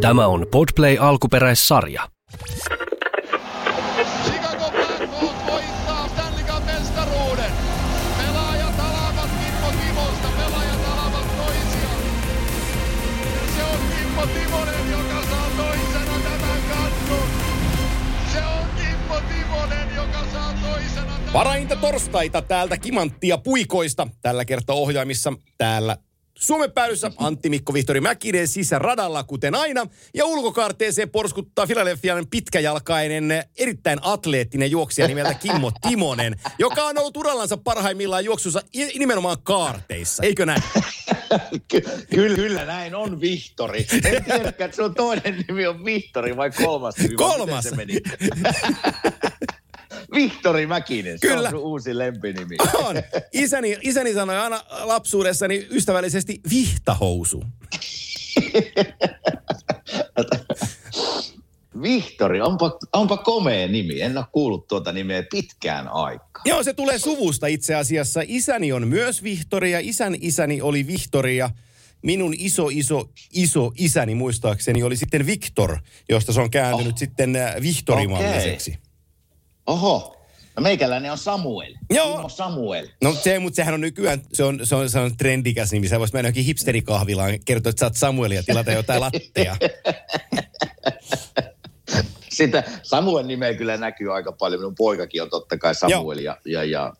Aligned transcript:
Tämä 0.00 0.26
on 0.26 0.46
Podplay 0.50 0.96
alkuperäissarja. 1.00 2.08
Chicago 4.24 4.70
Blackhawks 4.70 5.46
voittaa 5.46 6.08
Stanley 6.08 6.44
Cup 6.44 6.64
mestaruuden. 6.66 7.52
Pelaajat 8.18 8.80
alavat 8.80 9.30
Kimmo 9.44 9.68
Timosta, 9.82 10.28
pelaajat 10.36 10.80
alavat 10.92 11.36
toisiaan. 11.36 12.02
Se 13.56 13.62
on 13.64 13.78
Kimmo 13.96 14.26
Timonen, 14.26 14.90
joka 14.90 15.22
saa 15.30 15.50
toisena 15.56 16.18
tämän 16.24 16.62
kannun. 16.68 17.28
Se 18.32 18.38
on 18.44 18.68
Kimmo 18.76 19.20
Timonen, 19.28 19.96
joka 19.96 20.24
saa 20.32 20.54
toisena 20.62 21.06
tämän 21.06 21.32
Parainta 21.32 21.76
torstaita 21.76 22.42
täältä 22.42 22.76
Kimanttia 22.78 23.38
puikoista. 23.38 24.08
Tällä 24.22 24.44
kertaa 24.44 24.76
ohjaamissa 24.76 25.32
täällä 25.58 25.96
Suomen 26.40 26.72
päädyssä 26.72 27.10
Antti 27.16 27.48
Mikko 27.50 27.72
Vihtori 27.74 28.00
Mäkinen 28.00 28.48
sisäradalla, 28.48 29.24
kuten 29.24 29.54
aina. 29.54 29.86
Ja 30.14 30.24
ulkokaarteeseen 30.26 31.10
porskuttaa 31.10 31.66
Filadelfian 31.66 32.26
pitkäjalkainen, 32.30 33.44
erittäin 33.58 33.98
atleettinen 34.02 34.70
juoksija 34.70 35.08
nimeltä 35.08 35.34
Kimmo 35.34 35.72
Timonen, 35.88 36.36
joka 36.58 36.84
on 36.84 36.98
ollut 36.98 37.16
urallansa 37.16 37.56
parhaimmillaan 37.56 38.24
juoksussa 38.24 38.62
nimenomaan 38.98 39.36
kaarteissa. 39.42 40.22
Eikö 40.22 40.46
näin? 40.46 40.62
Ky- 41.68 41.80
kyllä, 42.14 42.36
kyllä 42.36 42.64
näin 42.64 42.94
on 42.94 43.20
Vihtori. 43.20 43.86
En 44.04 44.24
tiedäkään, 44.24 44.70
että 44.70 44.76
sun 44.76 44.94
toinen 44.94 45.44
nimi 45.48 45.66
on 45.66 45.84
Vihtori 45.84 46.36
vai 46.36 46.50
kolmas 46.50 46.96
nimi. 46.96 47.08
vai 47.08 47.16
Kolmas. 47.16 47.64
miten 47.64 47.70
Se 47.70 47.76
meni? 47.76 48.00
Vihtori 50.14 50.66
Mäkinen, 50.66 51.18
se 51.18 51.26
Kyllä. 51.26 51.48
on 51.48 51.50
sun 51.50 51.60
uusi 51.60 51.98
lempinimi. 51.98 52.56
On. 52.74 52.96
Isäni, 53.32 53.78
isäni 53.82 54.14
sanoi 54.14 54.38
aina 54.38 54.60
lapsuudessani 54.82 55.66
ystävällisesti 55.70 56.40
vihtahousu. 56.50 57.44
Vihtori, 61.82 62.40
onpa, 62.40 62.78
onpa 62.92 63.16
komea 63.16 63.68
nimi. 63.68 64.00
En 64.00 64.18
ole 64.18 64.26
kuullut 64.32 64.68
tuota 64.68 64.92
nimeä 64.92 65.22
pitkään 65.30 65.88
aikaan. 65.88 66.42
Joo, 66.44 66.62
se 66.62 66.72
tulee 66.72 66.98
suvusta 66.98 67.46
itse 67.46 67.74
asiassa. 67.74 68.20
Isäni 68.26 68.72
on 68.72 68.88
myös 68.88 69.22
Vihtori 69.22 69.72
ja 69.72 69.78
isän 69.82 70.16
isäni 70.20 70.60
oli 70.60 70.86
Vihtori 70.86 71.36
ja 71.36 71.50
minun 72.02 72.34
iso, 72.38 72.68
iso, 72.72 73.10
iso 73.32 73.72
isäni 73.78 74.14
muistaakseni 74.14 74.82
oli 74.82 74.96
sitten 74.96 75.26
Viktor, 75.26 75.78
josta 76.08 76.32
se 76.32 76.40
on 76.40 76.50
kääntynyt 76.50 76.92
oh. 76.92 76.98
sitten 76.98 77.36
äh, 77.36 77.54
Vihtorimalliseksi. 77.62 78.78
Oho, 79.70 80.16
no 80.56 80.62
meikäläinen 80.62 81.12
on 81.12 81.18
Samuel. 81.18 81.74
Joo. 81.90 82.12
Kimmo 82.12 82.28
Samuel. 82.28 82.88
No 83.02 83.12
se, 83.14 83.38
mutta 83.38 83.56
sehän 83.56 83.74
on 83.74 83.80
nykyään, 83.80 84.22
se 84.32 84.44
on, 84.44 84.60
se 84.66 84.74
on, 84.74 84.90
se 84.90 84.98
on 84.98 85.16
trendikäs 85.16 85.72
nimi. 85.72 85.88
Sä 85.88 85.98
vois 85.98 86.12
mennä 86.12 86.26
johonkin 86.28 86.44
hipsterikahvilaan, 86.44 87.38
kertoa, 87.44 87.70
että 87.70 87.80
sä 87.80 87.86
oot 87.86 87.96
Samuel 87.96 88.30
ja 88.30 88.42
tilata 88.42 88.72
jotain 88.72 89.00
latteja. 89.00 89.56
Sitä 92.32 92.62
Samuel 92.82 93.26
nimeä 93.26 93.54
kyllä 93.54 93.76
näkyy 93.76 94.14
aika 94.14 94.32
paljon. 94.32 94.60
Minun 94.60 94.74
poikakin 94.74 95.22
on 95.22 95.30
totta 95.30 95.58
kai 95.58 95.74
Samuel 95.74 96.18
ja, 96.18 96.36
ja, 96.46 96.64
ja 96.64 96.92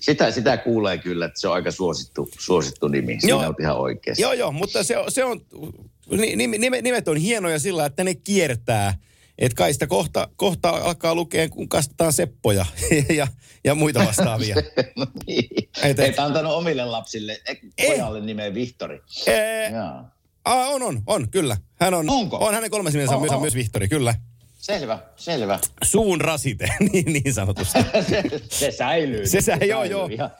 sitä, 0.00 0.30
sitä 0.30 0.56
kuulee 0.56 0.98
kyllä, 0.98 1.26
että 1.26 1.40
se 1.40 1.48
on 1.48 1.54
aika 1.54 1.70
suosittu, 1.70 2.28
suosittu 2.38 2.88
nimi. 2.88 3.16
Siinä 3.20 3.28
Joo. 3.28 3.40
on 3.48 3.54
ihan 3.60 3.76
oikeassa. 3.78 4.22
Joo, 4.22 4.32
joo, 4.32 4.52
mutta 4.52 4.84
se, 4.84 4.98
on- 4.98 5.12
se 5.12 5.24
on, 5.24 5.40
ni- 6.10 6.34
nime- 6.36 6.58
nime- 6.58 6.82
nimet 6.82 7.08
on 7.08 7.16
hienoja 7.16 7.58
sillä, 7.58 7.86
että 7.86 8.04
ne 8.04 8.14
kiertää. 8.14 8.94
Että 9.38 9.56
kai 9.56 9.72
sitä 9.72 9.86
kohta, 9.86 10.28
kohta 10.36 10.68
alkaa 10.70 11.14
lukea, 11.14 11.48
kun 11.48 11.68
kastetaan 11.68 12.12
seppoja 12.12 12.66
ja, 13.16 13.26
ja 13.64 13.74
muita 13.74 14.04
vastaavia. 14.06 14.56
no 14.96 15.06
niin. 15.26 15.48
Et- 15.82 15.98
Et 16.00 16.18
antanut 16.18 16.52
omille 16.52 16.84
lapsille, 16.84 17.40
eh, 17.48 17.58
Ei. 17.78 17.90
pojalle 17.90 18.20
nimeä 18.20 18.54
Vihtori. 18.54 19.00
Jaa. 19.72 20.16
aa, 20.44 20.66
on, 20.68 20.82
on, 20.82 21.02
on, 21.06 21.28
kyllä. 21.30 21.56
Hän 21.80 21.94
on, 21.94 22.10
Onko? 22.10 22.36
on 22.36 22.54
hänen 22.54 22.70
kolmas 22.70 22.92
nimensä 22.92 23.16
on 23.16 23.22
myös, 23.22 23.40
myös 23.40 23.54
Vihtori, 23.54 23.88
kyllä. 23.88 24.14
Selvä, 24.58 24.98
selvä. 25.16 25.58
Suun 25.84 26.20
rasite, 26.20 26.68
niin, 26.92 27.12
niin 27.12 27.34
sanotusti. 27.34 27.78
se, 28.10 28.22
se 28.50 28.70
säilyy. 28.70 29.26
Se 29.26 29.40
sä- 29.40 29.52
joo, 29.52 29.80
säilyy 29.80 29.90
joo. 29.90 30.06
Ihan. 30.12 30.30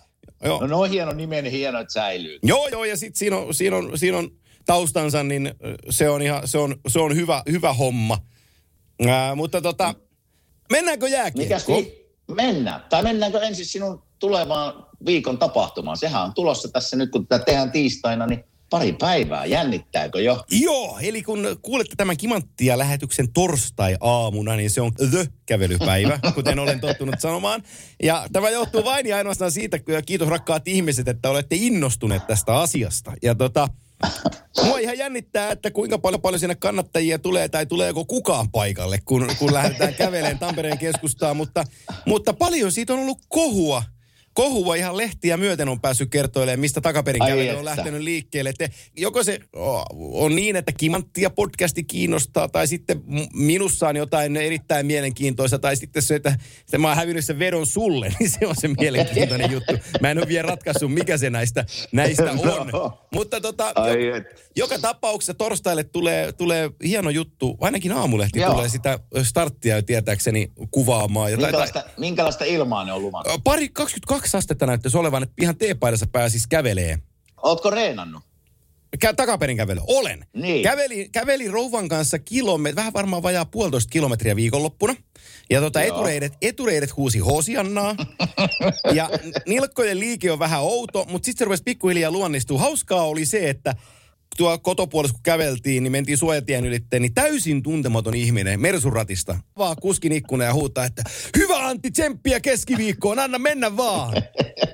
Joo. 0.44 0.60
No, 0.60 0.66
no 0.66 0.80
on 0.80 0.90
hieno 0.90 1.12
nimen, 1.12 1.44
hieno, 1.44 1.80
että 1.80 1.92
säilyy. 1.92 2.38
Joo, 2.42 2.68
joo, 2.68 2.84
ja 2.84 2.96
sitten 2.96 3.18
siinä 3.18 3.36
on, 3.36 3.54
siinä, 3.54 3.76
on, 3.76 3.98
siinä 3.98 4.18
on 4.18 4.30
taustansa, 4.66 5.22
niin 5.22 5.54
se 5.90 6.08
on, 6.08 6.22
ihan, 6.22 6.48
se 6.48 6.58
on, 6.58 6.76
se 6.88 6.98
on 6.98 7.16
hyvä, 7.16 7.42
hyvä 7.50 7.72
homma. 7.72 8.18
Ää, 9.06 9.34
mutta 9.34 9.60
tota, 9.60 9.94
mennäänkö 10.72 11.06
Mikäs 11.06 11.18
jääkiekkoon? 11.18 11.84
vi- 11.84 12.08
Mennään. 12.34 12.84
Tai 12.90 13.02
mennäänkö 13.02 13.40
ensin 13.40 13.66
sinun 13.66 14.02
tulevaan 14.18 14.86
viikon 15.06 15.38
tapahtumaan? 15.38 15.96
Sehän 15.96 16.22
on 16.22 16.34
tulossa 16.34 16.68
tässä 16.68 16.96
nyt, 16.96 17.10
kun 17.10 17.26
tätä 17.26 17.44
tehdään 17.44 17.72
tiistaina, 17.72 18.26
niin 18.26 18.44
pari 18.70 18.92
päivää. 18.92 19.44
Jännittääkö 19.46 20.20
jo? 20.20 20.44
Joo, 20.50 20.98
eli 21.02 21.22
kun 21.22 21.58
kuulette 21.62 21.94
tämän 21.96 22.16
Kimanttia 22.16 22.78
lähetyksen 22.78 23.32
torstai-aamuna, 23.32 24.56
niin 24.56 24.70
se 24.70 24.80
on 24.80 24.92
The-kävelypäivä, 25.10 26.18
kuten 26.34 26.58
olen 26.58 26.80
tottunut 26.80 27.14
sanomaan. 27.20 27.62
Ja 28.02 28.26
tämä 28.32 28.50
johtuu 28.50 28.84
vain 28.84 29.06
ja 29.06 29.16
ainoastaan 29.16 29.52
siitä, 29.52 29.78
ja 29.88 30.02
kiitos 30.02 30.28
rakkaat 30.28 30.68
ihmiset, 30.68 31.08
että 31.08 31.30
olette 31.30 31.56
innostuneet 31.56 32.26
tästä 32.26 32.56
asiasta. 32.60 33.12
Ja 33.22 33.34
tota, 33.34 33.68
mua 34.64 34.78
ihan 34.78 34.98
jännittää, 34.98 35.50
että 35.50 35.70
kuinka 35.70 35.98
paljon, 35.98 36.20
paljon 36.20 36.40
sinne 36.40 36.54
kannattajia 36.54 37.18
tulee 37.18 37.48
tai 37.48 37.66
tuleeko 37.66 38.04
kukaan 38.04 38.50
paikalle, 38.50 38.98
kun, 39.04 39.28
kun 39.38 39.54
lähdetään 39.54 39.94
kävelemään 39.94 40.38
Tampereen 40.38 40.78
keskustaan. 40.78 41.36
Mutta, 41.36 41.64
mutta 42.06 42.32
paljon 42.32 42.72
siitä 42.72 42.92
on 42.92 42.98
ollut 42.98 43.18
kohua. 43.28 43.82
Kohua 44.38 44.74
ihan 44.74 44.96
lehtiä 44.96 45.36
myöten 45.36 45.68
on 45.68 45.80
päässyt 45.80 46.10
kertoilemaan, 46.10 46.60
mistä 46.60 46.80
takaperin 46.80 47.26
kävely 47.26 47.58
on 47.58 47.64
lähtenyt 47.64 48.00
liikkeelle. 48.00 48.50
Että 48.50 48.68
joko 48.96 49.22
se 49.22 49.40
on 50.12 50.36
niin, 50.36 50.56
että 50.56 50.72
Kimanttia 50.72 51.30
podcasti 51.30 51.84
kiinnostaa, 51.84 52.48
tai 52.48 52.66
sitten 52.66 53.02
minussa 53.32 53.88
on 53.88 53.96
jotain 53.96 54.36
erittäin 54.36 54.86
mielenkiintoista, 54.86 55.58
tai 55.58 55.76
sitten 55.76 56.02
se, 56.02 56.14
että, 56.14 56.36
että 56.60 56.78
mä 56.78 56.88
oon 56.88 56.96
hävinnyt 56.96 57.24
sen 57.24 57.38
vedon 57.38 57.66
sulle, 57.66 58.12
niin 58.20 58.30
se 58.30 58.46
on 58.46 58.54
se 58.58 58.68
mielenkiintoinen 58.68 59.50
juttu. 59.50 59.72
Mä 60.00 60.10
en 60.10 60.18
ole 60.18 60.28
vielä 60.28 60.46
ratkaissut, 60.46 60.94
mikä 60.94 61.18
se 61.18 61.30
näistä, 61.30 61.64
näistä 61.92 62.30
on. 62.30 62.68
No. 62.72 62.98
Mutta 63.14 63.40
tota, 63.40 63.72
jo, 63.76 64.22
joka 64.56 64.78
tapauksessa 64.78 65.34
torstaille 65.34 65.84
tulee, 65.84 66.32
tulee 66.32 66.70
hieno 66.84 67.10
juttu, 67.10 67.56
ainakin 67.60 67.92
aamulehti 67.92 68.40
Joo. 68.40 68.52
tulee 68.52 68.68
sitä 68.68 68.98
starttia 69.22 69.82
tietääkseni 69.82 70.52
kuvaamaan. 70.70 71.30
Jotain, 71.30 71.46
Minkälaista, 71.46 71.84
minkälaista 71.96 72.44
ilmaa 72.44 72.84
ne 72.84 72.92
on 72.92 73.02
luvannut? 73.02 73.44
Pari 73.44 73.68
22 73.68 74.27
astetta 74.34 74.66
näyttäisi 74.66 74.98
olevan, 74.98 75.22
että 75.22 75.34
ihan 75.40 75.56
teepaidassa 75.56 76.06
pääsis 76.12 76.46
kävelee. 76.46 76.98
Ootko 77.42 77.70
reenannut? 77.70 78.22
Kä- 79.04 79.14
takaperin 79.16 79.56
kävely. 79.56 79.80
Olen. 79.86 80.26
Niin. 80.32 80.62
Kävelin, 80.62 81.12
kävelin 81.12 81.50
rouvan 81.50 81.88
kanssa 81.88 82.18
kilometri, 82.18 82.76
vähän 82.76 82.92
varmaan 82.92 83.22
vajaa 83.22 83.44
puolitoista 83.44 83.90
kilometriä 83.90 84.36
viikonloppuna. 84.36 84.94
Ja 85.50 85.60
tota 85.60 85.82
Joo. 85.82 85.96
etureidet, 85.96 86.32
etureidet 86.42 86.96
huusi 86.96 87.18
hosiannaa. 87.18 87.96
ja 88.94 89.10
nilkkojen 89.46 90.00
liike 90.00 90.32
on 90.32 90.38
vähän 90.38 90.60
outo, 90.60 91.06
mutta 91.10 91.26
sitten 91.26 91.38
se 91.38 91.44
rupesi 91.44 91.62
pikkuhiljaa 91.62 92.10
luonnistua. 92.10 92.60
Hauskaa 92.60 93.02
oli 93.02 93.26
se, 93.26 93.50
että 93.50 93.74
tuo 94.36 94.58
kotopuolessa 94.58 95.14
kun 95.14 95.22
käveltiin, 95.22 95.82
niin 95.82 95.92
mentiin 95.92 96.18
suojatien 96.18 96.66
ylitteen, 96.66 97.02
niin 97.02 97.14
täysin 97.14 97.62
tuntematon 97.62 98.14
ihminen 98.14 98.60
Mersuratista. 98.60 99.38
Vaan 99.58 99.76
kuskin 99.82 100.12
ikkuna 100.12 100.44
ja 100.44 100.54
huutaa, 100.54 100.84
että 100.84 101.02
hyvä 101.36 101.66
Antti, 101.66 101.90
tsemppiä 101.90 102.40
keskiviikkoon, 102.40 103.18
anna 103.18 103.38
mennä 103.38 103.76
vaan. 103.76 104.12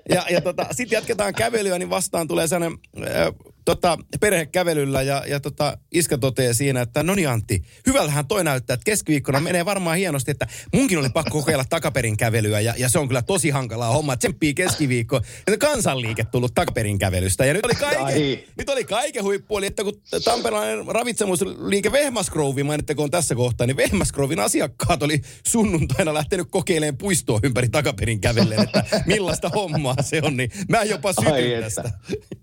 Ja, 0.09 0.27
ja 0.31 0.41
tota, 0.41 0.67
sitten 0.73 0.97
jatketaan 0.97 1.35
kävelyä, 1.35 1.79
niin 1.79 1.91
vastaan 1.91 2.29
tulee 2.29 2.49
sellainen 2.49 2.79
äh, 2.99 3.54
tota, 3.65 3.99
perhekävelyllä 4.21 5.03
ja, 5.03 5.25
ja 5.27 5.41
tota, 5.41 5.79
iskä 5.93 6.19
toteaa 6.19 6.55
siinä, 6.55 6.81
että 6.81 7.03
no 7.03 7.15
niin 7.15 7.29
Antti, 7.29 7.63
hyvältähän 7.87 8.27
toi 8.27 8.45
näyttää, 8.45 8.75
että 8.75 8.85
keskiviikkona 8.85 9.41
menee 9.41 9.65
varmaan 9.65 9.97
hienosti, 9.97 10.31
että 10.31 10.47
munkin 10.73 10.99
oli 10.99 11.09
pakko 11.09 11.39
kokeilla 11.39 11.65
takaperin 11.65 12.17
kävelyä 12.17 12.61
ja, 12.61 12.75
ja 12.77 12.89
se 12.89 12.99
on 12.99 13.09
kyllä 13.09 13.23
tosi 13.23 13.51
hankalaa 13.51 13.93
homma, 13.93 14.17
tsemppii 14.17 14.55
keskiviikko. 14.55 15.21
Ja 15.47 15.59
kansanliike 15.59 16.25
tullut 16.25 16.55
takaperin 16.55 16.99
kävelystä 16.99 17.45
ja 17.45 17.55
nyt 17.55 17.65
oli 17.65 17.75
kaiken, 17.75 18.05
Ai. 18.05 18.45
nyt 18.59 18.69
oli 18.69 18.85
kaiken 18.85 19.25
huippu, 19.25 19.57
oli, 19.57 19.67
että 19.67 19.85
kun 19.85 20.03
tamperelainen 20.25 20.87
ravitsemusliike 20.87 21.93
Vehmasgrovi, 21.93 22.63
mainittakoon 22.63 23.11
tässä 23.11 23.35
kohtaa, 23.35 23.67
niin 23.67 23.77
Vehmasgrovin 23.77 24.41
asiakkaat 24.41 25.03
oli 25.03 25.21
sunnuntaina 25.47 26.15
lähtenyt 26.15 26.47
kokeilemaan 26.51 26.99
puistoa 26.99 27.41
ympäri 27.43 27.69
takaperin 27.69 28.21
kävellen, 28.21 28.63
että 28.63 28.85
millaista 29.07 29.49
hommaa 29.49 30.03
se 30.03 30.21
on, 30.23 30.37
niin 30.37 30.51
mä 30.69 30.83
jopa 30.83 31.13
sytyn 31.13 31.63
tästä. 31.63 31.91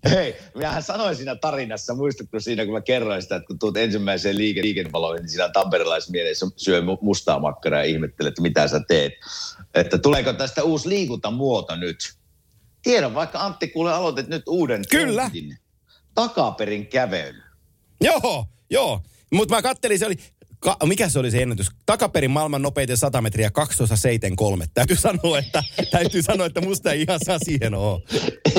Hei, 0.09 0.35
minähän 0.55 0.83
sanoin 0.83 1.10
siinä 1.15 1.35
tarinassa, 1.35 1.95
muistatko 1.95 2.39
siinä, 2.39 2.65
kun 2.65 2.73
mä 2.73 2.81
kerroin 2.81 3.21
sitä, 3.21 3.35
että 3.35 3.47
kun 3.47 3.59
tuut 3.59 3.77
ensimmäiseen 3.77 4.37
liike- 4.37 4.61
liikennevaloihin, 4.61 5.21
niin 5.21 5.29
siinä 5.29 5.49
tamperelaismielessä 5.49 6.45
syö 6.57 6.81
mu- 6.81 6.97
mustaa 7.01 7.39
makkaraa 7.39 7.79
ja 7.79 7.85
ihmettelee, 7.85 8.29
että 8.29 8.41
mitä 8.41 8.67
sä 8.67 8.81
teet. 8.87 9.13
Että 9.73 9.97
tuleeko 9.97 10.33
tästä 10.33 10.63
uusi 10.63 10.89
liikuntamuoto 10.89 11.75
nyt? 11.75 12.13
Tiedän, 12.83 13.13
vaikka 13.13 13.39
Antti 13.39 13.67
kuule 13.67 13.93
aloitit 13.93 14.27
nyt 14.27 14.43
uuden 14.47 14.83
Kyllä. 14.89 15.29
trendin. 15.29 15.57
Takaperin 16.15 16.87
kävely. 16.87 17.41
Joo, 18.01 18.45
joo. 18.69 19.01
Mutta 19.33 19.55
mä 19.55 19.61
kattelin, 19.61 19.99
se 19.99 20.05
oli, 20.05 20.15
ka, 20.61 20.77
mikä 20.85 21.09
se 21.09 21.19
oli 21.19 21.31
se 21.31 21.41
ennätys? 21.41 21.67
Takaperin 21.85 22.31
maailman 22.31 22.61
nopeiten 22.61 22.97
100 22.97 23.21
metriä 23.21 23.51
2.73. 24.61 24.67
Täytyy 24.73 24.95
sanoa, 24.97 25.39
että, 25.39 25.63
täytyy 25.91 26.21
sanoa, 26.21 26.45
että 26.47 26.61
musta 26.61 26.91
ei 26.91 27.01
ihan 27.01 27.19
saa 27.25 27.39
siihen 27.39 27.73
ole. 27.73 28.01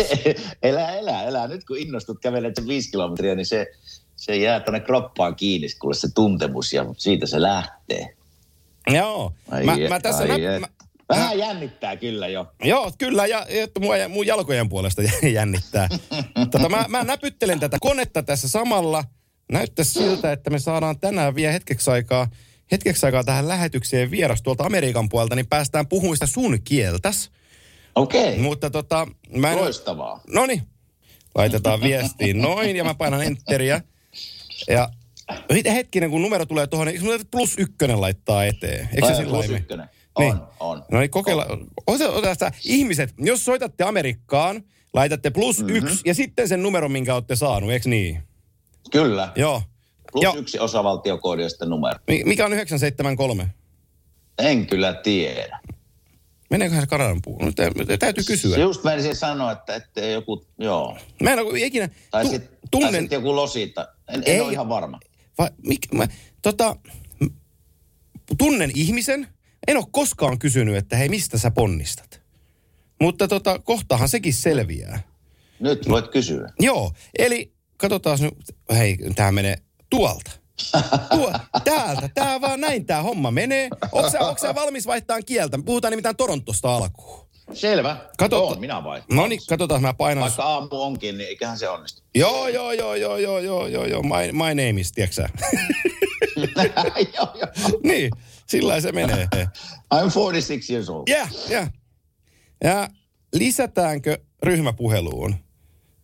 elää, 0.62 0.96
elää, 0.96 1.25
elää. 1.25 1.49
Nyt 1.49 1.64
kun 1.64 1.78
innostut 1.78 2.19
sen 2.54 2.66
viisi 2.66 2.90
kilometriä, 2.90 3.34
niin 3.34 3.46
se, 3.46 3.66
se 4.16 4.37
jää 4.37 4.60
tuonne 4.60 4.81
kroppaan 4.81 5.37
kiinni, 5.37 5.69
kuule 5.81 5.94
se 5.94 6.08
tuntemus 6.14 6.72
ja 6.72 6.87
siitä 6.99 7.26
se 7.26 7.43
lähtee. 7.43 8.16
Joo. 8.90 9.32
Ai 9.50 9.64
mä, 9.64 9.76
et, 9.81 9.88
mä 9.88 10.00
tässä 10.00 10.22
ai 10.22 10.28
nä- 10.28 10.55
et. 10.55 10.60
mä, 10.60 10.69
Vähän 11.08 11.38
jännittää 11.38 11.96
kyllä 11.96 12.28
jo. 12.28 12.46
Joo, 12.64 12.93
kyllä, 12.98 13.26
ja, 13.26 13.46
ja 13.48 13.62
että 13.62 13.81
mua, 13.81 13.94
mun 14.08 14.26
jalkojen 14.26 14.69
puolesta 14.69 15.02
jännittää. 15.34 15.88
tota, 16.50 16.69
mä, 16.69 16.84
mä 16.88 17.05
näpyttelen 17.05 17.60
tätä 17.60 17.78
konetta 17.81 18.22
tässä 18.22 18.48
samalla. 18.48 19.05
Näyttää 19.52 19.84
siltä, 19.84 20.32
että 20.32 20.50
me 20.50 20.58
saadaan 20.58 21.00
tänään 21.00 21.34
vielä 21.34 21.52
hetkeksi 21.52 21.90
aikaa, 21.90 22.28
hetkeksi 22.72 23.06
aikaa 23.06 23.25
tähän 23.25 23.49
lähetykseen 23.49 24.10
vieras 24.10 24.43
tuolta 24.43 24.64
Amerikan 24.64 25.08
puolelta, 25.08 25.37
niin 25.37 25.46
päästään 25.46 25.87
puhumaan 25.88 26.16
sitä 26.16 26.26
sun 26.26 26.58
kieltäs. 26.64 27.31
Okei, 27.94 28.38
Mutta 28.38 28.70
tota, 28.70 29.06
mä 29.37 29.52
en... 29.52 29.56
loistavaa. 29.58 30.20
No 30.32 30.46
niin, 30.46 30.62
laitetaan 31.34 31.81
viestiin 31.81 32.43
noin 32.43 32.76
ja 32.76 32.84
mä 32.84 32.94
painan 32.94 33.22
enteriä. 33.22 33.81
Ja 34.69 34.88
hetkinen, 35.72 36.10
kun 36.10 36.22
numero 36.22 36.46
tulee 36.46 36.66
tuohon, 36.66 36.87
niin 36.87 37.00
plus 37.31 37.55
ykkönen 37.58 38.00
laittaa 38.00 38.44
eteen? 38.44 38.88
Eikö 38.94 39.06
se 39.06 39.14
sillä 39.14 39.31
plus 39.31 39.50
ykkönen. 39.50 39.88
On, 40.14 40.25
Niin. 40.25 40.37
on. 40.60 40.84
No 40.90 41.00
niin, 41.00 41.10
kokeilla. 41.10 41.46
Ota, 41.87 42.10
ota 42.10 42.34
sitä. 42.34 42.52
Ihmiset, 42.64 43.14
jos 43.19 43.44
soitatte 43.44 43.84
Amerikkaan, 43.84 44.62
laitatte 44.94 45.31
plus 45.31 45.58
Mhm. 45.58 45.66
mm-hmm. 45.72 45.87
yksi 45.87 46.00
ja 46.05 46.14
sitten 46.14 46.48
sen 46.48 46.62
numero, 46.62 46.88
minkä 46.88 47.14
olette 47.14 47.37
saanut, 47.37 47.70
eikö 47.72 47.88
niin? 47.88 48.22
Kyllä. 48.93 49.33
Joo. 49.37 49.62
Plus 50.12 50.23
Joo. 50.25 50.37
yksi 50.37 50.59
osavaltiokoodi 50.59 51.43
ja 51.43 51.49
sitten 51.49 51.71
numero. 51.71 51.99
Mi- 52.09 52.23
Mikä 52.25 52.47
on 52.47 52.53
973? 52.53 53.55
En 54.39 54.67
kyllä 54.67 54.93
tiedä. 54.94 55.61
Meneeköhän 56.50 56.83
se 56.83 56.87
Kanadan 56.87 57.23
puu? 57.23 57.39
No, 57.44 57.53
tä- 57.53 57.97
täytyy 57.99 58.25
kysyä. 58.25 58.59
Just 58.59 58.85
menisin 58.85 59.17
sanoa, 59.17 59.53
että 59.53 59.75
ettei 59.75 60.12
joku, 60.12 60.47
joo. 60.59 60.99
Mä 61.23 61.33
en 61.33 61.39
ole 61.39 61.59
ikinä 61.61 61.89
Tai 62.11 62.25
tu- 62.25 62.31
sitten 62.31 62.59
tunnen... 62.71 63.03
sit 63.03 63.12
joku 63.12 63.37
losita. 63.37 63.89
En, 64.09 64.23
Ei. 64.27 64.37
en 64.37 64.43
ole 64.44 64.53
ihan 64.53 64.69
varma. 64.69 65.00
Va, 65.39 65.49
mik, 65.67 65.81
mä, 65.93 66.06
tota, 66.43 66.77
tunnen 68.39 68.71
ihmisen, 68.75 69.29
en 69.67 69.77
ole 69.77 69.85
koskaan 69.91 70.39
kysynyt, 70.39 70.77
että 70.77 70.97
hei, 70.97 71.09
mistä 71.09 71.39
sä 71.39 71.50
ponnistat? 71.50 72.21
Mutta 73.00 73.29
tota, 73.29 73.59
kohtahan 73.59 74.09
sekin 74.09 74.35
selviää. 74.35 75.00
Nyt 75.61 75.89
voit 75.89 76.09
kysyä. 76.09 76.53
Joo, 76.61 76.93
eli 77.19 77.53
katsotaan 77.82 78.19
nyt, 78.20 78.34
hei, 78.76 78.99
tämä 79.14 79.32
menee 79.32 79.56
tuolta. 79.90 80.31
Tuo, 81.14 81.32
täältä, 81.64 82.08
tää 82.14 82.40
vaan 82.40 82.61
näin 82.61 82.87
tää 82.87 83.02
homma 83.02 83.31
menee. 83.31 83.69
Onko 83.93 84.38
sä, 84.40 84.55
valmis 84.55 84.87
vaihtamaan 84.87 85.25
kieltä? 85.26 85.58
Puhutaan 85.64 85.93
nimittäin 85.93 86.17
Torontosta 86.17 86.75
alkuun. 86.76 87.29
Selvä. 87.52 87.96
Kato- 88.19 88.44
Oon, 88.44 88.61
minä 88.61 88.84
vai? 88.84 89.02
No 89.11 89.26
niin, 89.26 89.40
katsotaan, 89.49 89.82
mä 89.82 89.94
painan. 89.94 90.23
Vaikka 90.23 90.43
aamu 90.43 90.69
onkin, 90.70 91.19
niin 91.19 91.29
eiköhän 91.29 91.58
se 91.58 91.69
onnistu. 91.69 92.02
Joo, 92.14 92.49
joo, 92.49 92.73
joo, 92.73 92.94
joo, 92.94 93.19
joo, 93.19 93.38
joo, 93.38 93.67
joo, 93.67 93.87
joo, 93.87 94.02
my, 94.02 94.32
my 94.32 94.49
name 94.64 94.81
is, 94.81 94.93
tiedätkö 94.93 95.23
joo, 97.17 97.29
joo. 97.34 97.79
niin, 97.84 98.11
sillä 98.46 98.81
se 98.81 98.93
menee. 98.93 99.29
I'm 99.94 100.11
46 100.14 100.73
years 100.73 100.88
old. 100.88 101.02
Yeah, 101.08 101.31
yeah. 101.50 101.73
Ja 102.64 102.88
lisätäänkö 103.34 104.19
ryhmäpuheluun? 104.43 105.34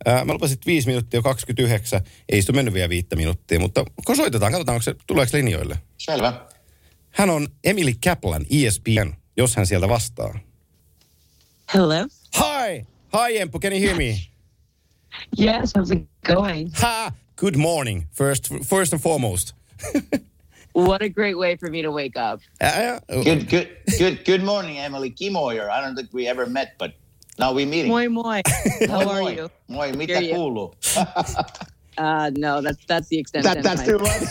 Ää, 0.07 0.25
mä 0.25 0.33
lupasin, 0.33 0.55
että 0.55 0.67
5 0.67 0.87
minuuttia 0.87 1.23
29. 1.23 2.01
Ei 2.29 2.41
sitä 2.41 2.53
mennyt 2.53 2.75
vielä 2.75 2.89
viittä 2.89 3.17
minuuttia, 3.17 3.61
mutta 3.61 3.85
kun 4.07 4.17
soitetaan, 4.17 4.53
katsotaan, 4.53 4.75
onko 4.75 4.83
se, 4.83 4.95
tuleeko 5.07 5.37
linjoille. 5.37 5.79
Selvä. 5.99 6.33
Hän 7.11 7.31
on 7.31 7.49
Emily 7.65 7.93
Kaplan, 8.05 8.47
ESPN, 8.51 9.13
jos 9.37 9.57
hän 9.57 9.67
sieltä 9.67 9.89
vastaa. 9.89 10.39
Hello. 11.75 12.07
Hi! 12.39 12.87
Hi, 13.13 13.39
Empu, 13.39 13.59
can 13.61 13.73
you 13.73 13.81
hear 13.81 13.97
me? 13.97 14.21
Yes, 15.41 15.73
how's 15.79 15.97
it 15.97 16.09
going? 16.35 16.71
Ha! 16.75 17.13
Good 17.37 17.57
morning, 17.57 18.05
first, 18.13 18.49
first 18.65 18.93
and 18.93 19.03
foremost. 19.03 19.55
What 20.75 21.03
a 21.03 21.09
great 21.09 21.37
way 21.37 21.57
for 21.57 21.71
me 21.71 21.83
to 21.83 21.91
wake 21.91 22.17
up. 22.17 22.41
Ää, 22.61 23.01
Good, 23.25 23.49
good, 23.51 23.67
good, 23.99 24.25
good 24.25 24.43
morning, 24.43 24.79
Emily. 24.79 25.11
Kimo 25.11 25.49
here. 25.49 25.71
I 25.71 25.81
don't 25.81 25.97
think 25.97 26.13
we 26.15 26.29
ever 26.29 26.47
met, 26.47 26.69
but 26.79 26.91
now 27.39 27.53
we're 27.53 27.67
meeting. 27.67 27.91
Moi 27.91 28.09
moi. 28.09 28.43
How 28.89 29.05
Moi, 29.05 29.15
are 29.15 29.23
moi. 29.23 29.31
you? 29.31 29.51
Moi, 29.69 29.93
mitä 29.93 30.21
Hear 30.21 30.23
you. 30.23 30.35
kuuluu? 30.35 30.75
Uh, 31.99 32.31
no, 32.37 32.61
that's 32.61 32.85
that's 32.87 33.09
the 33.09 33.19
extent. 33.19 33.43
That, 33.43 33.61
that's 33.61 33.83
too 33.83 33.99
much. 33.99 34.23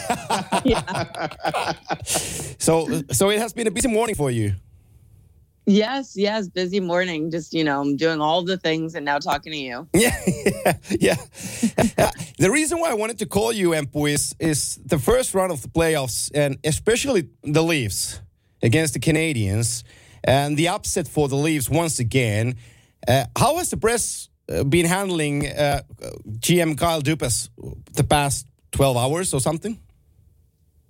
so, 2.60 2.88
so 3.12 3.30
it 3.30 3.40
has 3.40 3.52
been 3.52 3.68
a 3.68 3.72
busy 3.72 3.90
morning 3.90 4.16
for 4.16 4.32
you. 4.32 4.54
Yes, 5.66 6.16
yes, 6.16 6.48
busy 6.48 6.80
morning. 6.80 7.30
Just 7.30 7.54
you 7.54 7.66
know, 7.66 7.82
I'm 7.82 7.98
doing 7.98 8.22
all 8.22 8.42
the 8.42 8.56
things 8.58 8.96
and 8.96 9.04
now 9.04 9.20
talking 9.20 9.52
to 9.52 9.58
you. 9.58 9.86
Yeah, 9.94 10.16
yeah, 10.28 10.74
yeah. 10.98 12.12
the 12.40 12.50
reason 12.50 12.80
why 12.80 12.90
I 12.90 12.94
wanted 12.94 13.20
to 13.20 13.26
call 13.26 13.52
you, 13.52 13.72
Empu, 13.72 14.10
is, 14.10 14.34
is 14.40 14.80
the 14.86 14.98
first 14.98 15.34
round 15.34 15.52
of 15.52 15.62
the 15.62 15.68
playoffs, 15.68 16.32
and 16.34 16.58
especially 16.64 17.28
the 17.44 17.64
Leafs 17.64 18.22
against 18.64 18.94
the 18.94 19.02
Canadians, 19.02 19.84
and 20.24 20.56
the 20.56 20.70
upset 20.70 21.06
for 21.06 21.28
the 21.28 21.36
Leafs 21.36 21.70
once 21.70 22.00
again. 22.00 22.56
Uh, 23.08 23.26
how 23.38 23.58
has 23.58 23.70
the 23.70 23.78
press 23.78 24.30
uh, 24.50 24.64
been 24.64 24.86
handling 24.86 25.48
uh, 25.48 25.82
GM 26.40 26.78
Kyle 26.78 27.02
Dubas 27.02 27.50
the 27.94 28.04
past 28.04 28.48
12 28.72 28.98
hours 28.98 29.34
or 29.34 29.40
something? 29.40 29.80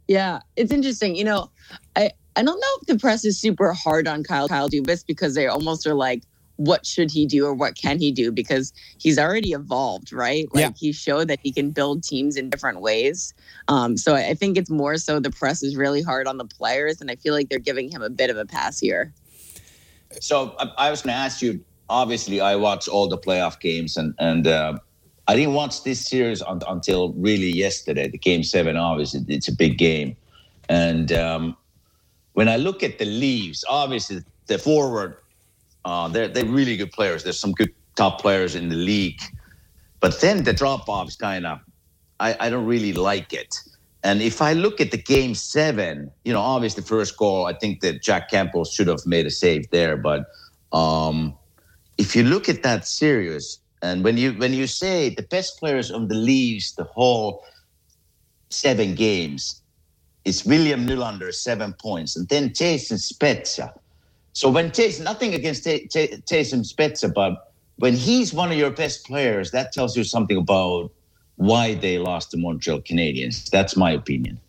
Yeah, 0.07 0.39
it's 0.55 0.71
interesting. 0.71 1.15
You 1.15 1.25
know, 1.25 1.51
I 1.95 2.11
I 2.35 2.43
don't 2.43 2.59
know 2.59 2.73
if 2.81 2.87
the 2.87 2.97
press 2.97 3.25
is 3.25 3.39
super 3.39 3.73
hard 3.73 4.07
on 4.07 4.23
Kyle 4.23 4.47
Kyle 4.47 4.69
Dubas 4.69 5.05
because 5.05 5.35
they 5.35 5.47
almost 5.47 5.85
are 5.85 5.93
like, 5.93 6.23
what 6.55 6.85
should 6.85 7.11
he 7.11 7.25
do 7.25 7.45
or 7.45 7.53
what 7.53 7.75
can 7.75 7.99
he 7.99 8.11
do? 8.11 8.31
Because 8.31 8.73
he's 8.99 9.19
already 9.19 9.51
evolved, 9.51 10.13
right? 10.13 10.47
Like 10.53 10.61
Yeah. 10.61 10.71
he 10.77 10.91
showed 10.91 11.27
that 11.27 11.39
he 11.43 11.51
can 11.51 11.71
build 11.71 12.03
teams 12.03 12.35
in 12.37 12.49
different 12.49 12.81
ways. 12.81 13.33
Um, 13.67 13.97
so 13.97 14.15
I 14.15 14.29
I 14.29 14.33
think 14.33 14.57
it's 14.57 14.69
more 14.69 14.97
so 14.97 15.19
the 15.19 15.29
press 15.29 15.61
is 15.61 15.75
really 15.75 16.01
hard 16.01 16.25
on 16.25 16.37
the 16.37 16.45
players, 16.45 17.01
and 17.01 17.11
I 17.11 17.15
feel 17.15 17.33
like 17.33 17.49
they're 17.49 17.59
giving 17.59 17.91
him 17.91 18.01
a 18.01 18.09
bit 18.09 18.29
of 18.29 18.37
a 18.37 18.45
pass 18.45 18.79
here. 18.79 19.13
So 20.21 20.55
I, 20.57 20.87
I 20.87 20.89
was 20.89 21.01
going 21.01 21.13
to 21.13 21.19
ask 21.19 21.41
you. 21.41 21.59
Obviously, 21.89 22.41
I 22.41 22.55
watch 22.55 22.87
all 22.87 23.07
the 23.07 23.17
playoff 23.17 23.59
games, 23.59 23.97
and 23.97 24.13
and 24.19 24.47
uh, 24.47 24.77
I 25.27 25.35
didn't 25.35 25.53
watch 25.53 25.83
this 25.83 26.05
series 26.05 26.41
un, 26.41 26.61
until 26.67 27.13
really 27.13 27.51
yesterday. 27.51 28.07
The 28.07 28.17
game 28.17 28.43
seven, 28.43 28.75
obviously, 28.75 29.25
it's 29.27 29.47
a 29.47 29.55
big 29.55 29.77
game, 29.77 30.15
and 30.69 31.11
um, 31.11 31.57
when 32.33 32.49
I 32.49 32.57
look 32.57 32.83
at 32.83 32.99
the 32.99 33.05
Leaves, 33.05 33.65
obviously 33.67 34.23
the 34.47 34.59
forward, 34.59 35.17
uh, 35.85 36.07
they're 36.07 36.27
they're 36.27 36.45
really 36.45 36.77
good 36.77 36.91
players. 36.91 37.23
There's 37.23 37.39
some 37.39 37.53
good 37.53 37.73
top 37.95 38.21
players 38.21 38.53
in 38.53 38.69
the 38.69 38.75
league, 38.75 39.21
but 39.99 40.21
then 40.21 40.43
the 40.43 40.53
drop 40.53 40.87
off 40.87 41.07
is 41.07 41.15
kind 41.15 41.45
of, 41.47 41.59
I, 42.19 42.35
I 42.39 42.49
don't 42.49 42.65
really 42.65 42.93
like 42.93 43.33
it. 43.33 43.55
And 44.03 44.21
if 44.21 44.41
I 44.41 44.53
look 44.53 44.79
at 44.79 44.91
the 44.91 44.97
game 44.97 45.33
seven, 45.33 46.11
you 46.23 46.31
know, 46.31 46.39
obviously 46.39 46.81
the 46.81 46.87
first 46.87 47.17
goal, 47.17 47.47
I 47.47 47.53
think 47.53 47.81
that 47.81 48.03
Jack 48.03 48.29
Campbell 48.29 48.63
should 48.63 48.87
have 48.87 49.05
made 49.05 49.25
a 49.25 49.31
save 49.31 49.69
there. 49.71 49.97
But 49.97 50.25
um, 50.71 51.33
if 51.97 52.15
you 52.15 52.23
look 52.23 52.47
at 52.49 52.63
that 52.63 52.87
series, 52.87 53.59
and 53.81 54.03
when 54.03 54.17
you 54.17 54.33
when 54.33 54.53
you 54.53 54.67
say 54.67 55.09
the 55.09 55.23
best 55.23 55.59
players 55.59 55.91
on 55.91 56.07
the 56.07 56.15
Leafs, 56.15 56.73
the 56.73 56.83
whole 56.83 57.43
seven 58.49 58.95
games, 58.95 59.61
it's 60.25 60.45
William 60.45 60.85
Nylander 60.87 61.33
seven 61.33 61.73
points, 61.73 62.15
and 62.15 62.27
then 62.29 62.53
Jason 62.53 62.97
Spezza. 62.97 63.71
So 64.33 64.49
when 64.49 64.71
Jason, 64.71 65.03
nothing 65.03 65.33
against 65.33 65.63
Jason 65.63 66.61
Spezza, 66.61 67.13
but 67.13 67.53
when 67.77 67.93
he's 67.93 68.33
one 68.33 68.51
of 68.51 68.57
your 68.57 68.71
best 68.71 69.05
players, 69.05 69.51
that 69.51 69.71
tells 69.71 69.97
you 69.97 70.03
something 70.03 70.37
about 70.37 70.91
why 71.35 71.75
they 71.75 71.97
lost 71.97 72.31
to 72.31 72.37
Montreal 72.37 72.81
Canadiens. 72.81 73.49
That's 73.49 73.75
my 73.75 73.91
opinion. 73.91 74.39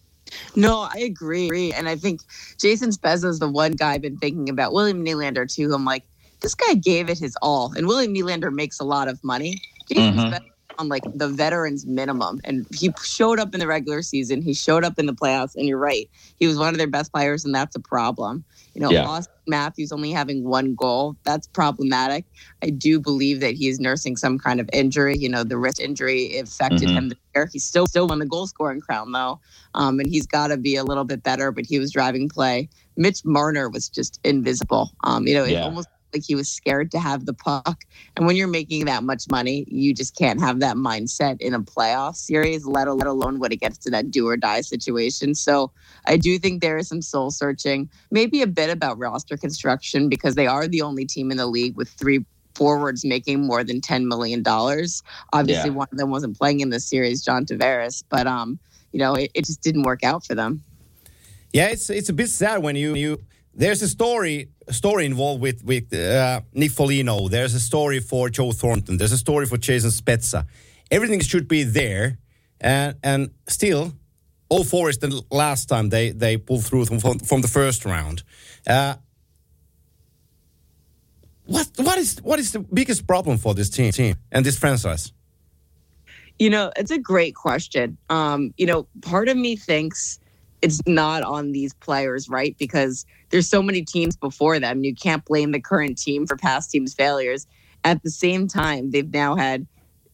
No, 0.57 0.89
I 0.93 0.99
agree. 0.99 1.73
And 1.73 1.89
I 1.89 1.97
think 1.97 2.21
Jason 2.59 2.91
Spezza 2.91 3.27
is 3.27 3.39
the 3.39 3.49
one 3.49 3.73
guy 3.73 3.93
I've 3.93 4.03
been 4.03 4.19
thinking 4.19 4.49
about. 4.51 4.73
William 4.73 5.05
Nylander, 5.05 5.51
too. 5.51 5.73
I'm 5.73 5.85
like, 5.87 6.05
this 6.41 6.55
guy 6.55 6.75
gave 6.75 7.09
it 7.11 7.19
his 7.19 7.37
all. 7.43 7.73
And 7.77 7.87
William 7.87 8.15
Nylander 8.15 8.53
makes 8.53 8.81
a 8.81 8.85
lot 8.85 9.09
of 9.09 9.23
money. 9.25 9.61
Mhm. 9.91 10.39
On 10.79 10.89
like 10.89 11.03
the 11.13 11.29
veterans 11.29 11.87
minimum. 11.87 12.41
And 12.45 12.65
he 12.73 12.93
showed 13.03 13.41
up 13.41 13.53
in 13.53 13.59
the 13.59 13.67
regular 13.67 14.01
season. 14.01 14.43
He 14.43 14.55
showed 14.55 14.85
up 14.85 14.97
in 14.97 15.07
the 15.07 15.13
playoffs. 15.13 15.57
And 15.57 15.67
you're 15.67 15.79
right. 15.79 16.09
He 16.39 16.47
was 16.47 16.57
one 16.57 16.69
of 16.69 16.79
their 16.79 16.87
best 16.87 17.13
players, 17.13 17.45
and 17.45 17.53
that's 17.53 17.75
a 17.75 17.81
problem. 17.81 18.45
You 18.75 18.83
know, 18.83 18.91
Yeah. 18.93 19.05
Austin 19.07 19.33
Matthews 19.49 19.91
only 19.91 20.13
having 20.13 20.45
one 20.45 20.77
goal. 20.77 21.17
That's 21.25 21.49
problematic. 21.49 22.27
I 22.63 22.71
do 22.71 23.01
believe 23.01 23.41
that 23.41 23.55
he 23.55 23.67
is 23.67 23.81
nursing 23.81 24.17
some 24.17 24.39
kind 24.39 24.61
of 24.61 24.71
injury. 24.73 25.17
You 25.19 25.29
know, 25.29 25.43
the 25.43 25.59
wrist 25.59 25.81
injury 25.81 26.39
affected 26.39 26.89
Mhm. 26.91 26.93
him 26.93 27.13
there. 27.35 27.49
He's 27.53 27.65
still 27.65 27.87
still 27.89 28.07
won 28.07 28.21
the 28.21 28.27
goal 28.27 28.47
scoring 28.47 28.81
crown 28.81 29.11
though. 29.11 29.41
Um, 29.75 29.99
and 29.99 30.09
he's 30.09 30.27
got 30.29 30.49
to 30.49 30.57
be 30.57 30.77
a 30.77 30.85
little 30.85 31.05
bit 31.05 31.25
better, 31.25 31.51
but 31.51 31.67
he 31.67 31.81
was 31.81 31.91
driving 31.91 32.29
play. 32.29 32.69
Mitch 32.97 33.25
Marner 33.25 33.69
was 33.69 33.89
just 33.89 34.21
invisible. 34.23 34.93
Um, 35.03 35.27
you 35.27 35.35
know, 35.35 35.43
it 35.45 35.53
Yeah. 35.53 35.65
almost 35.65 35.89
like 36.13 36.25
he 36.27 36.35
was 36.35 36.49
scared 36.49 36.91
to 36.93 36.99
have 36.99 37.27
the 37.27 37.35
puck. 37.35 37.85
And 38.17 38.27
when 38.27 38.37
you're 38.37 38.49
making 38.49 38.87
that 38.87 39.03
much 39.03 39.25
money, 39.31 39.65
you 39.69 39.93
just 39.95 40.17
can't 40.17 40.41
have 40.41 40.61
that 40.61 40.77
mindset 40.77 41.41
in 41.41 41.55
a 41.55 41.61
playoff 41.61 42.17
series, 42.17 42.67
let, 42.67 42.89
let 42.89 43.07
alone 43.07 43.39
when 43.39 43.53
it 43.53 43.61
gets 43.61 43.79
to 43.79 43.91
that 43.91 44.11
do 44.11 44.27
or 44.27 44.37
die 44.37 44.63
situation. 44.63 45.35
So 45.35 45.71
I 46.07 46.17
do 46.17 46.39
think 46.39 46.63
there 46.63 46.79
is 46.79 46.89
some 46.89 47.03
soul 47.03 47.31
searching, 47.31 47.89
maybe 48.11 48.43
a 48.43 48.47
bit 48.47 48.71
about 48.71 48.99
roster 48.99 49.37
construction 49.37 50.09
because 50.09 50.35
they 50.35 50.47
are 50.47 50.67
the 50.67 50.83
only 50.83 51.05
team 51.05 51.31
in 51.31 51.37
the 51.37 51.47
league 51.47 51.77
with 51.77 51.89
three 51.91 52.25
forwards 52.55 53.05
making 53.05 53.47
more 53.47 53.63
than 53.63 53.81
ten 53.81 54.09
million 54.09 54.43
dollars. 54.43 55.03
Obviously, 55.33 55.71
Yeah. 55.71 55.77
one 55.77 55.89
of 55.93 55.99
them 55.99 56.11
wasn't 56.11 56.37
playing 56.37 56.61
in 56.61 56.71
this 56.71 56.85
series, 56.85 57.23
John 57.23 57.45
Tavares, 57.47 58.03
but 58.09 58.27
um, 58.27 58.59
you 58.93 58.99
know, 58.99 59.15
it, 59.15 59.31
it 59.35 59.45
just 59.45 59.61
didn't 59.61 59.83
work 59.83 60.03
out 60.03 60.25
for 60.27 60.35
them. 60.35 60.65
Yeah, 61.53 61.69
it's 61.69 61.89
it's 61.89 62.09
a 62.09 62.13
bit 62.13 62.29
sad 62.31 62.63
when 62.63 62.75
you 62.75 62.95
you 62.95 63.21
there's 63.59 63.83
a 63.83 63.89
story 63.89 64.49
story 64.71 65.05
involved 65.05 65.43
with 65.43 65.63
with 65.65 65.93
uh, 65.93 66.41
Nick 66.55 66.71
Folino. 66.71 67.29
There's 67.29 67.55
a 67.55 67.61
story 67.61 68.01
for 68.01 68.31
Joe 68.31 68.53
Thornton. 68.53 68.97
There's 68.97 69.13
a 69.13 69.19
story 69.19 69.47
for 69.47 69.59
Jason 69.59 69.91
Spezza. 69.91 70.47
Everything 70.91 71.21
should 71.21 71.49
be 71.49 71.65
there, 71.65 72.19
and 72.61 72.95
and 73.03 73.31
still, 73.49 73.93
all 74.49 74.65
four 74.65 74.89
is 74.89 74.99
the 74.99 75.23
last 75.31 75.69
time 75.69 75.89
they 75.89 76.11
they 76.11 76.37
pull 76.37 76.61
through 76.61 76.87
from 76.87 77.01
from, 77.01 77.19
from 77.19 77.41
the 77.43 77.49
first 77.49 77.85
round. 77.85 78.23
Uh, 78.67 78.95
what 81.45 81.69
what 81.77 81.99
is 81.99 82.19
what 82.23 82.39
is 82.39 82.53
the 82.53 82.61
biggest 82.61 83.07
problem 83.07 83.39
for 83.39 83.55
this 83.55 83.71
team 83.71 83.91
team 83.91 84.15
and 84.31 84.47
this 84.47 84.57
franchise? 84.57 85.13
You 86.39 86.51
know, 86.51 86.71
it's 86.77 86.93
a 86.93 86.99
great 86.99 87.35
question. 87.35 87.99
Um, 88.09 88.55
you 88.57 88.67
know, 88.67 88.87
part 89.03 89.29
of 89.29 89.37
me 89.37 89.57
thinks 89.57 90.21
it's 90.63 90.81
not 90.87 91.23
on 91.23 91.53
these 91.53 91.75
players, 91.75 92.29
right? 92.29 92.57
Because 92.59 93.07
there's 93.31 93.49
so 93.49 93.63
many 93.63 93.83
teams 93.83 94.17
before 94.17 94.59
them. 94.59 94.85
You 94.85 94.95
can't 94.95 95.25
blame 95.25 95.53
the 95.53 95.61
current 95.61 95.99
team 95.99 96.27
for 96.27 96.37
past 96.37 96.71
teams' 96.71 96.95
failures. 96.95 97.47
At 97.85 98.03
the 98.03 98.11
same 98.11 98.49
time, 98.49 98.91
they've 98.91 99.13
now 99.13 99.37
had 99.37 99.67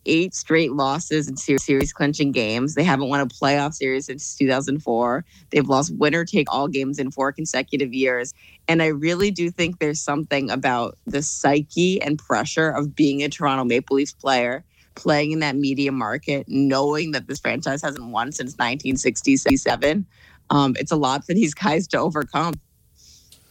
eight 0.06 0.34
straight 0.34 0.72
losses 0.72 1.28
in 1.28 1.36
series 1.36 1.92
clinching 1.92 2.32
games. 2.32 2.74
They 2.74 2.84
haven't 2.84 3.08
won 3.08 3.20
a 3.20 3.26
playoff 3.26 3.74
series 3.74 4.06
since 4.06 4.36
2004. 4.36 5.24
They've 5.50 5.68
lost 5.68 5.94
winner 5.96 6.24
take 6.24 6.52
all 6.52 6.68
games 6.68 6.98
in 6.98 7.10
four 7.10 7.32
consecutive 7.32 7.92
years. 7.94 8.34
And 8.68 8.82
I 8.82 8.88
really 8.88 9.30
do 9.30 9.50
think 9.50 9.78
there's 9.78 10.00
something 10.00 10.50
about 10.50 10.98
the 11.06 11.22
psyche 11.22 12.00
and 12.02 12.18
pressure 12.18 12.70
of 12.70 12.94
being 12.94 13.22
a 13.22 13.28
Toronto 13.28 13.64
Maple 13.64 13.96
Leafs 13.96 14.12
player, 14.12 14.64
playing 14.94 15.32
in 15.32 15.40
that 15.40 15.56
media 15.56 15.92
market, 15.92 16.46
knowing 16.48 17.12
that 17.12 17.26
this 17.26 17.40
franchise 17.40 17.82
hasn't 17.82 18.06
won 18.06 18.32
since 18.32 18.52
1967. 18.52 20.06
Um, 20.50 20.74
it's 20.78 20.92
a 20.92 20.96
lot 20.96 21.24
for 21.24 21.34
these 21.34 21.54
guys 21.54 21.86
to 21.88 21.98
overcome. 21.98 22.54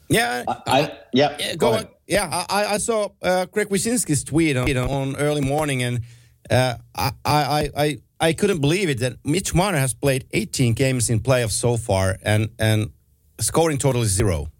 Yeah, 0.09 0.43
I, 0.47 0.62
I, 0.67 0.91
yeah, 1.13 1.35
Yeah, 1.39 1.55
go 1.55 1.57
go 1.57 1.73
ahead. 1.73 1.85
on. 1.85 1.91
Yeah, 2.07 2.45
I, 2.50 2.65
I 2.65 2.77
saw 2.77 3.09
uh, 3.21 3.45
Greg 3.45 3.69
Wyszynski's 3.69 4.23
tweet 4.23 4.57
on, 4.57 4.67
you 4.67 4.73
know, 4.73 4.88
on 4.89 5.15
early 5.15 5.41
morning, 5.41 5.81
and 5.81 6.01
uh, 6.50 6.75
I, 6.95 7.12
I, 7.25 7.69
I, 7.75 7.97
I 8.19 8.33
couldn't 8.33 8.59
believe 8.62 8.89
it 8.89 9.00
that 9.00 9.17
Mitch 9.25 9.55
Marner 9.55 9.79
has 9.79 9.93
played 9.93 10.25
18 10.31 10.73
games 10.73 11.09
in 11.09 11.19
playoffs 11.21 11.53
so 11.53 11.77
far, 11.77 12.17
and 12.21 12.50
and 12.59 12.91
scoring 13.39 13.77
total 13.77 14.01
is 14.03 14.09
zero. 14.12 14.51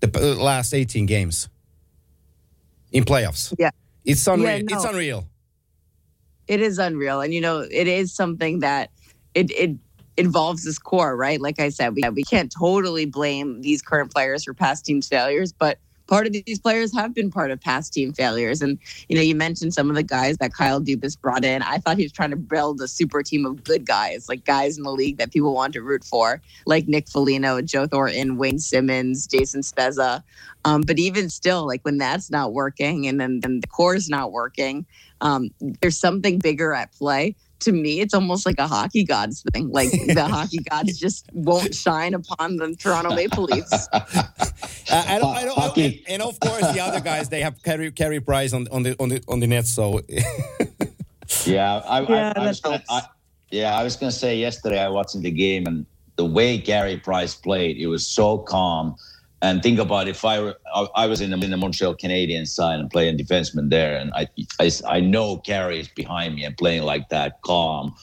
The 0.00 0.08
last 0.36 0.72
18 0.74 1.06
games 1.06 1.48
in 2.92 3.04
playoffs. 3.04 3.54
Yeah. 3.58 3.70
it's 4.04 4.26
unreal. 4.26 4.48
Yeah, 4.50 4.62
no. 4.62 4.76
It's 4.76 4.84
unreal. 4.84 5.24
it 6.46 6.60
is 6.60 6.78
unreal 6.78 7.20
and 7.20 7.34
you 7.34 7.40
know 7.42 7.60
it 7.60 7.86
is 7.86 8.14
something 8.14 8.60
that 8.60 8.90
it 9.34 9.50
it 9.50 9.76
involves 10.18 10.64
this 10.64 10.78
core 10.78 11.16
right? 11.16 11.40
Like 11.40 11.60
i 11.60 11.68
said 11.68 11.94
we, 11.94 12.02
we 12.10 12.24
can't 12.24 12.52
totally 12.52 13.06
blame 13.06 13.62
these 13.62 13.82
current 13.82 14.12
players 14.12 14.44
for 14.44 14.54
past 14.54 14.84
teams 14.84 15.08
failures 15.08 15.52
but 15.52 15.78
part 16.08 16.26
of 16.26 16.32
these 16.32 16.58
players 16.58 16.92
have 16.94 17.14
been 17.14 17.30
part 17.30 17.50
of 17.52 17.60
past 17.60 17.92
team 17.92 18.12
failures. 18.12 18.60
And 18.60 18.78
you 19.08 19.14
know 19.14 19.22
you 19.22 19.36
mentioned 19.36 19.74
some 19.74 19.88
of 19.88 19.94
the 19.94 20.02
guys 20.02 20.38
that 20.38 20.52
kyle 20.52 20.80
dubas 20.80 21.20
brought 21.20 21.44
in. 21.44 21.62
I 21.62 21.78
thought 21.78 21.98
he 21.98 22.02
was 22.02 22.12
trying 22.12 22.30
to 22.30 22.36
build 22.36 22.80
a 22.80 22.88
super 22.88 23.22
team 23.22 23.46
of 23.46 23.62
good 23.62 23.86
guys 23.86 24.28
like 24.28 24.44
guys 24.44 24.76
in 24.76 24.82
the 24.82 24.90
league 24.90 25.18
that 25.18 25.30
people 25.30 25.54
want 25.54 25.74
to 25.74 25.82
root 25.82 26.02
for 26.02 26.42
like 26.66 26.88
nick 26.88 27.08
Foligno, 27.08 27.60
joe 27.62 27.86
thornton 27.86 28.38
wayne 28.38 28.58
simmons 28.58 29.26
jason 29.26 29.60
spezza. 29.60 30.22
Um, 30.64 30.80
but 30.80 30.98
even 30.98 31.30
still 31.30 31.66
like 31.66 31.82
when 31.82 31.98
that's 31.98 32.30
not 32.30 32.52
working 32.52 33.06
and 33.06 33.20
then, 33.20 33.40
then 33.40 33.60
the 33.60 33.68
core 33.68 33.94
is 33.94 34.08
not 34.08 34.32
working 34.32 34.86
um, 35.20 35.50
there's 35.60 35.98
something 35.98 36.38
bigger 36.38 36.72
at 36.72 36.92
play. 36.92 37.34
To 37.60 37.72
me, 37.72 38.00
it's 38.00 38.14
almost 38.14 38.46
like 38.46 38.58
a 38.58 38.66
hockey 38.68 39.02
gods 39.04 39.42
thing. 39.52 39.70
Like 39.70 39.90
the 40.14 40.26
hockey 40.28 40.58
gods 40.70 40.98
just 40.98 41.28
won't 41.32 41.74
shine 41.74 42.14
upon 42.14 42.56
the 42.56 42.74
Toronto 42.76 43.14
Maple 43.14 43.44
Leafs. 43.44 43.88
Uh, 44.90 45.04
and, 45.06 45.22
Ho- 45.22 45.34
and- 45.36 45.50
hockey. 45.50 46.02
and 46.08 46.22
of 46.22 46.40
course, 46.40 46.62
the 46.72 46.80
other 46.80 47.00
guys 47.00 47.28
they 47.28 47.42
have 47.42 47.62
Carey 47.62 47.92
Carey 47.92 48.20
Price 48.20 48.54
on 48.54 48.66
on 48.72 48.82
the 48.82 48.96
on 48.98 49.10
the 49.10 49.22
on 49.28 49.38
the 49.38 49.46
net. 49.46 49.66
So 49.66 50.00
Yeah, 51.44 51.82
I, 51.86 52.00
Yeah, 52.00 52.32
I, 52.36 52.40
I 52.40 52.46
was 52.46 52.60
gonna. 52.60 52.82
I, 52.88 53.02
yeah, 53.50 53.76
I 53.78 53.82
was 53.84 53.96
gonna 53.96 54.10
say 54.12 54.38
yesterday 54.38 54.80
I 54.80 54.88
watched 54.88 55.20
the 55.20 55.30
game 55.30 55.66
and 55.66 55.84
the 56.16 56.24
way 56.24 56.56
Gary 56.58 56.96
Price 56.96 57.34
played, 57.34 57.76
it 57.76 57.86
was 57.86 58.06
so 58.06 58.38
calm. 58.38 58.96
And 59.40 59.62
think 59.62 59.78
about 59.78 60.08
if 60.08 60.24
I 60.24 60.40
were, 60.40 60.56
I, 60.96 61.06
was 61.06 61.20
in 61.20 61.30
the, 61.30 61.38
in 61.38 61.50
the 61.50 61.56
Montreal 61.56 61.94
Canadiens 61.94 62.48
side 62.48 62.80
and 62.80 62.90
playing 62.90 63.18
defenseman 63.18 63.70
there, 63.70 63.96
and 63.96 64.12
I, 64.14 64.26
I 64.58 64.70
I 64.88 65.00
know 65.00 65.36
Gary 65.44 65.78
is 65.78 65.88
behind 65.88 66.34
me 66.34 66.44
and 66.44 66.56
playing 66.56 66.82
like 66.82 67.08
that, 67.10 67.40
calm. 67.42 67.94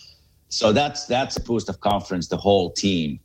So 0.48 0.72
that's 0.72 1.06
that's 1.08 1.36
a 1.36 1.42
boost 1.42 1.68
of 1.68 1.82
confidence 1.82 2.30
the 2.30 2.38
whole 2.38 2.72
team. 2.72 3.20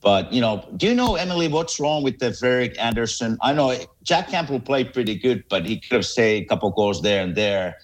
But 0.00 0.32
you 0.32 0.40
know, 0.40 0.64
do 0.78 0.86
you 0.86 0.94
know 0.94 1.16
Emily 1.16 1.48
what's 1.48 1.78
wrong 1.78 2.02
with 2.02 2.18
the 2.18 2.30
Ferric 2.30 2.78
Anderson? 2.78 3.36
I 3.42 3.52
know 3.52 3.76
Jack 4.02 4.28
Campbell 4.28 4.60
played 4.60 4.94
pretty 4.94 5.14
good, 5.16 5.44
but 5.50 5.66
he 5.66 5.78
could 5.78 5.96
have 5.96 6.06
saved 6.06 6.46
a 6.46 6.48
couple 6.48 6.70
goals 6.70 7.02
there 7.02 7.22
and 7.22 7.34
there. 7.34 7.76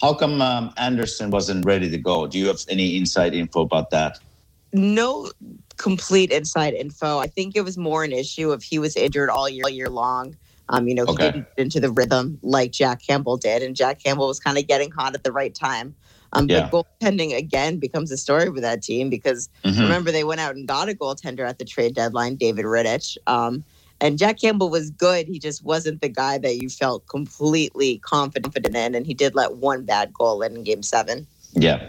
How 0.00 0.14
come 0.14 0.40
um, 0.40 0.72
Anderson 0.78 1.30
wasn't 1.30 1.66
ready 1.66 1.90
to 1.90 1.98
go? 1.98 2.26
Do 2.26 2.38
you 2.38 2.46
have 2.46 2.60
any 2.70 2.96
inside 2.96 3.34
info 3.34 3.60
about 3.60 3.90
that? 3.90 4.18
No 4.72 5.30
complete 5.76 6.30
inside 6.30 6.74
info. 6.74 7.18
I 7.18 7.26
think 7.26 7.56
it 7.56 7.62
was 7.62 7.76
more 7.76 8.04
an 8.04 8.12
issue 8.12 8.52
of 8.52 8.62
he 8.62 8.78
was 8.78 8.96
injured 8.96 9.30
all 9.30 9.48
year, 9.48 9.64
all 9.64 9.70
year 9.70 9.88
long. 9.88 10.36
Um, 10.70 10.88
you 10.88 10.94
know, 10.94 11.04
he 11.04 11.12
Okay. 11.12 11.30
didn't 11.32 11.46
get 11.56 11.62
into 11.62 11.80
the 11.80 11.90
rhythm 11.90 12.38
like 12.42 12.72
Jack 12.72 13.02
Campbell 13.06 13.36
did, 13.36 13.62
and 13.62 13.76
Jack 13.76 14.02
Campbell 14.02 14.28
was 14.28 14.40
kind 14.40 14.56
of 14.56 14.66
getting 14.66 14.90
hot 14.90 15.14
at 15.14 15.22
the 15.24 15.32
right 15.32 15.54
time. 15.54 15.94
Um, 16.32 16.48
Yeah. 16.48 16.68
But 16.70 16.86
goaltending 17.00 17.36
again 17.36 17.78
becomes 17.78 18.10
a 18.10 18.16
story 18.16 18.48
with 18.48 18.62
that 18.62 18.82
team 18.82 19.08
because 19.10 19.48
Mhm. 19.64 19.82
Remember, 19.82 20.10
they 20.10 20.24
went 20.24 20.40
out 20.40 20.56
and 20.56 20.66
got 20.66 20.88
a 20.88 20.94
goaltender 20.94 21.46
at 21.48 21.58
the 21.58 21.64
trade 21.64 21.94
deadline, 21.94 22.36
David 22.36 22.64
Riddich. 22.64 23.16
Um, 23.26 23.62
and 24.00 24.18
Jack 24.18 24.40
Campbell 24.40 24.68
was 24.70 24.90
good. 24.90 25.28
He 25.28 25.38
just 25.38 25.62
wasn't 25.64 26.00
the 26.00 26.08
guy 26.08 26.38
that 26.38 26.56
you 26.60 26.68
felt 26.68 27.06
completely 27.06 27.98
confident 27.98 28.56
in. 28.74 28.94
And 28.94 29.06
he 29.06 29.14
did 29.14 29.34
let 29.34 29.56
one 29.56 29.84
bad 29.84 30.12
goal 30.12 30.42
in 30.42 30.64
game 30.64 30.82
seven. 30.82 31.26
Yeah. 31.54 31.80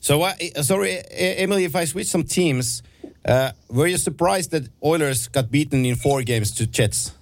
So, 0.00 0.22
uh, 0.22 0.34
sorry, 0.62 1.00
Emily, 1.10 1.64
if 1.64 1.74
I 1.74 1.84
switch 1.86 2.08
some 2.08 2.24
teams, 2.24 2.82
uh, 3.24 3.52
were 3.68 3.86
you 3.86 3.98
surprised 3.98 4.50
that 4.52 4.68
Oilers 4.82 5.28
got 5.28 5.50
beaten 5.50 5.84
in 5.84 5.96
four 5.96 6.22
games 6.22 6.50
to 6.52 6.66
Jets? 6.66 7.12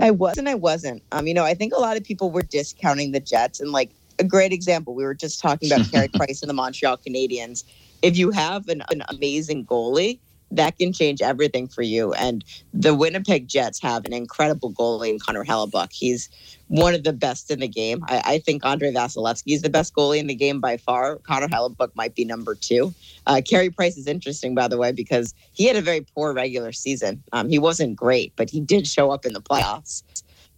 I 0.00 0.10
was 0.10 0.38
and 0.38 0.48
I 0.48 0.54
wasn't. 0.54 1.02
Um, 1.12 1.26
you 1.26 1.34
know, 1.34 1.44
I 1.44 1.54
think 1.54 1.72
a 1.74 1.78
lot 1.78 1.96
of 1.96 2.04
people 2.04 2.30
were 2.30 2.42
discounting 2.42 3.12
the 3.12 3.20
Jets. 3.20 3.60
And 3.60 3.72
like 3.72 3.90
a 4.18 4.24
great 4.24 4.52
example, 4.52 4.94
we 4.94 5.04
were 5.04 5.14
just 5.14 5.40
talking 5.40 5.72
about 5.72 5.90
Carey 5.90 6.08
Price 6.14 6.42
and 6.42 6.48
the 6.48 6.54
Montreal 6.54 6.98
Canadiens. 6.98 7.64
If 8.02 8.16
you 8.16 8.30
have 8.30 8.68
an, 8.68 8.82
an 8.90 9.02
amazing 9.08 9.66
goalie, 9.66 10.18
that 10.50 10.78
can 10.78 10.92
change 10.92 11.20
everything 11.20 11.68
for 11.68 11.82
you. 11.82 12.12
And 12.14 12.44
the 12.72 12.94
Winnipeg 12.94 13.48
Jets 13.48 13.80
have 13.82 14.04
an 14.04 14.12
incredible 14.12 14.72
goalie 14.72 15.10
in 15.10 15.18
Connor 15.18 15.44
Hellebuck. 15.44 15.92
He's 15.92 16.28
one 16.68 16.94
of 16.94 17.04
the 17.04 17.12
best 17.12 17.50
in 17.50 17.60
the 17.60 17.68
game. 17.68 18.04
I, 18.08 18.22
I 18.24 18.38
think 18.38 18.64
Andre 18.64 18.92
Vasilevsky 18.92 19.54
is 19.54 19.62
the 19.62 19.70
best 19.70 19.94
goalie 19.94 20.18
in 20.18 20.26
the 20.26 20.34
game 20.34 20.60
by 20.60 20.76
far. 20.76 21.16
Connor 21.16 21.48
Hellebuck 21.48 21.90
might 21.94 22.14
be 22.14 22.24
number 22.24 22.54
two. 22.54 22.94
Uh, 23.26 23.40
Carey 23.44 23.70
Price 23.70 23.96
is 23.96 24.06
interesting, 24.06 24.54
by 24.54 24.68
the 24.68 24.78
way, 24.78 24.92
because 24.92 25.34
he 25.52 25.66
had 25.66 25.76
a 25.76 25.82
very 25.82 26.00
poor 26.14 26.32
regular 26.32 26.72
season. 26.72 27.22
Um, 27.32 27.48
he 27.48 27.58
wasn't 27.58 27.96
great, 27.96 28.32
but 28.36 28.50
he 28.50 28.60
did 28.60 28.86
show 28.86 29.10
up 29.10 29.26
in 29.26 29.32
the 29.32 29.40
playoffs. 29.40 30.02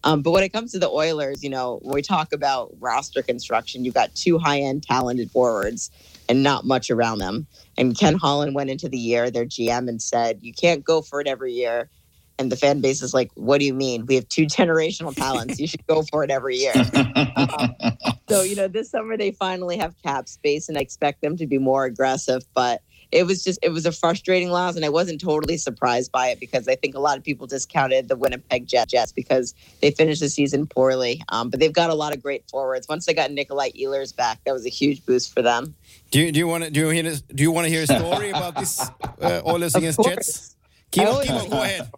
Um, 0.03 0.23
but 0.23 0.31
when 0.31 0.43
it 0.43 0.51
comes 0.51 0.73
to 0.73 0.79
the 0.79 0.89
Oilers, 0.89 1.43
you 1.43 1.51
know, 1.51 1.79
when 1.83 1.95
we 1.95 2.03
talk 2.03 2.33
about 2.33 2.75
roster 2.81 3.23
construction, 3.23 3.85
you've 3.85 3.95
got 3.95 4.15
two 4.15 4.39
high 4.39 4.61
end 4.61 4.83
talented 4.83 5.31
forwards 5.31 5.91
and 6.31 6.45
not 6.45 6.65
much 6.65 6.91
around 6.91 7.19
them. 7.19 7.49
And 7.77 7.99
Ken 7.99 8.15
Holland 8.15 8.55
went 8.55 8.71
into 8.71 8.89
the 8.89 8.97
year, 8.97 9.33
their 9.33 9.45
GM, 9.45 9.89
and 9.89 10.01
said, 10.01 10.39
you 10.43 10.53
can't 10.53 10.85
go 10.85 11.03
for 11.03 11.21
it 11.21 11.27
every 11.27 11.53
year. 11.53 11.91
And 12.39 12.53
the 12.53 12.57
fan 12.57 12.81
base 12.81 13.03
is 13.03 13.13
like, 13.13 13.33
what 13.35 13.59
do 13.59 13.67
you 13.67 13.75
mean? 13.75 14.07
We 14.07 14.15
have 14.15 14.29
two 14.29 14.47
generational 14.47 15.13
talents. 15.13 15.59
You 15.59 15.67
should 15.67 15.85
go 15.89 16.03
for 16.03 16.23
it 16.23 16.31
every 16.31 16.57
year. 16.57 16.73
Um, 16.95 17.75
so, 18.29 18.43
you 18.43 18.55
know, 18.55 18.69
this 18.69 18.93
summer 18.93 19.17
they 19.17 19.33
finally 19.33 19.77
have 19.77 20.01
cap 20.05 20.29
space 20.29 20.69
and 20.69 20.79
I 20.79 20.83
expect 20.83 21.21
them 21.21 21.37
to 21.37 21.49
be 21.49 21.59
more 21.59 21.85
aggressive. 21.85 22.45
But 22.55 22.81
it 23.11 23.27
was 23.27 23.43
just, 23.43 23.59
it 23.61 23.71
was 23.71 23.85
a 23.85 23.91
frustrating 23.91 24.51
loss. 24.51 24.77
And 24.77 24.85
I 24.85 24.89
wasn't 24.89 25.21
totally 25.21 25.57
surprised 25.57 26.13
by 26.13 26.29
it 26.29 26.39
because 26.39 26.69
I 26.69 26.77
think 26.77 26.95
a 26.95 27.01
lot 27.01 27.19
of 27.19 27.25
people 27.25 27.49
discounted 27.49 28.07
the 28.07 28.17
Winnipeg 28.17 28.69
Jet- 28.69 28.89
Jets 28.89 29.11
because 29.11 29.53
they 29.83 29.91
finished 29.91 30.21
the 30.21 30.29
season 30.29 30.69
poorly. 30.69 31.23
Um, 31.31 31.51
but 31.51 31.59
they've 31.59 31.73
got 31.73 31.91
a 31.91 31.95
lot 31.95 32.15
of 32.15 32.23
great 32.23 32.49
forwards. 32.49 32.87
Once 32.89 33.07
they 33.07 33.15
got 33.15 33.33
Nikolai 33.33 33.71
Ehlers 33.73 34.15
back, 34.15 34.39
that 34.45 34.53
was 34.53 34.65
a 34.65 34.71
huge 34.71 35.05
boost 35.05 35.35
for 35.35 35.43
them. 35.43 35.75
Do 36.11 36.21
you, 36.21 36.33
do 36.33 36.39
you 36.41 36.49
want 36.49 36.65
to 36.65 36.71
do 36.71 36.81
you 36.81 36.89
hear 36.89 37.15
do 37.35 37.43
you 37.43 37.53
want 37.53 37.67
to 37.67 37.71
hear 37.71 37.83
a 37.83 37.87
story 37.87 38.31
about 38.39 38.57
this 38.57 38.81
uh, 39.21 39.43
Oilers 39.47 39.75
Of 39.75 39.83
against 39.83 39.99
course. 39.99 40.15
Jets? 40.17 40.57
Kimo, 40.91 41.21
Kimo, 41.23 41.47
go 41.47 41.63
ahead. 41.63 41.89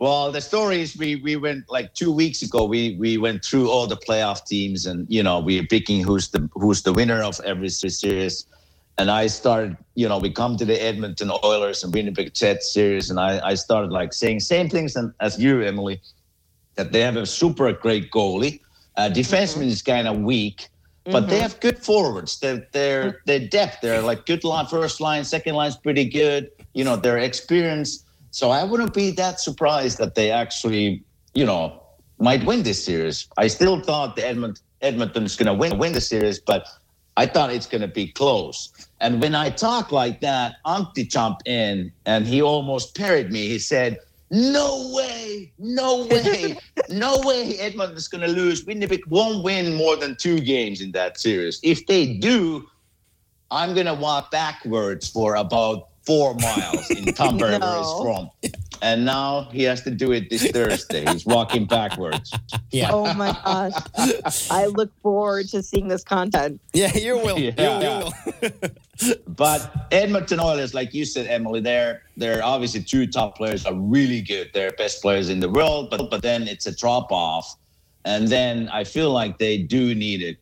Well, 0.00 0.32
the 0.32 0.40
story 0.40 0.80
is 0.82 0.96
we 0.96 1.16
we 1.16 1.36
went 1.36 1.64
like 1.70 1.94
two 1.94 2.10
weeks 2.10 2.42
ago. 2.42 2.64
We 2.64 2.96
we 2.96 3.16
went 3.16 3.44
through 3.44 3.70
all 3.70 3.86
the 3.86 3.96
playoff 3.96 4.44
teams, 4.46 4.86
and 4.86 5.06
you 5.08 5.22
know 5.22 5.38
we 5.38 5.60
are 5.60 5.66
picking 5.66 6.02
who's 6.02 6.28
the 6.28 6.48
who's 6.54 6.82
the 6.82 6.92
winner 6.92 7.22
of 7.22 7.40
every 7.44 7.68
series. 7.68 8.46
And 8.96 9.10
I 9.10 9.26
started, 9.26 9.76
you 9.96 10.08
know, 10.08 10.18
we 10.18 10.30
come 10.30 10.56
to 10.56 10.64
the 10.64 10.80
Edmonton 10.80 11.28
Oilers 11.42 11.82
and 11.82 11.92
Winnipeg 11.92 12.32
Jets 12.32 12.72
series, 12.72 13.10
and 13.10 13.18
I 13.20 13.40
I 13.44 13.54
started 13.54 13.90
like 13.92 14.12
saying 14.12 14.40
same 14.40 14.68
things 14.68 14.96
and- 14.96 15.12
as 15.20 15.38
you, 15.38 15.62
Emily, 15.62 16.00
that 16.76 16.92
they 16.92 17.00
have 17.00 17.16
a 17.16 17.26
super 17.26 17.72
great 17.72 18.10
goalie, 18.10 18.60
Uh, 18.96 19.10
defenseman 19.10 19.66
is 19.66 19.82
kind 19.82 20.06
of 20.06 20.18
weak, 20.18 20.68
but 21.04 21.28
they 21.28 21.34
mm-hmm. 21.34 21.42
have 21.42 21.60
good 21.60 21.78
forwards. 21.78 22.40
Their 22.40 22.66
their 22.72 23.20
their 23.26 23.40
depth, 23.40 23.80
they're 23.82 24.00
like 24.00 24.26
good 24.26 24.44
line, 24.44 24.66
first 24.66 25.00
line, 25.00 25.24
second 25.24 25.54
line's 25.54 25.76
pretty 25.76 26.04
good. 26.04 26.50
You 26.72 26.84
know, 26.84 26.96
their 26.96 27.18
experience. 27.18 28.04
So 28.30 28.50
I 28.50 28.64
wouldn't 28.64 28.94
be 28.94 29.10
that 29.12 29.38
surprised 29.38 29.98
that 29.98 30.14
they 30.14 30.30
actually, 30.30 31.04
you 31.34 31.44
know, 31.44 31.80
might 32.18 32.44
win 32.44 32.62
this 32.62 32.84
series. 32.84 33.28
I 33.36 33.46
still 33.46 33.80
thought 33.80 34.16
the 34.16 34.22
Edmont 34.22 34.60
Edmonton 34.80 35.24
is 35.24 35.36
going 35.36 35.46
to 35.46 35.54
win 35.54 35.78
win 35.78 35.92
the 35.92 36.00
series, 36.00 36.40
but 36.40 36.66
I 37.16 37.26
thought 37.26 37.52
it's 37.52 37.66
going 37.66 37.82
to 37.82 37.88
be 37.88 38.08
close. 38.08 38.70
And 39.00 39.20
when 39.20 39.34
I 39.34 39.50
talk 39.50 39.92
like 39.92 40.20
that, 40.22 40.56
Antti 40.66 41.08
jumped 41.08 41.46
in 41.46 41.92
and 42.06 42.26
he 42.26 42.42
almost 42.42 42.96
parried 42.96 43.30
me. 43.30 43.46
He 43.46 43.58
said, 43.58 43.98
"No 44.34 44.90
way, 44.92 45.52
no 45.58 46.06
way, 46.06 46.56
no 46.88 47.20
way! 47.20 47.56
Edmonton's 47.58 48.08
going 48.08 48.22
to 48.22 48.28
lose. 48.28 48.64
Winnipeg 48.64 49.06
won't 49.06 49.44
win 49.44 49.74
more 49.74 49.96
than 49.96 50.16
two 50.16 50.40
games 50.40 50.80
in 50.80 50.90
that 50.92 51.20
series. 51.20 51.60
If 51.62 51.86
they 51.86 52.14
do, 52.14 52.66
I'm 53.52 53.74
going 53.74 53.86
to 53.86 53.94
walk 53.94 54.30
backwards 54.32 55.08
for 55.08 55.36
about 55.36 55.88
four 56.04 56.34
miles 56.34 56.90
in 56.90 57.04
where 57.38 57.52
he's 57.52 57.60
No. 57.60 58.02
from." 58.02 58.52
And 58.82 59.04
now 59.04 59.48
he 59.52 59.62
has 59.64 59.82
to 59.82 59.90
do 59.90 60.12
it 60.12 60.30
this 60.30 60.50
Thursday. 60.50 61.04
He's 61.10 61.24
walking 61.26 61.66
backwards. 61.66 62.32
Yeah. 62.70 62.90
Oh 62.90 63.14
my 63.14 63.30
gosh. 63.44 64.50
I 64.50 64.66
look 64.66 64.90
forward 65.00 65.48
to 65.50 65.62
seeing 65.62 65.86
this 65.86 66.02
content. 66.02 66.60
Yeah, 66.72 66.92
you 66.96 67.16
will. 67.18 67.38
Yeah. 67.38 67.52
You, 67.56 67.86
you 67.86 68.50
will. 68.50 68.70
But 69.26 69.88
Edmonton 69.90 70.40
Oilers, 70.40 70.72
like 70.74 70.94
you 70.94 71.04
said, 71.04 71.26
Emily, 71.26 71.60
they're 71.60 72.02
they're 72.16 72.44
obviously 72.44 72.82
two 72.82 73.06
top 73.06 73.36
players 73.36 73.66
are 73.66 73.74
really 73.74 74.20
good. 74.20 74.50
They're 74.54 74.72
best 74.72 75.02
players 75.02 75.28
in 75.30 75.40
the 75.40 75.48
world, 75.48 75.90
but 75.90 76.10
but 76.10 76.22
then 76.22 76.46
it's 76.46 76.66
a 76.66 76.74
drop 76.74 77.10
off, 77.10 77.56
and 78.04 78.28
then 78.28 78.68
I 78.68 78.84
feel 78.84 79.10
like 79.10 79.38
they 79.38 79.58
do 79.58 79.94
need 79.94 80.22
a 80.22 80.36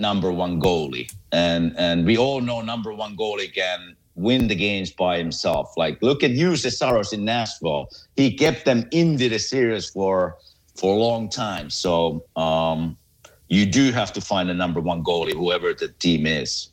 number 0.00 0.32
one 0.32 0.60
goalie, 0.60 1.12
and 1.32 1.74
and 1.76 2.06
we 2.06 2.16
all 2.16 2.40
know 2.40 2.62
number 2.62 2.94
one 2.94 3.16
goalie 3.16 3.52
can 3.52 3.94
win 4.18 4.48
the 4.48 4.54
games 4.54 4.90
by 4.90 5.18
himself. 5.18 5.72
Like 5.76 6.00
look 6.02 6.22
at 6.22 6.32
Jussi 6.32 6.72
Saros 6.72 7.12
in 7.12 7.24
Nashville. 7.24 7.88
He 8.16 8.34
kept 8.34 8.64
them 8.64 8.86
into 8.90 9.28
the 9.28 9.38
series 9.38 9.88
for 9.88 10.36
for 10.76 10.94
a 10.94 10.98
long 10.98 11.28
time. 11.28 11.70
So 11.70 12.24
um, 12.36 12.96
you 13.48 13.66
do 13.66 13.90
have 13.92 14.12
to 14.12 14.20
find 14.20 14.50
a 14.50 14.54
number 14.54 14.80
one 14.80 15.02
goalie, 15.02 15.34
whoever 15.34 15.72
the 15.72 15.88
team 15.88 16.26
is. 16.26 16.70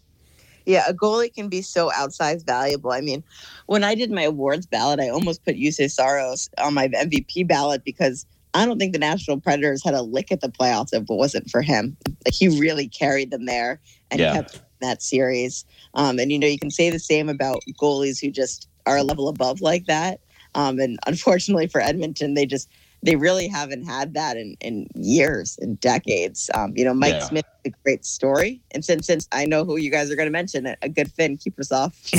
Yeah, 0.65 0.83
a 0.87 0.93
goalie 0.93 1.33
can 1.33 1.47
be 1.47 1.61
so 1.61 1.91
outsized 1.91 2.45
valuable. 2.45 2.91
I 2.91 3.01
mean, 3.01 3.23
when 3.67 3.83
I 3.83 3.93
did 3.93 4.11
my 4.11 4.23
awards 4.23 4.65
ballot, 4.65 4.99
I 4.99 5.09
almost 5.09 5.45
put 5.45 5.55
Yusei 5.55 5.89
Saros 5.91 6.49
on 6.57 6.73
my 6.73 6.87
MVP 6.87 7.47
ballot 7.47 7.83
because 7.85 8.25
I 8.55 8.65
don't 8.65 8.79
think 8.79 8.93
the 8.93 8.99
National 8.99 9.39
Predators 9.39 9.83
had 9.83 9.93
a 9.93 10.01
lick 10.01 10.31
at 10.31 10.41
the 10.41 10.47
playoffs 10.47 10.93
if 10.93 11.03
it 11.03 11.09
wasn't 11.09 11.51
for 11.51 11.61
him. 11.61 11.95
Like 12.25 12.33
he 12.33 12.47
really 12.47 12.87
carried 12.87 13.29
them 13.29 13.45
there 13.45 13.79
and 14.09 14.19
Yeah. 14.19 14.33
kept 14.33 14.61
that 14.81 15.01
series. 15.01 15.65
Um, 15.93 16.19
and 16.19 16.31
you 16.31 16.39
know, 16.39 16.47
you 16.47 16.59
can 16.59 16.71
say 16.71 16.89
the 16.89 16.99
same 16.99 17.29
about 17.29 17.61
goalies 17.81 18.19
who 18.21 18.31
just 18.31 18.67
are 18.85 18.97
a 18.97 19.03
level 19.03 19.27
above 19.27 19.61
like 19.61 19.85
that. 19.85 20.19
Um, 20.53 20.79
and 20.79 20.97
unfortunately 21.07 21.67
for 21.67 21.81
Edmonton, 21.81 22.33
they 22.33 22.45
just 22.45 22.69
they 23.03 23.15
really 23.17 23.47
haven't 23.47 23.85
had 23.85 24.15
that 24.15 24.35
in, 24.35 24.55
in 24.61 24.87
years 24.95 25.59
and 25.61 25.79
decades. 25.79 26.49
Um, 26.55 26.73
you 26.75 26.83
know, 26.83 26.93
Mike 26.93 27.13
Yeah. 27.13 27.27
Smith 27.27 27.45
is 27.63 27.71
a 27.71 27.75
great 27.83 28.03
story. 28.05 28.61
And 28.71 28.83
since 28.83 29.05
since 29.05 29.27
I 29.31 29.45
know 29.45 29.63
who 29.65 29.77
you 29.77 29.91
guys 29.91 30.09
are 30.09 30.15
going 30.15 30.27
to 30.27 30.31
mention, 30.31 30.65
a, 30.65 30.75
a 30.81 30.89
good 30.89 31.11
Finn 31.11 31.37
Kiprusoff, 31.37 31.93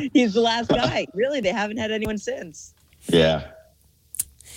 he's 0.12 0.34
the 0.34 0.40
last 0.40 0.70
guy. 0.70 1.06
Really, 1.14 1.40
they 1.40 1.52
haven't 1.52 1.76
had 1.76 1.92
anyone 1.92 2.18
since. 2.18 2.74
yeah. 3.08 3.48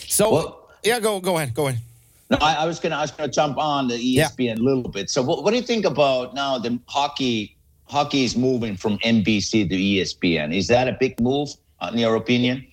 So, 0.07 0.31
Well- 0.31 0.69
yeah, 0.83 0.99
go 0.99 1.19
go 1.19 1.37
ahead. 1.37 1.53
Go 1.53 1.67
ahead. 1.67 1.81
No, 2.29 2.37
I, 2.41 2.55
I 2.55 2.65
was 2.65 2.79
gonna 2.79 2.95
I 2.95 3.01
was 3.01 3.11
gonna 3.11 3.31
jump 3.31 3.57
on 3.57 3.87
the 3.87 3.95
ESPN 3.95 4.59
a 4.59 4.61
little 4.61 4.83
bit. 4.89 5.09
So 5.09 5.21
what, 5.23 5.43
what 5.43 5.51
do 5.51 5.57
you 5.57 5.63
think 5.63 5.85
about 5.85 6.35
now 6.35 6.57
the 6.59 6.79
hockey 6.87 7.57
hockey 7.85 8.23
is 8.23 8.37
moving 8.37 8.75
from 8.75 8.99
NBC 8.99 9.67
to 9.69 9.75
ESPN? 9.75 10.55
Is 10.55 10.67
that 10.67 10.87
a 10.87 10.95
big 10.99 11.19
move 11.19 11.49
in 11.91 11.97
your 11.97 12.15
opinion? 12.15 12.65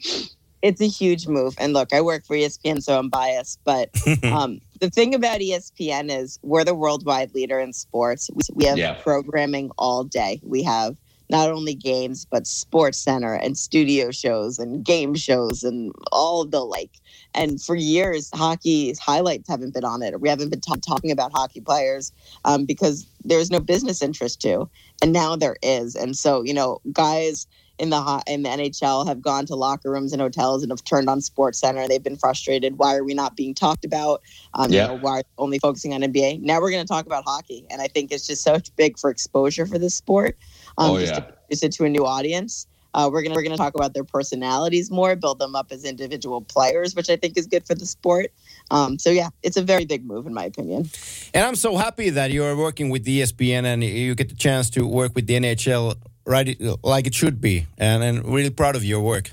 It's 0.62 0.80
a 0.80 0.86
huge 0.88 1.26
move. 1.26 1.54
And 1.58 1.72
look, 1.72 1.92
I 1.92 2.00
work 2.00 2.26
for 2.26 2.36
ESPN, 2.36 2.82
so 2.82 2.98
I'm 2.98 3.08
biased. 3.08 3.60
But 3.64 3.90
um, 4.24 4.60
the 4.80 4.90
thing 4.90 5.14
about 5.14 5.40
ESPN 5.40 6.10
is 6.10 6.38
we're 6.42 6.64
the 6.64 6.74
worldwide 6.74 7.34
leader 7.34 7.58
in 7.60 7.72
sports. 7.72 8.28
We, 8.34 8.42
we 8.54 8.64
have 8.66 8.76
Yeah. 8.76 8.94
programming 8.94 9.70
all 9.78 10.04
day. 10.04 10.40
We 10.42 10.62
have 10.64 10.96
not 11.30 11.50
only 11.50 11.74
games, 11.74 12.26
but 12.30 12.46
Sports 12.46 12.98
Center 12.98 13.34
and 13.34 13.56
studio 13.56 14.10
shows 14.10 14.58
and 14.58 14.84
game 14.84 15.14
shows 15.14 15.64
and 15.64 15.92
all 16.12 16.44
the 16.44 16.60
like. 16.60 16.90
And 17.36 17.62
for 17.62 17.76
years, 17.76 18.30
hockey's 18.34 18.98
highlights 18.98 19.48
haven't 19.48 19.74
been 19.74 19.84
on 19.84 20.02
it. 20.02 20.20
We 20.20 20.28
haven't 20.28 20.48
been 20.50 20.60
ta- 20.60 20.76
talking 20.76 21.10
about 21.10 21.32
hockey 21.32 21.60
players 21.60 22.12
um, 22.44 22.64
because 22.64 23.06
there's 23.24 23.50
no 23.50 23.60
business 23.60 24.02
interest 24.02 24.40
to. 24.42 24.68
And 25.02 25.12
now 25.12 25.36
there 25.36 25.56
is. 25.62 25.94
And 25.94 26.16
so, 26.16 26.42
you 26.42 26.54
know, 26.54 26.80
guys 26.92 27.46
in 27.78 27.90
the 27.90 28.00
ho- 28.00 28.22
in 28.26 28.42
the 28.42 28.48
NHL 28.48 29.06
have 29.06 29.20
gone 29.20 29.44
to 29.46 29.54
locker 29.54 29.90
rooms 29.90 30.12
and 30.14 30.22
hotels 30.22 30.62
and 30.62 30.72
have 30.72 30.82
turned 30.84 31.10
on 31.10 31.20
Sports 31.20 31.58
Center. 31.60 31.86
They've 31.86 32.02
been 32.02 32.16
frustrated. 32.16 32.78
Why 32.78 32.94
are 32.96 33.04
we 33.04 33.12
not 33.12 33.36
being 33.36 33.52
talked 33.54 33.84
about? 33.84 34.22
Um, 34.54 34.72
Yeah. 34.72 34.84
You 34.84 34.88
know, 34.96 34.98
why 35.02 35.22
only 35.36 35.58
focusing 35.58 35.92
on 35.92 36.00
NBA? 36.00 36.40
Now 36.40 36.58
we're 36.60 36.70
going 36.70 36.82
to 36.84 36.88
talk 36.88 37.04
about 37.04 37.24
hockey, 37.24 37.66
and 37.70 37.82
I 37.82 37.88
think 37.88 38.12
it's 38.12 38.26
just 38.26 38.42
so 38.42 38.58
big 38.76 38.98
for 38.98 39.10
exposure 39.10 39.66
for 39.66 39.78
this 39.78 39.94
sport. 39.94 40.38
Um, 40.78 40.92
Oh, 40.92 40.98
just 40.98 41.12
yeah. 41.12 41.20
to 41.20 41.26
introduce 41.28 41.62
it 41.64 41.72
to 41.72 41.84
a 41.84 41.88
new 41.90 42.06
audience. 42.06 42.66
Uh, 42.96 43.10
we're 43.12 43.22
gonna 43.22 43.34
we're 43.34 43.42
gonna 43.42 43.58
talk 43.58 43.74
about 43.74 43.92
their 43.92 44.04
personalities 44.04 44.90
more, 44.90 45.14
build 45.14 45.38
them 45.38 45.54
up 45.54 45.70
as 45.70 45.84
individual 45.84 46.40
players, 46.40 46.96
which 46.96 47.10
I 47.10 47.16
think 47.16 47.36
is 47.36 47.46
good 47.46 47.66
for 47.66 47.74
the 47.74 47.84
sport. 47.84 48.32
Um, 48.70 48.98
so 48.98 49.10
yeah, 49.10 49.28
it's 49.42 49.58
a 49.58 49.62
very 49.62 49.84
big 49.84 50.04
move 50.04 50.26
in 50.26 50.32
my 50.32 50.44
opinion. 50.44 50.88
And 51.34 51.44
I'm 51.44 51.56
so 51.56 51.76
happy 51.76 52.08
that 52.10 52.30
you're 52.30 52.56
working 52.56 52.88
with 52.88 53.04
the 53.04 53.20
ESPN 53.20 53.64
and 53.64 53.84
you 53.84 54.14
get 54.14 54.30
the 54.30 54.34
chance 54.34 54.70
to 54.70 54.86
work 54.86 55.14
with 55.14 55.26
the 55.26 55.34
NHL 55.38 55.94
right 56.24 56.58
like 56.82 57.06
it 57.06 57.14
should 57.14 57.38
be. 57.40 57.66
And, 57.76 58.02
and 58.02 58.24
really 58.24 58.50
proud 58.50 58.76
of 58.76 58.84
your 58.84 59.02
work. 59.02 59.30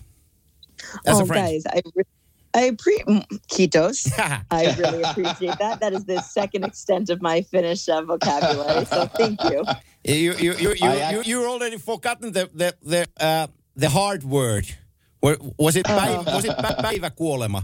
As 1.05 1.19
oh, 1.19 1.23
a 1.23 1.25
friend. 1.25 1.45
guys, 1.47 1.63
I 1.65 1.81
re- 1.95 2.03
I 2.55 2.61
appreciate 2.65 3.25
Kitos. 3.47 4.07
I 4.51 4.75
really 4.77 5.01
appreciate 5.03 5.57
that. 5.59 5.79
That 5.79 5.93
is 5.93 6.05
the 6.05 6.21
second 6.21 6.63
extent 6.65 7.09
of 7.09 7.21
my 7.21 7.41
Finnish 7.41 7.89
uh, 7.89 8.01
vocabulary. 8.01 8.85
So 8.85 9.07
thank 9.17 9.43
you. 9.43 9.63
You 10.03 10.33
you 10.33 10.53
you 10.53 10.73
you, 10.73 10.87
I- 10.87 11.11
you, 11.13 11.21
you 11.25 11.45
already 11.49 11.77
forgotten 11.77 12.31
the 12.31 12.49
the 12.53 12.73
the 12.83 13.07
uh, 13.19 13.47
the 13.75 13.89
hard 13.89 14.23
word. 14.23 14.65
Were- 15.21 15.37
Was 15.57 15.75
it 15.75 15.85
päivä, 15.85 16.25
was 16.25 16.45
it 16.45 16.51
pä- 16.57 16.81
päiväkuolema? 16.81 17.63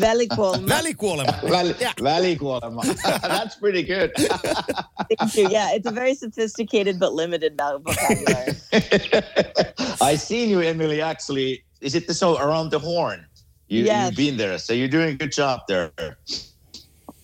Välikuolema. 0.00 0.68
Välikuolema. 0.68 1.32
Väli, 1.50 1.74
Yeah. 1.80 1.94
välikuolema. 2.02 2.82
That's 3.32 3.56
pretty 3.60 3.82
good. 3.82 4.10
Thank 5.18 5.36
you. 5.36 5.48
Yeah, 5.50 5.74
it's 5.74 5.86
a 5.86 5.90
very 5.92 6.14
sophisticated 6.14 6.98
but 6.98 7.12
limited 7.14 7.56
vocabulary. 7.84 8.54
I 10.00 10.16
seen 10.16 10.50
you, 10.50 10.60
Emily. 10.60 11.00
Actually, 11.02 11.64
is 11.80 11.94
it 11.94 12.06
the 12.06 12.14
show 12.14 12.36
around 12.38 12.70
the 12.70 12.78
horn? 12.78 13.26
You, 13.70 13.84
Yes. 13.84 14.08
You've 14.10 14.16
been 14.16 14.36
there, 14.36 14.58
so 14.58 14.72
you're 14.72 14.88
doing 14.88 15.10
a 15.10 15.14
good 15.14 15.30
job 15.32 15.60
there. 15.68 15.92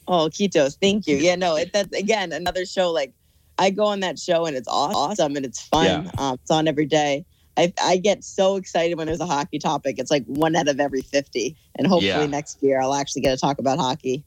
Oh, 0.08 0.28
Kitos, 0.30 0.76
thank 0.80 1.08
you. 1.08 1.16
Yeah, 1.16 1.34
no, 1.34 1.56
it, 1.56 1.72
that's 1.72 1.92
again 1.92 2.32
another 2.32 2.64
show. 2.64 2.92
Like 2.92 3.12
I 3.58 3.70
go 3.70 3.84
on 3.86 3.98
that 4.00 4.16
show 4.20 4.46
and 4.46 4.56
it's 4.56 4.68
awesome 4.68 5.34
and 5.34 5.44
it's 5.44 5.60
fun. 5.60 5.84
Yeah. 6.04 6.10
Um, 6.18 6.34
it's 6.40 6.50
on 6.50 6.68
every 6.68 6.86
day. 6.86 7.24
I, 7.56 7.72
I 7.82 7.96
get 7.96 8.22
so 8.22 8.54
excited 8.56 8.96
when 8.96 9.08
there's 9.08 9.18
a 9.20 9.26
hockey 9.26 9.58
topic. 9.58 9.96
It's 9.98 10.10
like 10.10 10.24
one 10.26 10.54
out 10.54 10.68
of 10.68 10.78
every 10.78 11.00
fifty, 11.00 11.56
and 11.76 11.88
hopefully 11.88 12.06
Yeah. 12.10 12.26
next 12.26 12.62
year 12.62 12.80
I'll 12.80 12.94
actually 12.94 13.22
get 13.22 13.32
to 13.32 13.36
talk 13.40 13.58
about 13.58 13.78
hockey. 13.78 14.22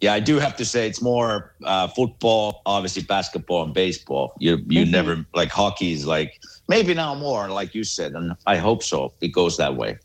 Yeah, 0.00 0.14
I 0.14 0.20
do 0.20 0.38
have 0.38 0.56
to 0.56 0.64
say 0.64 0.86
it's 0.86 1.02
more 1.02 1.52
uh, 1.64 1.88
football, 1.88 2.62
obviously 2.64 3.02
basketball 3.02 3.64
and 3.64 3.74
baseball. 3.74 4.32
You 4.38 4.56
you 4.68 4.86
Mhm. 4.86 4.90
never 4.90 5.26
like 5.34 5.50
hockey 5.50 5.92
is 5.92 6.06
like 6.06 6.40
maybe 6.68 6.94
now 6.94 7.14
more 7.14 7.50
like 7.50 7.74
you 7.74 7.84
said, 7.84 8.12
and 8.12 8.32
I 8.46 8.56
hope 8.56 8.82
so. 8.82 9.12
It 9.20 9.28
goes 9.34 9.58
that 9.58 9.76
way. 9.76 9.98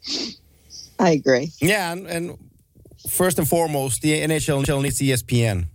I 1.00 1.12
agree. 1.12 1.52
Yeah, 1.62 1.92
and, 1.92 2.08
and 2.08 2.38
first 3.10 3.38
and 3.40 3.48
foremost, 3.48 4.02
the 4.02 4.20
NHL 4.22 4.82
needs 4.82 5.00
ESPN. 5.00 5.68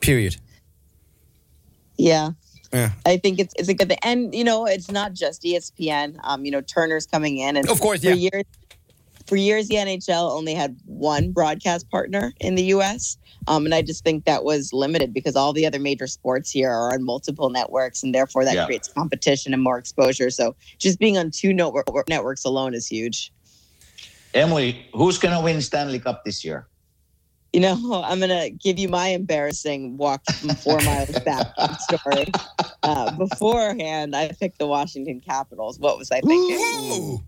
Period. 0.00 0.36
Yeah. 1.96 2.30
Yeah. 2.72 2.90
I 3.06 3.16
think 3.16 3.38
it's 3.38 3.54
it's 3.58 3.68
a 3.68 3.74
good 3.74 3.88
thing. 3.88 3.98
And 4.02 4.34
you 4.34 4.44
know, 4.44 4.66
it's 4.66 4.90
not 4.90 5.14
just 5.14 5.42
ESPN. 5.42 6.16
Um, 6.24 6.44
you 6.44 6.50
know, 6.50 6.60
Turner's 6.60 7.06
coming 7.06 7.38
in 7.38 7.56
and 7.56 7.68
Of 7.68 7.80
course, 7.80 8.00
for 8.00 8.08
yeah. 8.10 8.14
years 8.14 8.44
for 9.26 9.36
years 9.36 9.68
the 9.68 9.76
NHL 9.76 10.30
only 10.30 10.54
had 10.54 10.76
one 10.84 11.32
broadcast 11.32 11.88
partner 11.90 12.32
in 12.40 12.54
the 12.54 12.64
US. 12.74 13.16
Um, 13.48 13.64
and 13.64 13.74
I 13.74 13.82
just 13.82 14.04
think 14.04 14.24
that 14.24 14.44
was 14.44 14.72
limited 14.72 15.12
because 15.14 15.36
all 15.36 15.52
the 15.52 15.66
other 15.66 15.78
major 15.78 16.06
sports 16.06 16.50
here 16.50 16.70
are 16.70 16.92
on 16.92 17.02
multiple 17.04 17.50
networks 17.50 18.02
and 18.02 18.14
therefore 18.14 18.44
that 18.44 18.54
Yeah. 18.54 18.66
creates 18.66 18.88
competition 18.88 19.52
and 19.54 19.62
more 19.62 19.78
exposure. 19.78 20.30
So 20.30 20.54
just 20.78 20.98
being 20.98 21.16
on 21.16 21.30
two 21.30 21.52
network, 21.52 21.86
networks 22.08 22.44
alone 22.44 22.74
is 22.74 22.86
huge. 22.86 23.32
Emily, 24.34 24.86
who's 24.92 25.18
gonna 25.18 25.42
win 25.42 25.60
Stanley 25.60 25.98
Cup 25.98 26.24
this 26.24 26.44
year? 26.44 26.68
You 27.52 27.60
know, 27.60 28.02
I'm 28.04 28.20
gonna 28.20 28.50
give 28.50 28.78
you 28.78 28.88
my 28.88 29.08
embarrassing 29.08 29.96
walk 29.96 30.22
from 30.30 30.50
four 30.50 30.78
miles 30.80 31.18
back 31.20 31.46
story. 31.80 32.26
Uh, 32.82 33.10
beforehand, 33.16 34.14
I 34.14 34.30
picked 34.38 34.60
the 34.60 34.66
Washington 34.68 35.20
Capitals. 35.20 35.76
What 35.80 35.98
was 35.98 36.12
I 36.12 36.20
thinking? 36.20 36.56
Ooh. 36.92 37.20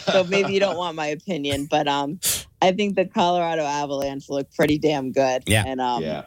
so 0.00 0.22
maybe 0.24 0.52
you 0.52 0.60
don't 0.60 0.76
want 0.76 0.96
my 0.96 1.06
opinion, 1.06 1.66
but 1.70 1.88
um, 1.88 2.20
I 2.60 2.72
think 2.72 2.96
the 2.96 3.06
Colorado 3.06 3.62
Avalanche 3.62 4.28
look 4.28 4.52
pretty 4.52 4.76
damn 4.76 5.10
good. 5.10 5.44
Yeah. 5.46 5.64
And 5.66 5.80
um, 5.80 6.02
yeah. 6.02 6.24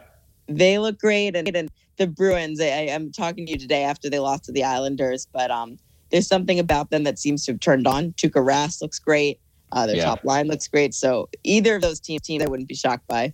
they 0.48 0.80
look 0.80 0.98
great. 0.98 1.36
And, 1.36 1.56
and 1.56 1.70
the 1.98 2.08
Bruins, 2.08 2.60
I, 2.60 2.66
I- 2.66 2.92
I'm 2.94 3.12
talking 3.12 3.46
to 3.46 3.52
you 3.52 3.60
today 3.60 3.84
after 3.84 4.10
they 4.10 4.20
lost 4.20 4.46
to 4.46 4.52
the 4.52 4.64
Islanders, 4.64 5.28
but 5.32 5.52
um, 5.52 5.78
there's 6.12 6.28
something 6.28 6.58
about 6.58 6.90
them 6.90 7.04
that 7.04 7.20
seems 7.20 7.46
to 7.46 7.52
have 7.52 7.60
turned 7.60 7.86
on. 7.86 8.14
Tuukka 8.14 8.44
Rask 8.44 8.82
looks 8.82 8.98
great. 8.98 9.40
Uh, 9.72 9.86
their 9.88 9.98
Yeah. 9.98 10.06
top 10.06 10.24
line 10.24 10.48
looks 10.48 10.68
great. 10.68 10.94
So 10.94 11.28
either 11.44 11.76
of 11.76 11.82
those 11.82 12.00
teams, 12.00 12.22
teams 12.22 12.44
I 12.44 12.48
wouldn't 12.48 12.70
be 12.70 12.76
shocked 12.76 13.08
by. 13.08 13.34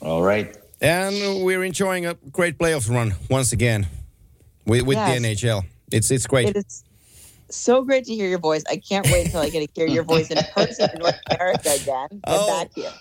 All 0.00 0.22
right. 0.22 0.54
And 0.80 1.44
we're 1.44 1.64
enjoying 1.64 2.04
a 2.06 2.14
great 2.32 2.58
playoffs 2.58 2.90
run 2.90 3.14
once 3.30 3.52
again 3.52 3.86
with, 4.66 4.82
with 4.82 4.96
Yes. 4.96 5.20
the 5.20 5.26
NHL. 5.28 5.64
It's 5.92 6.10
it's 6.10 6.26
great. 6.26 6.48
It 6.48 6.56
is 6.56 6.82
so 7.48 7.82
great 7.84 8.04
to 8.06 8.14
hear 8.14 8.28
your 8.28 8.40
voice. 8.40 8.64
I 8.68 8.76
can't 8.76 9.06
wait 9.06 9.26
until 9.26 9.40
I 9.40 9.48
get 9.48 9.60
to 9.74 9.80
hear 9.80 9.88
your 9.88 10.04
voice 10.04 10.30
in 10.30 10.38
person 10.54 10.90
in 10.92 10.98
North 10.98 11.18
America 11.30 11.70
again. 11.80 12.08
Get 12.10 12.20
Oh. 12.26 12.46
back 12.48 12.70
here. 12.74 12.92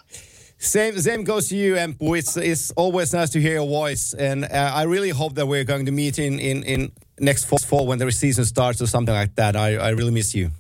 Same 0.60 0.98
same 1.00 1.24
goes 1.26 1.50
to 1.50 1.58
you, 1.58 1.74
Empu. 1.76 2.18
It's 2.18 2.38
it's 2.38 2.72
always 2.72 3.12
nice 3.14 3.32
to 3.32 3.42
hear 3.42 3.54
your 3.54 3.68
voice, 3.68 4.14
and 4.14 4.46
uh, 4.46 4.72
I 4.74 4.84
really 4.84 5.10
hope 5.10 5.36
that 5.36 5.48
we're 5.48 5.66
going 5.66 5.86
to 5.88 5.92
meet 5.92 6.18
in 6.20 6.40
in 6.40 6.64
in 6.64 6.92
next 7.20 7.46
fall, 7.46 7.60
fall 7.60 7.86
when 7.88 8.00
the 8.00 8.10
season 8.12 8.46
starts 8.46 8.82
or 8.82 8.88
something 8.88 9.14
like 9.14 9.36
that. 9.36 9.56
I 9.58 9.76
I 9.76 9.90
really 9.90 10.12
miss 10.12 10.34
you. 10.34 10.52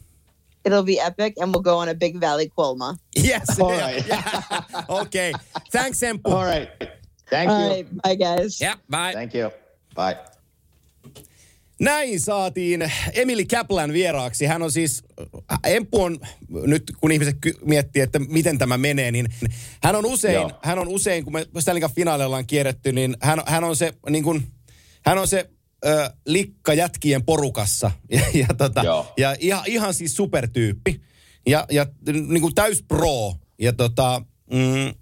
It'll 0.65 0.83
be 0.83 0.99
epic, 0.99 1.33
and 1.37 1.53
we'll 1.53 1.61
go 1.61 1.77
on 1.77 1.89
a 1.89 1.93
big 1.93 2.19
Valley 2.19 2.49
Quilma. 2.57 2.97
Yes. 3.15 3.59
All 3.59 3.71
yeah, 3.71 3.81
right. 3.81 4.07
yeah. 4.07 5.01
okay. 5.01 5.33
Thanks, 5.71 6.01
Empu. 6.03 6.31
All 6.31 6.45
right. 6.45 6.69
Thank 7.29 7.49
All 7.49 7.61
you. 7.61 7.69
right, 7.69 8.01
bye 8.03 8.15
guys. 8.15 8.61
Yeah. 8.61 8.75
Bye. 8.89 9.13
Thank 9.13 9.33
you. 9.35 9.51
Bye. 9.95 10.17
Näin 11.79 12.19
saatiin 12.19 12.91
Emili 13.13 13.45
Kaplan 13.45 13.93
vieraaksi. 13.93 14.45
Hän 14.45 14.61
on 14.61 14.71
siis, 14.71 15.03
Empu 15.63 16.03
on, 16.03 16.19
nyt 16.49 16.83
kun 17.01 17.11
ihmiset 17.11 17.37
miettii, 17.65 18.01
että 18.01 18.19
miten 18.19 18.57
tämä 18.57 18.77
menee, 18.77 19.11
niin 19.11 19.27
hän 19.83 19.95
on 19.95 20.05
usein, 20.05 20.33
Joo. 20.33 20.51
hän 20.63 20.79
on 20.79 20.87
usein, 20.87 21.23
kun 21.23 21.33
me 21.33 21.45
Stanley 21.59 21.81
Cup 21.81 21.95
finaaleilla 21.95 22.37
on 22.37 22.47
kierretty, 22.47 22.91
niin 22.91 23.17
hän, 23.21 23.41
hän 23.45 23.63
on 23.63 23.75
se, 23.75 23.93
niin 24.09 24.23
kuin, 24.23 24.47
hän 25.05 25.17
on 25.17 25.27
se 25.27 25.49
ö, 25.85 26.09
likka 26.25 26.73
jätkien 26.73 27.25
porukassa. 27.25 27.91
Ja, 28.09 28.21
ja, 28.33 28.47
tota, 28.57 28.83
Joo. 28.83 29.13
ja 29.17 29.35
ihan, 29.39 29.63
ihan 29.65 29.93
siis 29.93 30.15
supertyyppi. 30.15 31.01
Ja, 31.47 31.65
ja 31.71 31.85
niin 32.13 32.41
kuin 32.41 32.55
täys 32.55 32.83
pro. 32.87 33.33
Ja 33.59 33.73
tota, 33.73 34.21
mm, 34.51 34.93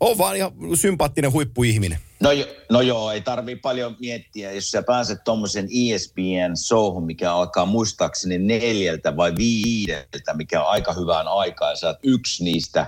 on 0.00 0.18
vaan 0.18 0.36
ihan 0.36 0.52
sympaattinen 0.74 1.32
huippuihminen. 1.32 1.98
No, 2.20 2.32
jo, 2.32 2.46
no 2.70 2.80
joo, 2.80 3.10
ei 3.10 3.20
tarvii 3.20 3.56
paljon 3.56 3.96
miettiä. 4.00 4.52
Jos 4.52 4.70
sä 4.70 4.82
pääset 4.82 5.24
tuommoisen 5.24 5.64
ESPN 5.64 6.56
showhun, 6.56 7.06
mikä 7.06 7.32
alkaa 7.32 7.66
muistaakseni 7.66 8.38
neljältä 8.38 9.16
vai 9.16 9.32
viideltä, 9.36 10.34
mikä 10.34 10.62
on 10.62 10.68
aika 10.68 10.92
hyvään 10.92 11.28
aikaan, 11.28 11.76
sä 11.76 11.86
oot 11.86 11.98
yksi 12.02 12.44
niistä 12.44 12.86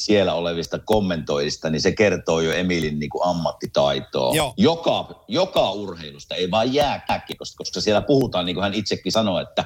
siellä 0.00 0.34
olevista 0.34 0.78
kommentoijista, 0.78 1.70
niin 1.70 1.80
se 1.80 1.92
kertoo 1.92 2.40
jo 2.40 2.52
Emilin 2.52 2.98
niin 2.98 3.10
kuin 3.10 3.24
ammattitaitoa. 3.24 4.34
Joo. 4.34 4.54
Joka, 4.56 5.24
joka 5.28 5.70
urheilusta, 5.70 6.34
ei 6.34 6.50
vaan 6.50 6.74
jääkiekosta, 6.74 7.56
koska 7.56 7.80
siellä 7.80 8.02
puhutaan, 8.02 8.46
niin 8.46 8.56
kuin 8.56 8.62
hän 8.62 8.74
itsekin 8.74 9.12
sanoi, 9.12 9.42
että 9.42 9.64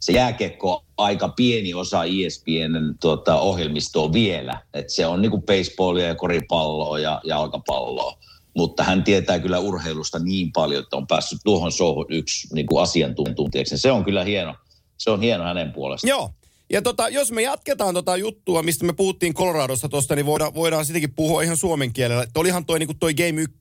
se 0.00 0.12
jääkiekko 0.12 0.72
on 0.74 0.84
aika 0.96 1.28
pieni 1.28 1.74
osa 1.74 2.04
ESPNn 2.04 2.94
tuota, 3.00 3.40
ohjelmistoa 3.40 4.12
vielä. 4.12 4.60
Et 4.74 4.90
se 4.90 5.06
on 5.06 5.22
niin 5.22 5.30
kuin 5.30 5.42
baseballia 5.42 6.06
ja 6.06 6.14
koripalloa 6.14 6.98
ja 6.98 7.20
jalkapalloa. 7.24 8.18
Mutta 8.56 8.84
hän 8.84 9.04
tietää 9.04 9.38
kyllä 9.38 9.58
urheilusta 9.58 10.18
niin 10.18 10.52
paljon, 10.52 10.82
että 10.82 10.96
on 10.96 11.06
päässyt 11.06 11.38
tuohon 11.44 11.72
showhun 11.72 12.06
yksi 12.08 12.54
niin 12.54 12.66
kuin 12.66 12.82
asiantuntijaksi. 12.82 13.78
Se 13.78 13.92
on 13.92 14.04
kyllä 14.04 14.24
hieno. 14.24 14.54
Se 14.98 15.10
on 15.10 15.20
hieno 15.20 15.44
hänen 15.44 15.72
puolestaan. 15.72 16.08
Joo. 16.08 16.30
Ja 16.72 16.82
tota, 16.82 17.08
jos 17.08 17.32
me 17.32 17.42
jatketaan 17.42 17.94
tota 17.94 18.16
juttua, 18.16 18.62
mistä 18.62 18.84
me 18.84 18.92
puhuttiin 18.92 19.34
Coloradosta 19.34 19.88
tuosta, 19.88 20.14
niin 20.14 20.26
voidaan, 20.26 20.54
voidaan 20.54 20.86
sitäkin 20.86 21.14
puhua 21.14 21.42
ihan 21.42 21.56
suomen 21.56 21.92
kielellä. 21.92 22.22
Että 22.22 22.40
olihan 22.40 22.64
toi, 22.64 22.78
niinku 22.78 22.94
toi 22.94 23.14
Game 23.14 23.42
1 23.42 23.52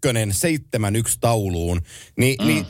7-1 1.08 1.18
tauluun. 1.20 1.82
Ni, 2.18 2.36
mm. 2.40 2.48
niin 2.48 2.66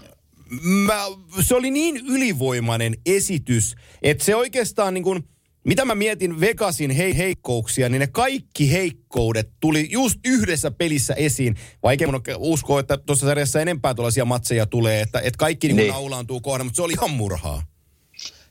mä, 0.62 1.06
se 1.42 1.56
oli 1.56 1.72
niin 1.72 1.98
ylivoimainen 1.98 2.96
esitys, 3.06 3.76
että 4.02 4.24
se 4.24 4.36
oikeastaan 4.36 4.94
niin 4.94 5.04
kuin, 5.04 5.24
mitä 5.64 5.86
mä 5.86 5.96
mietin 5.96 6.40
Vegasin 6.40 6.92
hei 6.92 7.18
heikkouksia, 7.18 7.90
niin 7.90 8.00
ne 8.00 8.08
kaikki 8.08 8.72
heikkoudet 8.72 9.50
tuli 9.60 9.88
just 9.92 10.20
yhdessä 10.26 10.72
pelissä 10.72 11.14
esiin. 11.14 11.56
Vaikea 11.84 12.08
mun 12.08 12.22
uskoa, 12.38 12.80
että 12.80 12.98
tuossa 12.98 13.26
sarjassa 13.26 13.62
enempää 13.62 13.94
tuollaisia 13.94 14.26
matseja 14.26 14.66
tulee, 14.66 15.02
että, 15.02 15.20
että 15.20 15.38
kaikki 15.38 15.68
niin. 15.68 15.78
Niin. 15.78 15.92
naulaantuu 15.92 16.42
kohdan, 16.42 16.66
mutta 16.66 16.76
se 16.76 16.82
oli 16.82 16.94
ihan 16.94 17.12
murhaa. 17.12 17.64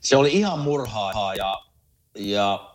se 0.00 0.16
oli 0.16 0.32
ihan 0.32 0.58
murhaa 0.58 1.34
ja, 1.34 1.69
ja 2.14 2.70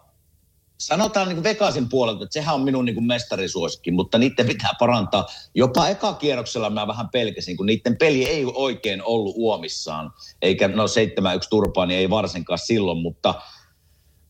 sanotaan 0.77 1.27
niin 1.27 1.43
Vegasin 1.43 1.89
puolelta, 1.89 2.23
että 2.23 2.33
sehän 2.33 2.55
on 2.55 2.61
minun 2.61 2.85
niin 2.85 2.95
kuin 2.95 3.07
mestarisuosikki, 3.07 3.91
mutta 3.91 4.17
niiden 4.17 4.47
pitää 4.47 4.71
parantaa. 4.79 5.25
Jopa 5.55 5.87
eka 5.87 6.13
kierroksella 6.13 6.69
mä 6.69 6.87
vähän 6.87 7.09
pelkäsin, 7.09 7.57
kun 7.57 7.65
niiden 7.65 7.97
peli 7.97 8.25
ei 8.25 8.45
oikein 8.53 9.03
ollut 9.03 9.35
uomissaan, 9.37 10.13
eikä 10.41 10.67
no 10.67 10.85
7-1 10.85 10.87
turpaa, 11.49 11.85
niin 11.85 11.99
ei 11.99 12.09
varsinkaan 12.09 12.59
silloin, 12.59 12.97
mutta 12.97 13.33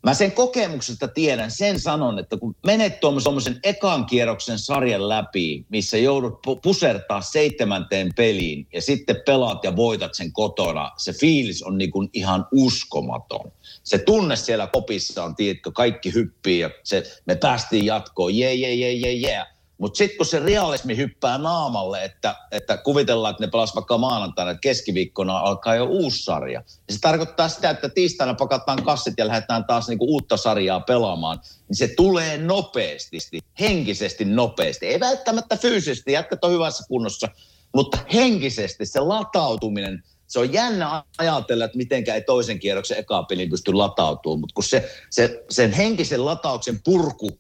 Mä 0.06 0.14
sen 0.14 0.32
kokemuksesta 0.32 1.08
tiedän, 1.08 1.52
sen 1.52 1.80
sanon, 1.80 2.20
että 2.20 2.38
kun 2.38 2.56
menet 2.66 3.00
tuommoisen 3.00 3.60
ekan 3.64 4.06
kierroksen 4.06 4.60
sarjan 4.60 5.10
läpi, 5.10 5.66
missä 5.70 5.98
joudut 5.98 6.34
pu- 6.34 6.60
pusertaa 6.62 7.22
seitsemänteen 7.22 8.14
peliin 8.16 8.68
ja 8.74 8.82
sitten 8.82 9.16
pelaat 9.26 9.64
ja 9.64 9.76
voitat 9.76 10.14
sen 10.14 10.34
kotona, 10.34 10.92
se 10.98 11.14
fiilis 11.14 11.64
on 11.64 11.78
niin 11.78 11.92
ihan 12.14 12.46
uskomaton. 12.52 13.52
Se 13.86 13.98
tunne 13.98 14.36
siellä 14.36 14.68
kopissa 14.68 15.24
on, 15.24 15.36
tiedätkö, 15.36 15.72
kaikki 15.72 16.14
hyppii 16.14 16.60
ja 16.60 16.70
se, 16.84 17.04
me 17.26 17.36
päästiin 17.36 17.86
jatkoon, 17.86 18.36
jee, 18.36 18.54
jee, 18.54 18.74
jee, 18.74 18.94
jee, 18.94 19.14
jee. 19.14 19.46
Mutta 19.78 19.98
sitten 19.98 20.18
kun 20.18 20.26
se 20.26 20.40
realismi 20.40 20.98
hyppää 20.98 21.38
naamalle, 21.38 22.04
että, 22.04 22.36
että 22.52 22.78
kuvitellaan, 22.78 23.32
että 23.32 23.44
ne 23.44 23.52
pelas 23.52 23.76
vaikka 23.76 23.98
maanantaina, 23.98 24.52
että 24.52 24.62
keskiviikkona 24.62 25.38
alkaa 25.38 25.76
jo 25.76 25.86
uusi 25.86 26.24
sarja. 26.24 26.64
Ja 26.88 26.94
se 26.94 27.00
tarkoittaa 27.00 27.50
sitä, 27.50 27.70
että 27.70 27.90
tiistaina 27.90 28.34
pakataan 28.34 28.84
kassit 28.84 29.14
ja 29.18 29.28
lähdetään 29.28 29.66
taas 29.66 29.88
niinku 29.88 30.06
uutta 30.06 30.38
sarjaa 30.38 30.80
pelaamaan. 30.80 31.40
Niin 31.68 31.78
se 31.78 31.88
tulee 31.88 32.38
nopeasti, 32.38 33.18
henkisesti 33.60 34.26
nopeasti. 34.26 34.86
Ei 34.86 35.00
välttämättä 35.00 35.58
fyysisesti, 35.58 36.12
jätkät 36.12 36.44
on 36.44 36.52
hyvässä 36.52 36.84
kunnossa, 36.88 37.28
mutta 37.76 37.98
henkisesti 38.14 38.86
se 38.86 39.00
latautuminen, 39.00 40.04
se 40.28 40.40
on 40.40 40.54
jännä 40.54 41.04
ajatella, 41.18 41.66
että 41.66 41.78
mitenkä 41.78 42.16
ei 42.16 42.22
toisen 42.22 42.60
kierroksen 42.60 42.98
eka 42.98 43.24
pelin 43.24 43.50
pysty 43.50 43.74
latautumaan, 43.74 44.40
mutta 44.40 44.54
kun 44.54 44.64
se, 44.64 44.92
se, 45.10 45.44
sen 45.50 45.72
henkisen 45.72 46.26
latauksen 46.26 46.80
purku 46.84 47.40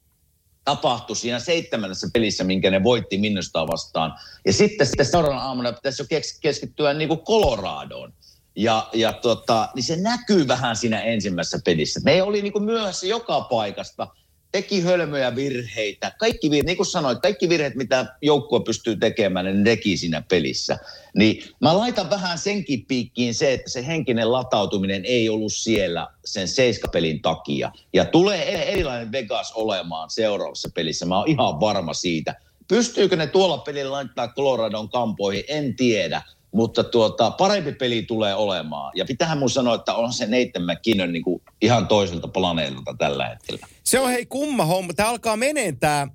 tapahtui 0.65 1.15
siinä 1.15 1.39
seitsemännessä 1.39 2.07
pelissä, 2.13 2.43
minkä 2.43 2.71
ne 2.71 2.83
voitti 2.83 3.17
Minnesota 3.17 3.67
vastaan. 3.67 4.13
Ja 4.45 4.53
sitten, 4.53 4.87
sitten 4.87 5.05
seuraavana 5.05 5.41
aamuna 5.41 5.73
pitäisi 5.73 6.01
jo 6.01 6.05
kes- 6.09 6.39
keskittyä 6.39 6.93
niin 6.93 7.07
kuin 7.07 7.19
Coloradoon. 7.19 8.13
Ja, 8.55 8.89
ja 8.93 9.13
tota, 9.13 9.69
niin 9.75 9.83
se 9.83 9.95
näkyy 9.95 10.47
vähän 10.47 10.75
siinä 10.75 11.01
ensimmäisessä 11.01 11.59
pelissä. 11.65 11.99
Me 12.03 12.23
oli 12.23 12.41
niin 12.41 12.53
kuin 12.53 12.63
myöhässä 12.63 13.07
joka 13.07 13.41
paikasta, 13.41 14.07
teki 14.55 14.81
hölmöjä 14.81 15.35
virheitä. 15.35 16.11
Kaikki 16.19 16.51
virheet, 16.51 16.65
niin 16.65 16.77
kuin 16.77 16.87
sanoit, 16.87 17.19
kaikki 17.19 17.49
virheet, 17.49 17.75
mitä 17.75 18.05
joukkue 18.21 18.59
pystyy 18.63 18.95
tekemään, 18.95 19.45
niin 19.45 19.57
ne 19.57 19.63
teki 19.63 19.97
siinä 19.97 20.21
pelissä. 20.21 20.77
Niin 21.15 21.43
mä 21.61 21.77
laitan 21.77 22.09
vähän 22.09 22.37
senkin 22.37 22.85
piikkiin 22.85 23.33
se, 23.33 23.53
että 23.53 23.69
se 23.69 23.87
henkinen 23.87 24.31
latautuminen 24.31 25.05
ei 25.05 25.29
ollut 25.29 25.53
siellä 25.53 26.07
sen 26.25 26.47
seiskapelin 26.47 27.21
takia. 27.21 27.71
Ja 27.93 28.05
tulee 28.05 28.55
e- 28.55 28.71
erilainen 28.71 29.11
Vegas 29.11 29.51
olemaan 29.51 30.09
seuraavassa 30.09 30.69
pelissä. 30.75 31.05
Mä 31.05 31.17
oon 31.17 31.29
ihan 31.29 31.59
varma 31.59 31.93
siitä. 31.93 32.35
Pystyykö 32.67 33.15
ne 33.15 33.27
tuolla 33.27 33.57
pelillä 33.57 33.91
laittaa 33.91 34.33
Coloradon 34.33 34.89
kampoihin, 34.89 35.43
en 35.47 35.75
tiedä. 35.75 36.21
Mutta 36.55 36.83
tuota, 36.83 37.31
parempi 37.31 37.71
peli 37.71 38.01
tulee 38.01 38.35
olemaan. 38.35 38.91
Ja 38.95 39.05
pitähän 39.05 39.37
mun 39.37 39.49
sanoa, 39.49 39.75
että 39.75 39.93
on 39.93 40.13
se 40.13 40.25
Nathan 40.25 40.63
McKinnon 40.75 41.13
niin 41.13 41.23
kuin 41.23 41.41
ihan 41.61 41.87
toiselta 41.87 42.27
planeetalta 42.27 42.95
tällä 42.97 43.29
hetkellä. 43.29 43.67
Se 43.83 43.99
on 43.99 44.09
hei 44.09 44.25
kumma 44.25 44.65
homma. 44.65 44.93
Tämä 44.93 45.09
alkaa 45.09 45.37
meneen 45.37 45.79
tämä, 45.79 46.07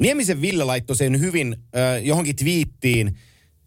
Niemisen 0.00 0.40
Ville 0.40 0.64
laittoi 0.64 0.96
sen 0.96 1.20
hyvin 1.20 1.56
äh, 1.76 2.04
johonkin 2.04 2.36
twiittiin, 2.36 3.18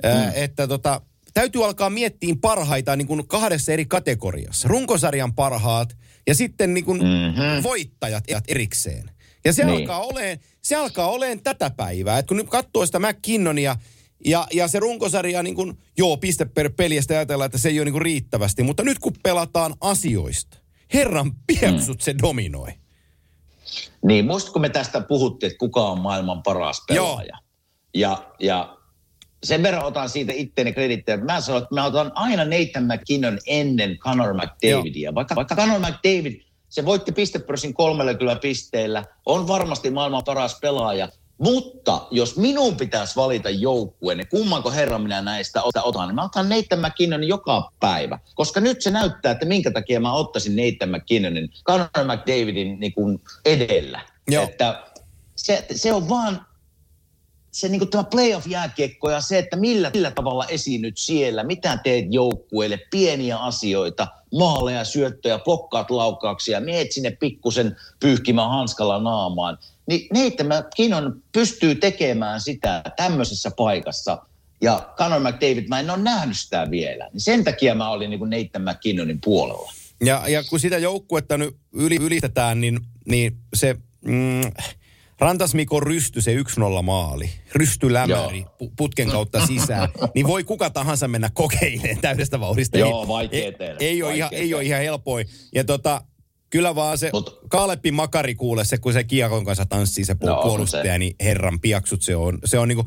äh, 0.05 0.25
mm. 0.25 0.31
että 0.35 0.67
tota, 0.67 1.01
täytyy 1.33 1.65
alkaa 1.65 1.89
miettiä 1.89 2.35
parhaita 2.41 2.95
niin 2.95 3.07
kuin 3.07 3.27
kahdessa 3.27 3.71
eri 3.71 3.85
kategoriassa. 3.85 4.67
Runkosarjan 4.67 5.33
parhaat 5.35 5.97
ja 6.27 6.35
sitten 6.35 6.73
niin 6.73 6.85
kuin 6.85 6.97
Mhm. 7.01 7.63
voittajat 7.63 8.23
erikseen. 8.47 9.11
Ja 9.45 9.53
se, 9.53 9.65
Niin. 9.65 9.77
alkaa 9.77 9.99
oleen, 9.99 10.39
se 10.61 10.75
alkaa 10.75 11.07
oleen 11.07 11.43
tätä 11.43 11.69
päivää. 11.69 12.17
Et 12.19 12.27
kun 12.27 12.37
nyt 12.37 12.49
katsoo 12.49 12.85
sitä 12.85 12.99
McKinnonia 12.99 13.75
ja, 14.25 14.47
ja 14.53 14.67
se 14.67 14.79
runkosarja, 14.79 15.43
niin 15.43 15.55
kuin, 15.55 15.77
joo, 15.97 16.17
piste 16.17 16.45
per 16.45 16.71
peli, 16.77 16.95
ja 16.95 17.01
sitten 17.01 17.17
ajatellaan, 17.17 17.45
että 17.45 17.57
se 17.57 17.69
ei 17.69 17.79
ole 17.79 17.85
niin 17.85 17.93
kuin 17.93 18.01
riittävästi. 18.01 18.63
Mutta 18.63 18.83
nyt 18.83 18.99
kun 18.99 19.13
pelataan 19.23 19.75
asioista, 19.81 20.57
herran 20.93 21.31
pieksut 21.47 21.97
mm. 21.97 22.01
se 22.01 22.15
dominoi. 22.21 22.73
Niin, 24.05 24.25
muistatko 24.25 24.59
me 24.59 24.69
tästä 24.69 25.01
puhuttiin, 25.01 25.47
että 25.47 25.59
kuka 25.59 25.85
on 25.85 25.99
maailman 25.99 26.43
paras 26.43 26.83
pelaaja? 26.87 27.37
Ja, 27.93 28.33
ja 28.39 28.77
sen 29.43 29.63
verran 29.63 29.85
otan 29.85 30.09
siitä 30.09 30.33
itteeni 30.35 30.73
kredittiä, 30.73 31.13
että 31.13 31.25
mä 31.25 31.41
sanon, 31.41 31.61
että 31.61 31.75
mä 31.75 31.85
otan 31.85 32.11
aina 32.15 32.43
Nathan 32.45 32.83
McKinnon 32.83 33.39
ennen 33.47 33.97
Conor 33.97 34.33
McDavidia. 34.33 35.15
Vaikka, 35.15 35.35
vaikka 35.35 35.55
Conor 35.55 35.79
McDavid 35.79 36.41
Se 36.69 36.85
voitti 36.85 37.11
pistepörssin 37.11 37.73
30 37.73 38.41
pisteellä, 38.41 39.05
on 39.25 39.47
varmasti 39.47 39.89
maailman 39.89 40.23
paras 40.23 40.59
pelaaja, 40.61 41.09
mutta 41.39 42.07
jos 42.11 42.37
minun 42.37 42.75
pitäisi 42.75 43.15
valita 43.15 43.49
joukkueen, 43.49 44.17
niin 44.17 44.27
kummanko 44.27 44.71
herran 44.71 45.01
minä 45.01 45.21
näistä 45.21 45.63
otan, 45.63 46.07
niin 46.07 46.15
mä 46.15 46.23
otan 46.23 46.49
Nathan 46.49 46.79
McKinnon 46.79 47.23
joka 47.23 47.71
päivä. 47.79 48.19
Koska 48.35 48.59
nyt 48.59 48.81
se 48.81 48.91
näyttää, 48.91 49.31
että 49.31 49.45
minkä 49.45 49.71
takia 49.71 49.99
mä 49.99 50.13
ottaisin 50.13 50.55
Nathan 50.55 50.89
McKinnonin 50.89 51.49
Conor 51.63 51.87
McDavidin 52.03 52.79
niin 52.79 52.93
kuin 52.93 53.21
edellä. 53.45 54.01
Joo. 54.27 54.43
Että 54.43 54.83
se, 55.35 55.65
se 55.75 55.93
on 55.93 56.09
vaan 56.09 56.45
se 57.51 57.69
niin 57.69 57.79
kuin 57.79 57.89
tämä 57.89 58.03
playoff-jääkiekko 58.03 59.09
ja 59.09 59.21
se, 59.21 59.37
että 59.37 59.55
millä, 59.55 59.91
millä 59.93 60.11
tavalla 60.11 60.45
esiinnyt 60.45 60.97
siellä, 60.97 61.43
mitä 61.43 61.77
teet 61.77 62.05
joukkueelle, 62.09 62.79
pieniä 62.91 63.37
asioita, 63.37 64.07
maaleja, 64.37 64.83
syöttöjä, 64.83 65.39
blokkaat 65.39 65.91
laukauksia, 65.91 66.59
meet 66.59 66.91
sinne 66.91 67.11
pikkusen 67.11 67.75
pyyhkimään 67.99 68.49
hanskalla 68.49 68.99
naamaan. 68.99 69.57
Niin 69.89 70.07
Nathan 70.13 70.47
McKinnon 70.47 71.21
pystyy 71.31 71.75
tekemään 71.75 72.41
sitä 72.41 72.83
tämmöisessä 72.95 73.51
paikassa. 73.57 74.21
Ja 74.61 74.89
Conor 74.97 75.19
McDavid, 75.19 75.67
mä 75.67 75.79
en 75.79 75.89
ole 75.89 75.97
nähnyt 76.01 76.37
sitä 76.37 76.67
vielä. 76.71 77.09
Niin 77.13 77.21
sen 77.21 77.43
takia 77.43 77.75
mä 77.75 77.89
olin 77.89 78.09
niin 78.09 78.19
Nathan 78.19 78.75
McKinnonin 78.75 79.19
puolella. 79.23 79.73
Ja, 80.03 80.23
ja 80.27 80.43
kun 80.43 80.59
sitä 80.59 80.77
joukkuetta 80.77 81.37
nyt 81.37 81.55
yli, 81.73 81.95
ylistetään, 82.01 82.61
niin, 82.61 82.79
niin 83.05 83.37
se... 83.53 83.75
Mm, 84.05 84.41
Rantas 85.19 85.53
Mikon 85.53 85.83
rysty, 85.83 86.21
se 86.21 86.35
1-0 86.35 86.81
maali, 86.81 87.29
rystylämäri 87.55 88.45
pu- 88.63 88.71
putken 88.77 89.09
kautta 89.11 89.47
sisään, 89.47 89.89
niin 90.15 90.27
voi 90.27 90.43
kuka 90.43 90.69
tahansa 90.69 91.07
mennä 91.07 91.29
kokeilemaan 91.33 91.97
täydestä 92.01 92.39
vauhdista. 92.39 92.77
Joo, 92.77 93.01
Ei- 93.01 93.07
vaikea 93.07 93.45
ei, 93.45 93.51
tehdä, 93.51 93.75
Ei 93.79 94.03
ole, 94.03 94.15
ihan, 94.15 94.29
ei 94.33 94.53
ole 94.53 94.63
ihan 94.63 94.81
helpoin. 94.81 95.27
Ja 95.55 95.63
tota, 95.63 96.01
kyllä 96.49 96.75
vaan 96.75 96.97
se 96.97 97.09
Mut- 97.13 97.39
Kaaleppi 97.49 97.91
Makari 97.91 98.35
kuule, 98.35 98.65
se 98.65 98.77
kun 98.77 98.93
se 98.93 99.03
kiekon 99.03 99.45
kanssa 99.45 99.65
tanssii 99.65 100.05
se 100.05 100.15
No, 100.23 100.41
puolustaja, 100.41 100.93
se. 100.93 100.97
niin 100.97 101.15
herran 101.19 101.59
piaksut 101.59 102.01
se 102.01 102.15
on. 102.15 102.39
Se 102.45 102.59
on 102.59 102.67
niinku, 102.67 102.85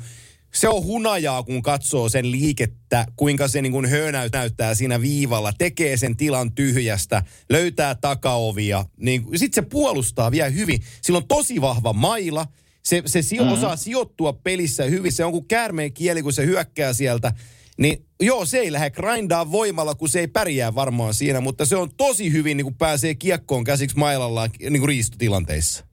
se 0.54 0.68
on 0.68 0.84
hunajaa, 0.84 1.42
kun 1.42 1.62
katsoo 1.62 2.08
sen 2.08 2.30
liikettä, 2.30 3.06
kuinka 3.16 3.48
se 3.48 3.62
niin 3.62 3.72
kuin 3.72 3.86
höönäyt 3.86 4.32
näyttää 4.32 4.74
siinä 4.74 5.00
viivalla, 5.00 5.52
tekee 5.58 5.96
sen 5.96 6.16
tilan 6.16 6.52
tyhjästä, 6.52 7.22
löytää 7.50 7.94
takaovia. 7.94 8.84
Niin, 8.96 9.24
Sitten 9.36 9.64
se 9.64 9.68
puolustaa 9.70 10.30
vielä 10.30 10.48
hyvin. 10.50 10.82
Sillä 11.02 11.16
on 11.16 11.28
tosi 11.28 11.60
vahva 11.60 11.92
maila. 11.92 12.46
Se, 12.82 13.02
se 13.06 13.22
si- 13.22 13.38
mm-hmm. 13.38 13.52
osaa 13.52 13.76
sijoittua 13.76 14.32
pelissä 14.32 14.84
hyvin. 14.84 15.12
Se 15.12 15.24
on 15.24 15.32
kuin 15.32 15.44
käärmeen 15.48 15.92
kieli, 15.92 16.22
kun 16.22 16.32
se 16.32 16.46
hyökkää 16.46 16.92
sieltä. 16.92 17.32
Niin 17.82 18.06
joo, 18.20 18.46
se 18.46 18.58
ei 18.58 18.72
lähde 18.72 18.90
grindaa 18.90 19.52
voimalla, 19.52 19.94
kun 19.94 20.08
se 20.08 20.20
ei 20.20 20.28
pärjää 20.28 20.74
varmaan 20.74 21.14
siinä, 21.14 21.40
mutta 21.40 21.66
se 21.66 21.76
on 21.76 21.90
tosi 21.96 22.32
hyvin, 22.32 22.56
niin 22.56 22.64
kuin 22.64 22.74
pääsee 22.74 23.14
kiekkoon 23.14 23.64
käsiksi 23.64 23.98
mailallaan 23.98 24.50
niin 24.70 24.88
riistotilanteissa. 24.88 25.84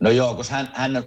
No 0.00 0.10
joo, 0.10 0.34
koska 0.34 0.54
hän, 0.54 0.70
hän 0.74 1.04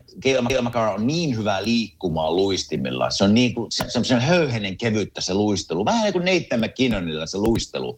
Kilmakar 0.48 0.94
on 0.94 1.08
niin 1.08 1.38
hyvä 1.38 1.64
liikkumaan 1.64 2.36
luistimilla. 2.36 3.10
Se 3.10 3.24
on 3.24 3.34
niin 3.34 3.54
kuin, 3.54 3.72
se, 3.72 3.86
se 4.04 4.16
on 4.16 4.22
höyhenen 4.22 4.78
kevyttä 4.78 5.22
se 5.22 5.34
luistelu. 5.34 5.86
Vähän 5.86 6.04
niin 6.04 6.14
kuin 6.14 6.26
Nathan 6.26 6.60
McKinnonilla 6.60 7.26
se 7.26 7.38
luistelu. 7.38 7.98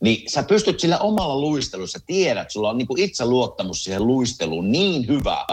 Niin 0.00 0.30
sä 0.30 0.42
pystyt 0.42 0.80
sillä 0.80 0.98
omalla 0.98 1.40
luistelussa, 1.40 1.98
tiedät, 2.06 2.50
sulla 2.50 2.70
on 2.70 2.78
niin 2.78 2.88
kuin 2.88 3.00
itseluottamus 3.00 3.84
siihen 3.84 4.06
luisteluun 4.06 4.72
niin 4.72 5.08
hyvä, 5.08 5.46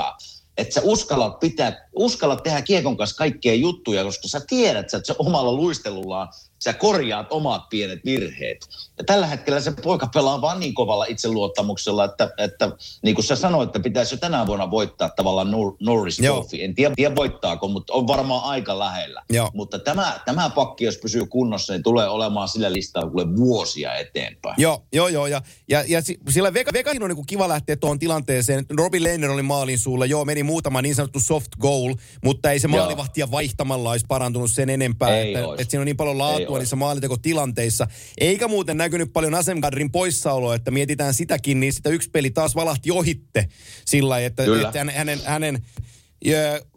että 0.60 0.74
sä 0.74 0.82
uskallat, 0.84 1.40
pitää, 1.40 1.90
uskallat 1.96 2.44
tehdä 2.44 2.62
kiekon 2.62 2.98
kanssa 2.98 3.16
kaikkea 3.16 3.54
juttuja, 3.54 4.04
koska 4.04 4.28
sä 4.28 4.42
tiedät, 4.48 4.94
että 4.94 5.08
sä 5.08 5.16
omalla 5.20 5.54
luistelullaan 5.54 6.28
sä 6.60 6.74
korjaat 6.74 7.28
omat 7.30 7.70
pienet 7.70 8.06
virheet. 8.06 8.70
Ja 8.98 9.04
tällä 9.04 9.28
hetkellä 9.28 9.60
se 9.62 9.72
poika 9.72 10.08
pelaa 10.14 10.42
vaan 10.42 10.60
niin 10.60 10.74
kovalla 10.74 11.06
itseluottamuksella, 11.06 12.06
että, 12.06 12.30
että 12.38 12.72
niin 13.02 13.16
kuin 13.16 13.26
sä 13.26 13.36
sanoit, 13.36 13.68
että 13.68 13.80
pitäisi 13.80 14.14
jo 14.16 14.20
tänä 14.20 14.48
vuonna 14.48 14.72
voittaa 14.72 15.10
tavallaan 15.10 15.52
Nor- 15.52 15.78
Norris. 15.80 16.18
Trophy. 16.18 16.64
En 16.64 16.76
tiedä, 16.76 16.94
tiedä 16.96 17.16
voittaako, 17.16 17.68
mutta 17.68 17.94
on 17.94 18.08
varmaan 18.08 18.44
aika 18.44 18.80
lähellä. 18.80 19.24
Joo. 19.30 19.50
Mutta 19.54 19.80
tämä, 19.80 20.20
tämä 20.26 20.50
pakki, 20.50 20.84
jos 20.86 20.98
pysyy 20.98 21.26
kunnossa, 21.26 21.74
niin 21.74 21.84
tulee 21.84 22.10
olemaan 22.10 22.48
sillä 22.48 22.74
listalla 22.74 23.10
kuule 23.10 23.36
vuosia 23.36 23.96
eteenpäin. 23.96 24.56
Joo, 24.58 24.84
joo, 24.94 25.08
joo. 25.08 25.28
Ja, 25.28 25.42
ja, 25.70 25.84
ja 25.88 26.02
si- 26.02 26.20
sillä 26.30 26.54
Vega, 26.54 26.72
Vegasin 26.74 27.04
on 27.04 27.10
niin 27.10 27.26
kiva 27.26 27.48
lähteä 27.50 27.76
tuohon 27.76 28.00
tilanteeseen. 28.00 28.66
Robin 28.78 29.04
Lehner 29.04 29.30
oli 29.30 29.42
maalin 29.42 29.80
suulla. 29.80 30.06
Joo, 30.06 30.26
meni 30.26 30.44
muutama 30.44 30.82
niin 30.82 30.96
sanottu 30.96 31.20
soft 31.20 31.56
goal, 31.60 31.96
mutta 32.24 32.52
ei 32.52 32.60
se 32.60 32.68
maalivahtia 32.68 33.32
vaihtamalla 33.32 33.92
olisi 33.92 34.06
parantunut 34.08 34.52
sen 34.52 34.70
enempää. 34.70 35.18
Ei 35.18 35.34
että, 35.34 35.48
että 35.58 35.72
siinä 35.72 35.82
on 35.82 35.86
niin 35.86 35.98
paljon 35.98 36.18
laatua 36.18 36.49
ois. 36.54 36.60
niissä 36.60 36.76
maalitekotilanteissa. 36.76 37.88
Eikä 38.18 38.48
muuten 38.48 38.78
näkynyt 38.78 39.14
paljon 39.14 39.36
Asemgardrin 39.36 39.92
poissaoloa, 39.92 40.56
että 40.56 40.72
mietitään 40.72 41.14
sitäkin, 41.14 41.60
niin 41.60 41.74
sitä 41.74 41.90
yksi 41.90 42.10
peli 42.10 42.30
taas 42.30 42.56
valahti 42.56 42.92
ohitte 42.92 43.48
sillä 43.86 44.20
että, 44.20 44.46
Kyllä. 44.46 44.68
että 44.68 44.92
hänen, 44.94 45.20
hänen, 45.26 45.62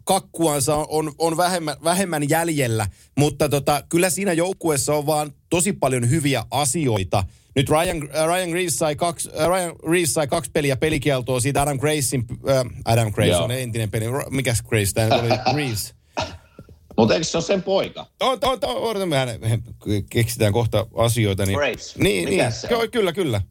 kakkuansa 0.03 0.75
on, 0.75 1.11
on 1.17 1.37
vähemmän, 1.37 1.75
vähemmän 1.83 2.29
jäljellä, 2.29 2.87
mutta 3.17 3.49
tota, 3.49 3.83
kyllä 3.89 4.09
siinä 4.09 4.33
joukkueessa 4.33 4.95
on 4.95 5.05
vaan 5.05 5.31
tosi 5.49 5.73
paljon 5.73 6.09
hyviä 6.09 6.45
asioita. 6.51 7.23
Nyt 7.55 7.69
Ryan, 7.69 8.09
äh, 8.15 8.27
Ryan, 8.27 8.53
Reeves 8.53 8.77
sai 8.77 8.95
kaksi, 8.95 9.29
äh, 9.39 9.47
Ryan 9.47 9.75
Reeves 9.91 10.13
sai 10.13 10.27
kaksi 10.27 10.51
peliä 10.51 10.77
pelikieltoa 10.77 11.39
siitä 11.39 11.61
Adam 11.61 11.79
Gracein, 11.79 12.25
äh, 12.49 12.65
Adam 12.85 13.11
Grace 13.11 13.29
Joo. 13.29 13.43
on 13.43 13.51
entinen 13.51 13.91
peli, 13.91 14.05
mikäs 14.29 14.61
Grace 14.61 14.91
tämä 14.93 15.15
oli, 15.15 15.29
Reeves. 15.55 15.93
Mutta 16.97 17.13
eikö 17.13 17.23
se 17.23 17.37
ole 17.37 17.43
sen 17.43 17.63
poika? 17.63 18.05
On, 18.19 18.39
on, 18.43 18.57
on, 18.63 18.77
odotan, 18.77 19.09
mehän 19.09 19.63
keksitään 20.09 20.53
kohta 20.53 20.87
asioita. 20.95 21.45
Niin, 21.45 21.57
Graves. 21.59 21.97
Niin, 21.97 22.29
niin. 22.29 22.51
Se 22.51 22.75
on? 22.75 22.91
Kyllä, 22.91 23.13
kyllä. 23.13 23.41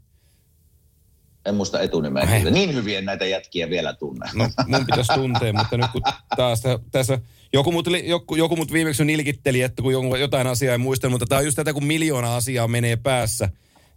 En 1.47 1.55
muista 1.55 1.81
etunimeä. 1.81 2.29
Ai. 2.31 2.51
Niin 2.51 2.75
hyvin 2.75 2.99
en 2.99 3.05
näitä 3.05 3.27
jätkiä 3.27 3.71
vielä 3.71 3.93
tunne. 3.93 4.27
No, 4.35 4.49
mun 4.67 4.87
pitäisi 4.87 5.13
tuntea, 5.15 5.53
mutta 5.53 5.77
nyt 5.77 5.91
kun 5.93 6.03
taas 6.37 6.61
tä- 6.61 6.79
tässä, 6.91 7.19
joku 7.53 7.73
mut, 7.73 7.87
li- 7.87 8.09
joku, 8.09 8.37
joku 8.37 8.57
mut 8.57 8.73
viimeksi 8.73 9.05
nilkitteli, 9.05 9.63
että 9.63 9.83
kun 9.83 10.21
jotain 10.21 10.47
asiaa 10.47 10.73
ei 10.73 10.79
muista, 10.79 11.09
mutta 11.09 11.27
tämä 11.27 11.39
on 11.39 11.45
just 11.45 11.57
tätä, 11.57 11.73
kun 11.73 11.85
miljoona 11.85 12.37
asiaa 12.37 12.69
menee 12.69 12.97
päässä, 12.97 13.49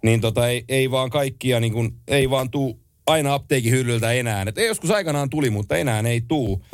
niin 0.04 0.22
tota 0.22 0.48
ei, 0.48 0.66
ei 0.70 0.92
vaan 0.92 1.10
kaikkia, 1.10 1.60
niin 1.60 1.74
kun, 1.74 1.98
ei 2.08 2.30
vaan 2.30 2.50
tuu 2.50 2.80
aina 3.08 3.34
apteekin 3.34 3.72
hyllyltä 3.72 4.12
enää. 4.12 4.46
Et 4.48 4.58
ei 4.58 4.68
joskus 4.68 4.92
aikanaan 4.92 5.30
tuli, 5.30 5.50
mutta 5.50 5.78
enää 5.78 6.00
ei 6.00 6.22
tuu. 6.22 6.66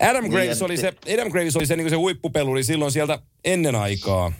Adam 0.00 0.22
Niin, 0.22 0.32
Graves 0.32 0.60
ja 0.60 0.66
oli 0.66 0.76
se, 0.76 0.92
Adam 1.14 1.30
Graves 1.30 1.56
oli 1.56 1.66
se, 1.66 1.76
niin 1.76 1.90
se 1.90 1.96
huippupeluri 1.96 2.64
silloin 2.64 2.92
sieltä 2.92 3.18
ennen 3.44 3.74
aikaa. 3.74 4.32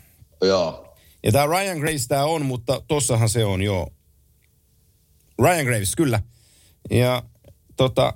Joo. 0.43 0.95
Ja 1.25 1.33
tämä 1.33 1.47
Ryan 1.47 1.79
Graves 1.79 2.09
tämä 2.09 2.25
on, 2.25 2.47
mutta 2.47 2.83
tossahan 2.89 3.29
se 3.29 3.45
on, 3.45 3.63
joo. 3.63 3.89
Ryan 5.43 5.65
Graves, 5.65 5.97
kyllä. 5.97 6.23
Ja 6.91 7.23
tota, 7.77 8.13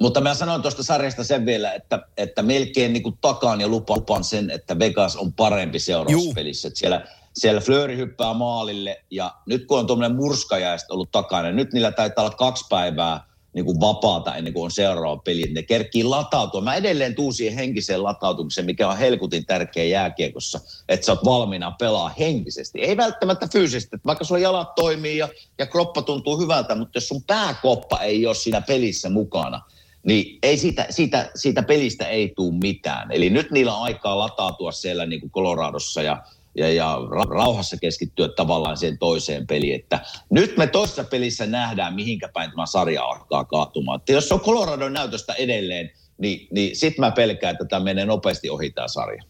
Mutta 0.00 0.20
mä 0.20 0.34
sanoin 0.34 0.62
tuosta 0.62 0.82
sarjasta 0.82 1.24
sen 1.24 1.46
vielä, 1.46 1.72
että, 1.72 2.02
että 2.16 2.42
melkein 2.42 2.92
niin 2.92 3.02
kuin 3.02 3.18
takaan 3.20 3.60
ja 3.60 3.68
lupaan, 3.68 4.24
sen, 4.24 4.50
että 4.50 4.78
Vegas 4.78 5.16
on 5.16 5.32
parempi 5.32 5.78
seurauspelissä. 5.78 6.68
Että 6.68 6.78
siellä, 6.78 7.06
siellä 7.34 7.60
Flööri 7.60 7.96
hyppää 7.96 8.34
maalille 8.34 9.04
ja 9.10 9.34
nyt 9.46 9.66
kun 9.66 9.78
on 9.78 9.86
tuommoinen 9.86 10.16
murskajäistä 10.16 10.94
ollut 10.94 11.10
takana, 11.10 11.42
niin 11.42 11.56
nyt 11.56 11.72
niillä 11.72 11.92
taitaa 11.92 12.24
olla 12.24 12.36
kaksi 12.36 12.64
päivää 12.70 13.29
niin 13.52 13.64
kuin 13.64 13.80
vapaata 13.80 14.36
ennen 14.36 14.52
kuin 14.52 14.64
on 14.64 14.70
seuraava 14.70 15.22
peli. 15.24 15.42
Ne 15.52 15.62
kerkii 15.62 16.04
latautua. 16.04 16.60
Mä 16.60 16.74
edelleen 16.74 17.14
tuun 17.14 17.34
siihen 17.34 17.58
henkiseen 17.58 18.02
latautumiseen, 18.02 18.66
mikä 18.66 18.88
on 18.88 18.98
helkutin 18.98 19.46
tärkeä 19.46 19.84
jääkiekossa, 19.84 20.60
että 20.88 21.06
sä 21.06 21.12
oot 21.12 21.24
valmiina 21.24 21.70
pelaa 21.70 22.14
henkisesti. 22.18 22.80
Ei 22.80 22.96
välttämättä 22.96 23.48
fyysisesti, 23.52 23.96
että 23.96 24.06
vaikka 24.06 24.24
sulla 24.24 24.40
jalat 24.40 24.74
toimii 24.74 25.16
ja, 25.16 25.28
ja 25.58 25.66
kroppa 25.66 26.02
tuntuu 26.02 26.38
hyvältä, 26.38 26.74
mutta 26.74 26.96
jos 26.96 27.08
sun 27.08 27.22
pääkoppa 27.22 28.00
ei 28.00 28.26
ole 28.26 28.34
siinä 28.34 28.60
pelissä 28.60 29.10
mukana, 29.10 29.62
niin 30.02 30.38
ei 30.42 30.56
siitä, 30.56 30.86
siitä, 30.90 31.30
siitä 31.34 31.62
pelistä 31.62 32.06
ei 32.06 32.32
tule 32.36 32.54
mitään. 32.54 33.12
Eli 33.12 33.30
nyt 33.30 33.50
niillä 33.50 33.74
on 33.74 33.82
aikaa 33.82 34.18
latautua 34.18 34.72
siellä 34.72 35.06
niin 35.06 35.20
kuin 35.20 35.30
Coloradossa 35.30 36.02
ja, 36.02 36.22
ja, 36.54 36.72
ja 36.72 36.98
ra- 37.10 37.30
rauhassa 37.30 37.76
keskittyä 37.76 38.28
tavallaan 38.28 38.76
siihen 38.76 38.98
toiseen 38.98 39.46
peliin. 39.46 39.74
Että 39.74 40.00
nyt 40.30 40.56
me 40.56 40.66
toisessa 40.66 41.04
pelissä 41.04 41.46
nähdään, 41.46 41.94
mihinkä 41.94 42.28
päin 42.28 42.50
tämä 42.50 42.66
sarja 42.66 43.04
alkaa 43.04 43.44
kaatumaan. 43.44 44.00
Että 44.00 44.12
jos 44.12 44.32
on 44.32 44.40
Coloradon 44.40 44.92
näytöstä 44.92 45.32
edelleen, 45.32 45.90
niin, 46.18 46.48
niin 46.50 46.76
sit 46.76 46.98
mä 46.98 47.10
pelkään, 47.10 47.52
että 47.52 47.64
tämä 47.64 47.84
menee 47.84 48.04
nopeasti 48.04 48.50
ohi 48.50 48.70
tämä 48.70 48.88
sarja. 48.88 49.22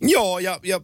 Joo, 0.00 0.38
ja, 0.38 0.60
ja 0.64 0.80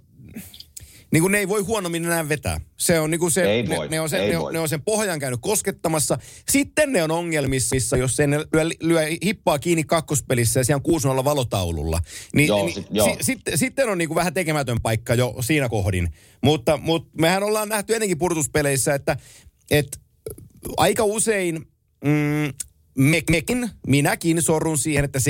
niin 1.12 1.20
kuin 1.22 1.32
ne 1.32 1.38
ei 1.38 1.48
voi 1.48 1.60
huonommin 1.62 2.04
enää 2.04 2.28
vetää. 2.28 2.60
Se 2.76 3.00
on 3.00 3.10
niin 3.10 3.18
kuin 3.18 3.32
se, 3.32 3.42
Ei 3.42 3.62
ne, 3.62 3.76
voi, 3.76 3.88
ne, 3.88 4.00
on 4.00 4.08
se, 4.08 4.18
ei 4.18 4.30
ne, 4.30 4.36
on, 4.36 4.42
voi. 4.42 4.52
ne 4.52 4.58
on 4.58 4.68
sen 4.68 4.82
pohjan 4.82 5.18
käynyt 5.18 5.40
koskettamassa. 5.42 6.18
Sitten 6.50 6.92
ne 6.92 7.02
on 7.02 7.10
ongelmissa, 7.10 7.96
jos 7.96 8.16
se 8.16 8.26
ne 8.26 8.38
lyö, 8.38 8.64
lyö 8.80 9.00
hippaa 9.24 9.58
kiinni 9.58 9.84
kakkospelissä 9.84 10.60
ja 10.60 10.64
siellä 10.64 10.82
on 11.12 11.20
6-0 11.20 11.24
valotaululla. 11.24 12.00
Niin, 12.34 12.48
Joo, 12.48 12.64
niin, 12.64 12.74
sit- 12.74 12.86
joo. 12.90 13.06
Si, 13.08 13.16
sitten, 13.24 13.58
sitten 13.58 13.88
on 13.88 13.98
niin 13.98 14.08
kuin 14.08 14.16
vähän 14.16 14.34
tekemätön 14.34 14.78
paikka 14.82 15.14
jo 15.14 15.34
siinä 15.40 15.68
kohdin. 15.68 16.08
Mutta, 16.42 16.76
mutta 16.76 17.10
mehän 17.20 17.42
ollaan 17.42 17.68
nähty 17.68 17.94
ennenkin 17.94 18.18
purtuspeleissä, 18.18 18.94
että, 18.94 19.16
että 19.70 19.98
aika 20.76 21.04
usein 21.04 21.54
mm, 22.04 22.52
me, 22.98 23.22
mekin, 23.30 23.70
minäkin 23.86 24.42
sorrun 24.42 24.78
siihen, 24.78 25.04
että 25.04 25.18
7-1 25.18 25.22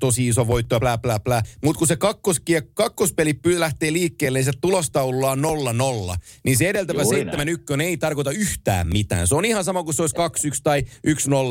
tosi 0.00 0.28
iso 0.28 0.46
voitto 0.46 0.74
ja 0.74 0.80
blä 0.80 0.98
blä 0.98 1.20
blä. 1.20 1.42
Mutta 1.64 1.78
kun 1.78 1.88
se 1.88 1.96
kakkoskie, 1.96 2.60
kakkospeli 2.60 3.34
lähtee 3.44 3.92
liikkeelle, 3.92 4.38
niin 4.38 4.44
se 4.44 4.52
tulostaululla 4.60 5.30
on 5.30 5.44
0-0. 6.12 6.16
Niin 6.44 6.56
se 6.56 6.68
edeltävä 6.68 7.02
7-1 7.76 7.80
ei 7.80 7.96
tarkoita 7.96 8.30
yhtään 8.30 8.88
mitään. 8.88 9.28
Se 9.28 9.34
on 9.34 9.44
ihan 9.44 9.64
sama 9.64 9.82
kuin 9.82 9.94
se 9.94 10.02
olisi 10.02 10.16
2-1 10.16 10.20
tai 10.62 10.82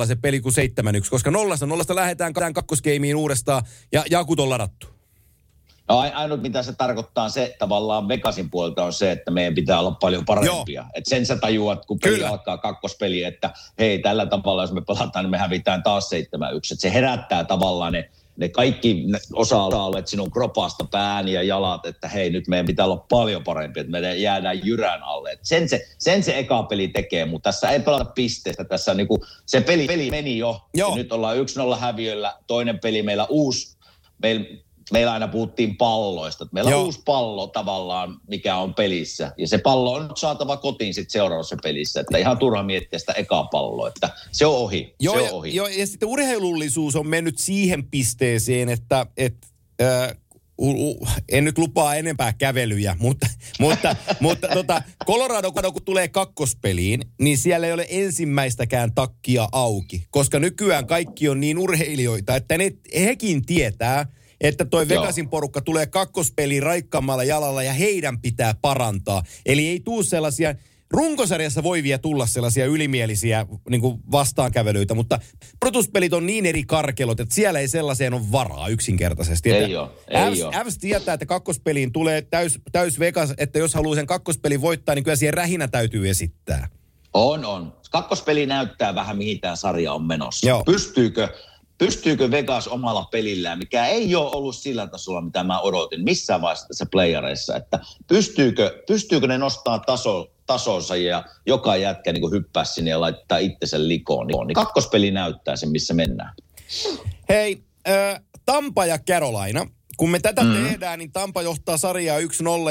1-0 0.03 0.07
se 0.07 0.15
peli 0.15 0.41
kuin 0.41 0.55
7-1. 1.03 1.09
Koska 1.09 1.31
nollasta 1.31 1.65
nollasta 1.65 1.95
lähdetään 1.95 2.33
kakkoskeimiin 2.53 3.15
uudestaan 3.15 3.63
ja 3.91 4.03
jakut 4.09 4.39
on 4.39 4.49
ladattu. 4.49 4.92
No, 5.89 5.97
ainut 6.13 6.41
mitä 6.41 6.63
se 6.63 6.73
tarkoittaa 6.73 7.29
se 7.29 7.55
tavallaan 7.59 8.07
Vegasin 8.07 8.49
puolelta 8.49 8.83
on 8.83 8.93
se, 8.93 9.11
että 9.11 9.31
meidän 9.31 9.55
pitää 9.55 9.79
olla 9.79 9.91
paljon 9.91 10.25
parempia. 10.25 10.85
Et 10.93 11.05
sen 11.05 11.25
sä 11.25 11.35
tajuat, 11.35 11.85
kun 11.85 11.99
peli 11.99 12.15
Kyllä. 12.15 12.29
alkaa 12.29 12.57
kakkospeli, 12.57 13.23
että 13.23 13.53
hei 13.79 13.99
tällä 13.99 14.25
tavalla 14.25 14.63
jos 14.63 14.71
me 14.71 14.81
pelataan, 14.81 15.25
niin 15.25 15.31
me 15.31 15.37
hävitään 15.37 15.83
taas 15.83 16.09
7-1. 16.13 16.15
Et 16.73 16.79
se 16.79 16.93
herättää 16.93 17.43
tavallaan 17.43 17.93
ne, 17.93 18.09
ne 18.37 18.49
kaikki 18.49 19.05
osa-alueet 19.33 20.07
sinun 20.07 20.31
kropasta, 20.31 20.85
pään 20.91 21.27
ja 21.27 21.43
jalat, 21.43 21.85
että 21.85 22.07
hei 22.07 22.29
nyt 22.29 22.47
meidän 22.47 22.65
pitää 22.65 22.85
olla 22.85 23.05
paljon 23.09 23.43
parempi, 23.43 23.79
että 23.79 23.91
me 23.91 24.15
jäädään 24.15 24.65
jyrän 24.65 25.03
alle. 25.03 25.31
Et 25.31 25.39
sen, 25.43 25.69
se, 25.69 25.87
sen 25.97 26.23
se 26.23 26.37
eka 26.39 26.63
peli 26.63 26.87
tekee, 26.87 27.25
mutta 27.25 27.49
tässä 27.49 27.69
ei 27.69 27.79
pelata 27.79 28.05
pisteestä. 28.05 28.63
Tässä 28.63 28.93
niinku, 28.93 29.25
se 29.45 29.61
peli, 29.61 29.87
peli 29.87 30.11
meni 30.11 30.37
jo. 30.37 30.61
Joo. 30.73 30.95
nyt 30.95 31.11
ollaan 31.11 31.37
1-0 31.37 31.79
häviöllä, 31.79 32.35
toinen 32.47 32.79
peli 32.79 33.03
meillä 33.03 33.25
uusi. 33.25 33.77
Meillä 34.21 34.45
meillä 34.93 35.13
aina 35.13 35.27
puhuttiin 35.27 35.77
palloista. 35.77 36.47
Meillä 36.51 36.71
Joo. 36.71 36.79
on 36.79 36.85
uusi 36.85 37.01
pallo 37.05 37.47
tavallaan, 37.47 38.17
mikä 38.27 38.57
on 38.57 38.73
pelissä. 38.73 39.31
Ja 39.37 39.47
se 39.47 39.57
pallo 39.57 39.93
on 39.93 40.07
nyt 40.07 40.17
saatava 40.17 40.57
kotiin 40.57 40.93
sitten 40.93 41.11
seuraavassa 41.11 41.57
pelissä. 41.63 42.01
Että 42.01 42.17
ihan 42.17 42.37
turha 42.37 42.63
miettiä 42.63 42.99
sitä 42.99 43.13
ekaa 43.13 43.43
palloa, 43.43 43.87
että 43.87 44.09
se 44.31 44.45
on 44.45 44.55
ohi. 44.55 44.95
Joo, 44.99 45.15
se 45.15 45.21
on 45.21 45.29
ohi. 45.31 45.55
Jo, 45.55 45.67
ja 45.67 45.87
sitten 45.87 46.09
urheilullisuus 46.09 46.95
on 46.95 47.07
mennyt 47.07 47.37
siihen 47.37 47.87
pisteeseen, 47.87 48.69
että 48.69 49.05
et, 49.17 49.35
äh, 49.81 50.17
en 51.29 51.43
nyt 51.43 51.57
lupaa 51.57 51.95
enempää 51.95 52.33
kävelyjä, 52.33 52.95
mutta, 52.99 53.27
mutta, 53.59 53.95
mutta 54.19 54.47
tota, 54.47 54.81
Colorado, 55.05 55.51
kun 55.51 55.81
tulee 55.85 56.07
kakkospeliin, 56.07 57.01
niin 57.21 57.37
siellä 57.37 57.67
ei 57.67 57.73
ole 57.73 57.85
ensimmäistäkään 57.89 58.93
takkia 58.95 59.47
auki. 59.51 60.07
Koska 60.11 60.39
nykyään 60.39 60.87
kaikki 60.87 61.29
on 61.29 61.39
niin 61.39 61.57
urheilijoita, 61.57 62.35
että 62.35 62.57
ne, 62.57 62.71
hekin 62.95 63.45
tietää– 63.45 64.05
että 64.43 64.65
toi 64.65 64.89
Vegasin 64.89 65.29
porukka 65.29 65.61
tulee 65.61 65.85
kakkospeliin 65.85 66.63
raikkaammalla 66.63 67.23
jalalla 67.23 67.63
ja 67.63 67.73
heidän 67.73 68.21
pitää 68.21 68.55
parantaa. 68.61 69.23
Eli 69.45 69.67
ei 69.67 69.79
tuu 69.79 70.03
sellaisia, 70.03 70.55
runkosarjassa 70.91 71.63
voi 71.63 71.83
vielä 71.83 71.97
tulla 71.97 72.25
sellaisia 72.25 72.65
ylimielisiä 72.65 73.45
niin 73.69 73.81
kuin 73.81 73.99
vastaankävelyitä, 74.11 74.93
mutta 74.93 75.19
protuspelit 75.59 76.13
on 76.13 76.25
niin 76.25 76.45
eri 76.45 76.63
karkelot, 76.63 77.19
että 77.19 77.35
siellä 77.35 77.59
ei 77.59 77.67
sellaiseen 77.67 78.13
ole 78.13 78.31
varaa 78.31 78.67
yksinkertaisesti. 78.67 79.51
Ei 79.51 79.75
ole, 79.75 79.89
ei 80.07 80.43
ole. 80.43 80.53
Tietää, 80.81 81.13
että 81.13 81.25
kakkospeliin 81.25 81.91
tulee 81.91 82.21
täys, 82.21 82.59
täys 82.71 82.99
Vegas, 82.99 83.33
että 83.37 83.59
jos 83.59 83.73
haluaa 83.73 83.95
sen 83.95 84.07
kakkospelin 84.07 84.61
voittaa, 84.61 84.95
niin 84.95 85.03
kyllä 85.03 85.15
siihen 85.15 85.33
rähinä 85.33 85.67
täytyy 85.67 86.09
esittää. 86.09 86.69
On, 87.13 87.45
on. 87.45 87.73
Kakkospeli 87.91 88.45
näyttää 88.45 88.95
vähän, 88.95 89.17
mihin 89.17 89.39
tämä 89.39 89.55
sarja 89.55 89.93
on 89.93 90.03
menossa. 90.03 90.47
Joo. 90.47 90.63
Pystyykö 90.63 91.29
pystyykö 91.85 92.31
Vegas 92.31 92.67
omalla 92.67 93.07
pelillään, 93.11 93.57
mikä 93.57 93.85
ei 93.85 94.15
ole 94.15 94.31
ollut 94.33 94.55
sillä 94.55 94.87
tasolla, 94.87 95.21
mitä 95.21 95.43
mä 95.43 95.59
odotin 95.59 96.03
missään 96.03 96.41
vaiheessa 96.41 96.67
tässä 96.67 96.85
playareissa, 96.91 97.55
että 97.55 97.79
pystyykö, 98.07 98.83
pystyykö 98.87 99.27
ne 99.27 99.37
nostaa 99.37 99.79
taso, 99.79 100.31
tasonsa 100.45 100.95
ja 100.95 101.23
joka 101.45 101.75
jätkä 101.75 102.13
niin 102.13 102.31
hyppää 102.31 102.63
sinne 102.63 102.91
ja 102.91 103.01
laittaa 103.01 103.37
itsensä 103.37 103.87
likoon. 103.87 104.27
Niin 104.27 104.53
kakkospeli 104.53 105.11
näyttää 105.11 105.55
sen, 105.55 105.69
missä 105.69 105.93
mennään. 105.93 106.33
Hei, 107.29 107.63
äh, 107.87 108.21
Tampa 108.45 108.85
ja 108.85 108.99
Carolina. 108.99 109.67
Kun 109.97 110.11
me 110.11 110.19
tätä 110.19 110.43
mm. 110.43 110.53
tehdään, 110.53 110.99
niin 110.99 111.11
Tampa 111.11 111.41
johtaa 111.41 111.77
sarjaa 111.77 112.19
1-0 112.19 112.23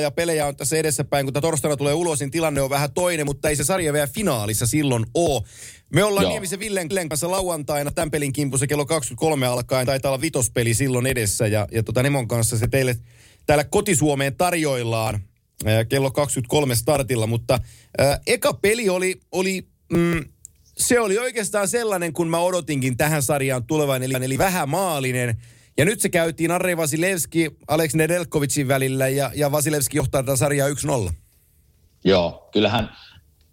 ja 0.03 0.11
pelejä 0.11 0.47
on 0.47 0.57
tässä 0.57 0.77
edessäpäin. 0.77 1.27
Kun 1.27 1.43
torstaina 1.43 1.77
tulee 1.77 1.95
ulos, 1.95 2.21
niin 2.21 2.31
tilanne 2.31 2.63
on 2.63 2.71
vähän 2.71 2.93
toinen, 2.93 3.27
mutta 3.27 3.49
ei 3.49 3.57
se 3.57 3.65
sarja 3.65 3.93
vielä 3.93 4.07
finaalissa 4.07 4.67
silloin 4.67 5.07
ole. 5.15 5.43
Me 5.95 6.05
ollaan 6.05 6.25
Joo. 6.25 6.33
Niemisen 6.33 6.59
Villen 6.59 6.89
kanssa 7.09 7.31
lauantaina 7.31 7.91
tämän 7.91 8.11
pelin 8.11 8.33
kimpussa 8.33 8.67
kello 8.67 8.87
23 8.87 9.47
alkaen. 9.47 9.87
Taitaa 9.87 10.11
olla 10.11 10.21
vitospeli 10.21 10.75
silloin 10.75 11.07
edessä 11.07 11.47
ja, 11.47 11.69
ja 11.73 11.83
tota 11.83 12.03
Nemon 12.03 12.29
kanssa 12.29 12.59
se 12.59 12.69
teille 12.69 12.97
täällä 13.47 13.65
kotisuomeen 13.65 14.37
tarjoillaan 14.37 15.21
kello 15.89 16.11
23 16.11 16.75
startilla. 16.75 17.27
Mutta 17.27 17.59
ää, 17.99 18.21
eka 18.27 18.53
peli 18.53 18.89
oli, 18.89 19.21
oli 19.33 19.67
mm, 19.93 20.25
se 20.79 21.01
oli 21.01 21.19
oikeastaan 21.19 21.69
sellainen, 21.69 22.13
kun 22.13 22.29
mä 22.29 22.39
odotinkin 22.39 22.97
tähän 22.97 23.23
sarjaan 23.23 23.65
tulevan, 23.65 24.03
eli, 24.03 24.15
eli 24.25 24.39
vähän 24.39 24.69
maalinen. 24.69 25.37
Ja 25.77 25.85
nyt 25.85 26.01
se 26.01 26.09
käytiin 26.09 26.51
Arre 26.51 26.77
Vasilevski, 26.77 27.51
Alex 27.69 27.95
Nedelkovicin 27.95 28.69
välillä 28.69 29.09
ja, 29.09 29.31
ja 29.35 29.53
Vasilevski 29.53 29.97
johtaa 29.97 30.23
tätä 30.23 30.37
sarjaa 30.37 30.69
1-0. 30.69 31.13
Joo, 32.05 32.49
kyllähän 32.53 32.91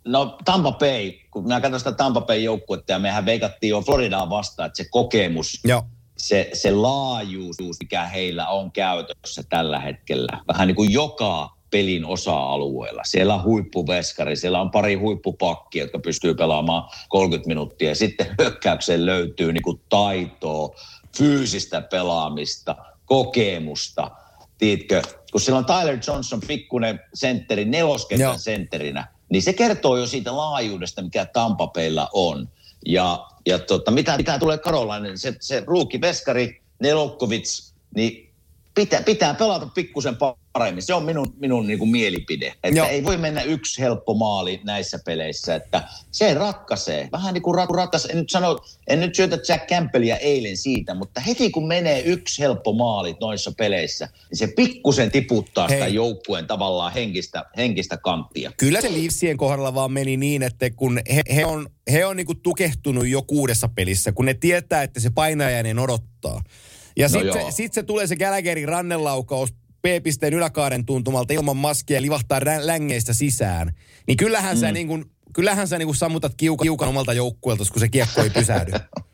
No 0.05 0.37
Tampa 0.45 0.71
Bay, 0.71 1.11
kun 1.31 1.43
minä 1.43 1.61
katson 1.61 1.79
sitä 1.79 1.91
Tampa 1.91 2.21
Bay 2.21 2.39
joukkuetta 2.39 2.91
ja 2.91 2.99
mehän 2.99 3.25
veikattiin 3.25 3.69
jo 3.69 3.81
Floridaa 3.81 4.29
vastaan, 4.29 4.67
että 4.67 4.77
se 4.77 4.89
kokemus, 4.89 5.59
Joo. 5.63 5.83
Se, 6.17 6.49
se 6.53 6.71
laajuus, 6.71 7.57
mikä 7.79 8.03
heillä 8.03 8.47
on 8.47 8.71
käytössä 8.71 9.43
tällä 9.49 9.79
hetkellä, 9.79 10.39
vähän 10.47 10.67
niin 10.67 10.75
kuin 10.75 10.93
joka 10.93 11.49
pelin 11.71 12.05
osa-alueella. 12.05 13.03
Siellä 13.03 13.35
on 13.35 13.43
huippuveskari, 13.43 14.35
siellä 14.35 14.61
on 14.61 14.71
pari 14.71 14.95
huippupakkia, 14.95 15.83
jotka 15.83 15.99
pystyy 15.99 16.33
pelaamaan 16.33 16.89
30 17.09 17.47
minuuttia. 17.47 17.95
Sitten 17.95 18.27
hyökkäykseen 18.41 19.05
löytyy 19.05 19.53
niin 19.53 19.63
kuin 19.63 19.81
taitoa, 19.89 20.75
fyysistä 21.17 21.81
pelaamista, 21.81 22.75
kokemusta. 23.05 24.11
Tiedätkö, 24.57 25.01
kun 25.31 25.41
siellä 25.41 25.57
on 25.57 25.65
Tyler 25.65 25.97
Johnson, 26.07 26.41
pikkunen 26.47 26.99
sentteri, 27.13 27.65
neloskentän 27.65 28.39
sentterinä– 28.39 29.07
niin 29.29 29.41
se 29.41 29.53
kertoo 29.53 29.97
jo 29.97 30.07
siitä 30.07 30.37
laajuudesta, 30.37 31.01
mikä 31.01 31.25
Tampapeilla 31.25 32.09
on. 32.13 32.49
Ja, 32.85 33.27
ja 33.45 33.59
tota, 33.59 33.91
mitä, 33.91 34.17
mitä 34.17 34.39
tulee 34.39 34.57
Karolainen, 34.57 35.17
se, 35.17 35.35
se 35.39 35.63
ruuki 35.67 36.01
veskari 36.01 36.61
Nelokkovits, 36.79 37.73
niin 37.95 38.33
pitää, 38.75 39.01
pitää 39.01 39.33
pelata 39.33 39.65
pikkusen 39.65 40.17
paremmin. 40.59 40.83
Se 40.83 40.93
on 40.93 41.03
minun, 41.03 41.33
minun 41.39 41.67
niin 41.67 41.79
kuin 41.79 41.91
mielipide. 41.91 42.53
Että 42.63 42.87
ei 42.87 43.03
voi 43.03 43.17
mennä 43.17 43.41
yksi 43.41 43.81
helppo 43.81 44.13
maali 44.13 44.61
näissä 44.63 44.99
peleissä. 45.05 45.55
Että 45.55 45.83
se 46.11 46.33
ratkaisee. 46.33 47.09
Vähän 47.11 47.33
niin 47.33 47.41
kuin 47.41 47.55
rat, 47.55 47.69
ratas, 47.69 48.05
en 48.05 48.17
nyt, 48.17 48.29
sano, 48.29 48.59
en 48.87 48.99
nyt 48.99 49.15
syötä 49.15 49.37
Jack 49.47 49.67
Campbellia 49.67 50.17
eilen 50.17 50.57
siitä, 50.57 50.93
mutta 50.93 51.21
heti 51.21 51.49
kun 51.49 51.67
menee 51.67 52.01
yksi 52.01 52.41
helppo 52.41 52.73
maali 52.73 53.15
noissa 53.21 53.51
peleissä, 53.57 54.09
niin 54.29 54.37
se 54.37 54.47
pikkusen 54.47 55.11
tiputtaa 55.11 55.67
Hei. 55.67 55.77
sitä 55.77 55.87
joukkueen 55.87 56.47
tavallaan 56.47 56.93
henkistä, 56.93 57.45
henkistä 57.57 57.97
kanttia. 57.97 58.51
Kyllä 58.57 58.81
se 58.81 58.93
Leafsien 58.93 59.37
kohdalla 59.37 59.73
vaan 59.73 59.91
meni 59.91 60.17
niin, 60.17 60.43
että 60.43 60.69
kun 60.69 61.01
he, 61.15 61.21
he 61.35 61.45
on, 61.45 61.69
he 61.91 62.05
on 62.05 62.15
niin 62.15 62.27
kuin 62.27 62.41
tukehtunut 62.41 63.07
jo 63.07 63.21
kuudessa 63.21 63.69
pelissä, 63.75 64.11
kun 64.11 64.25
ne 64.25 64.33
tietää, 64.33 64.83
että 64.83 64.99
se 64.99 65.09
painajainen 65.09 65.79
odottaa. 65.79 66.41
Ja 66.97 67.07
no 67.07 67.09
sitten 67.09 67.45
se, 67.45 67.51
sit 67.51 67.73
se 67.73 67.83
tulee 67.83 68.07
se 68.07 68.15
Gallagherin 68.15 68.67
rannelaukaus 68.67 69.53
P-pisteen 69.81 70.33
yläkaaren 70.33 70.85
tuntumalta 70.85 71.33
ilman 71.33 71.57
maskia 71.57 71.97
ja 71.97 72.01
livahtaa 72.01 72.39
längeistä 72.61 73.13
sisään. 73.13 73.75
Niin 74.07 74.17
kyllähän 74.17 74.57
mm. 74.57 74.61
sä 74.61 74.71
niin 74.71 74.87
kuin, 74.87 75.05
kyllähän 75.33 75.67
sä 75.67 75.77
niin 75.77 75.87
kuin 75.87 75.95
sammutat 75.95 76.33
kiukan, 76.37 76.65
kiukan 76.65 76.89
omalta 76.89 77.13
joukkueelta, 77.13 77.63
kun 77.71 77.79
se 77.79 77.89
kiekko 77.89 78.21
ei 78.21 78.29
pysähdy. 78.29 78.71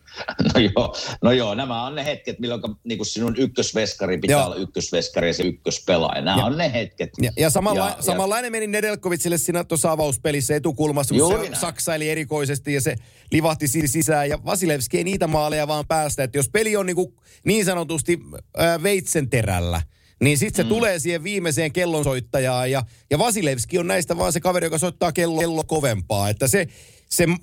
No 0.54 0.60
joo, 0.60 0.96
no 1.22 1.32
joo, 1.32 1.56
nämä 1.56 1.86
on 1.86 1.96
ne 1.96 2.06
hetket, 2.06 2.40
milloin 2.40 2.62
niin 2.84 2.98
kuin 2.98 3.08
sinun 3.08 3.36
ykkösveskari 3.38 4.18
pitää 4.18 4.38
joo. 4.38 4.46
olla 4.46 4.56
ykkösveskari 4.56 5.28
ja 5.28 5.34
se 5.34 5.44
ykköspelaaja. 5.44 6.22
Nämä 6.22 6.38
ja, 6.38 6.46
on 6.46 6.58
ne 6.58 6.74
hetket. 6.74 7.10
Ja, 7.22 7.32
ja, 7.38 7.50
samalla, 7.50 7.90
ja 7.90 7.96
samanlainen 8.00 8.48
ja, 8.48 8.52
meni 8.52 8.68
Nedelkovitsille 8.68 9.38
siinä 9.38 9.64
tuossa 9.64 9.92
avauspelissä 9.92 10.56
etukulmassa, 10.56 11.16
kun 11.16 11.46
se 11.46 11.60
saksaili 11.60 12.10
erikoisesti 12.10 12.74
ja 12.74 12.82
se 12.82 12.96
livahti 13.32 13.68
sisään. 13.68 14.30
Ja 14.30 14.40
Vasilevski 14.46 14.98
ei 14.98 15.04
niitä 15.04 15.28
maaleja 15.28 15.68
vaan 15.68 15.88
päästä. 15.88 16.24
Että 16.24 16.38
jos 16.38 16.50
peli 16.50 16.76
on 16.76 16.86
niin, 16.86 16.96
kuin 16.96 17.16
niin 17.46 17.66
sanotusti 17.66 18.20
äh, 18.60 18.84
veitsen 18.84 19.30
terällä, 19.30 19.82
niin 20.24 20.38
sitten 20.38 20.58
se 20.58 20.64
mm. 20.64 20.70
tulee 20.70 21.00
siihen 21.00 21.24
viimeiseen 21.24 21.72
kellonsoittajaan. 21.72 22.72
Ja, 22.72 22.84
ja 23.10 23.20
Vasilevski 23.20 23.78
on 23.78 23.88
näistä 23.88 24.18
vaan 24.18 24.34
se 24.34 24.40
kaveri, 24.40 24.66
joka 24.66 24.78
soittaa 24.78 25.12
kello, 25.12 25.40
kello 25.40 25.64
kovempaa. 25.64 26.30
Että 26.30 26.48
se, 26.48 26.68
se 27.10 27.26
mm, 27.26 27.36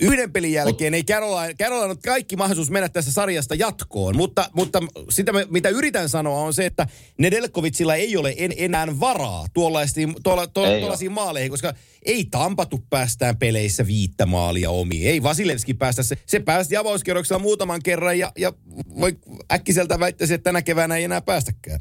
Yhden 0.00 0.32
pelin 0.32 0.52
jälkeen 0.52 0.94
ei 0.94 1.04
Caroline, 1.04 1.54
Caroline 1.54 1.90
on 1.90 1.98
kaikki 1.98 2.36
mahdollisuus 2.36 2.70
mennä 2.70 2.88
tässä 2.88 3.12
sarjasta 3.12 3.54
jatkoon, 3.54 4.16
mutta, 4.16 4.50
mutta 4.52 4.82
sitä 5.10 5.32
mitä 5.50 5.68
yritän 5.68 6.08
sanoa 6.08 6.40
on 6.40 6.54
se, 6.54 6.66
että 6.66 6.86
Nedelkovitsilla 7.18 7.94
ei 7.94 8.16
ole 8.16 8.34
en, 8.36 8.52
enää 8.56 9.00
varaa 9.00 9.46
tuollaisiin, 9.54 10.14
tuolla, 10.22 10.46
tuollaisiin 10.46 11.12
maaleihin, 11.12 11.50
koska 11.50 11.74
ei 12.02 12.24
tampatu 12.30 12.84
päästään 12.90 13.36
peleissä 13.36 13.86
viittä 13.86 14.26
maalia 14.26 14.70
omiin. 14.70 15.08
Ei 15.08 15.22
Vasilevski 15.22 15.74
päästä, 15.74 16.02
se, 16.02 16.16
se 16.26 16.40
päästi 16.40 16.76
avauskierroksella 16.76 17.42
muutaman 17.42 17.82
kerran 17.82 18.18
ja, 18.18 18.32
ja 18.38 18.52
voi 19.00 19.18
äkkiseltä 19.52 20.00
väittäisi, 20.00 20.34
että 20.34 20.44
tänä 20.44 20.62
keväänä 20.62 20.96
ei 20.96 21.04
enää 21.04 21.20
päästäkään. 21.20 21.80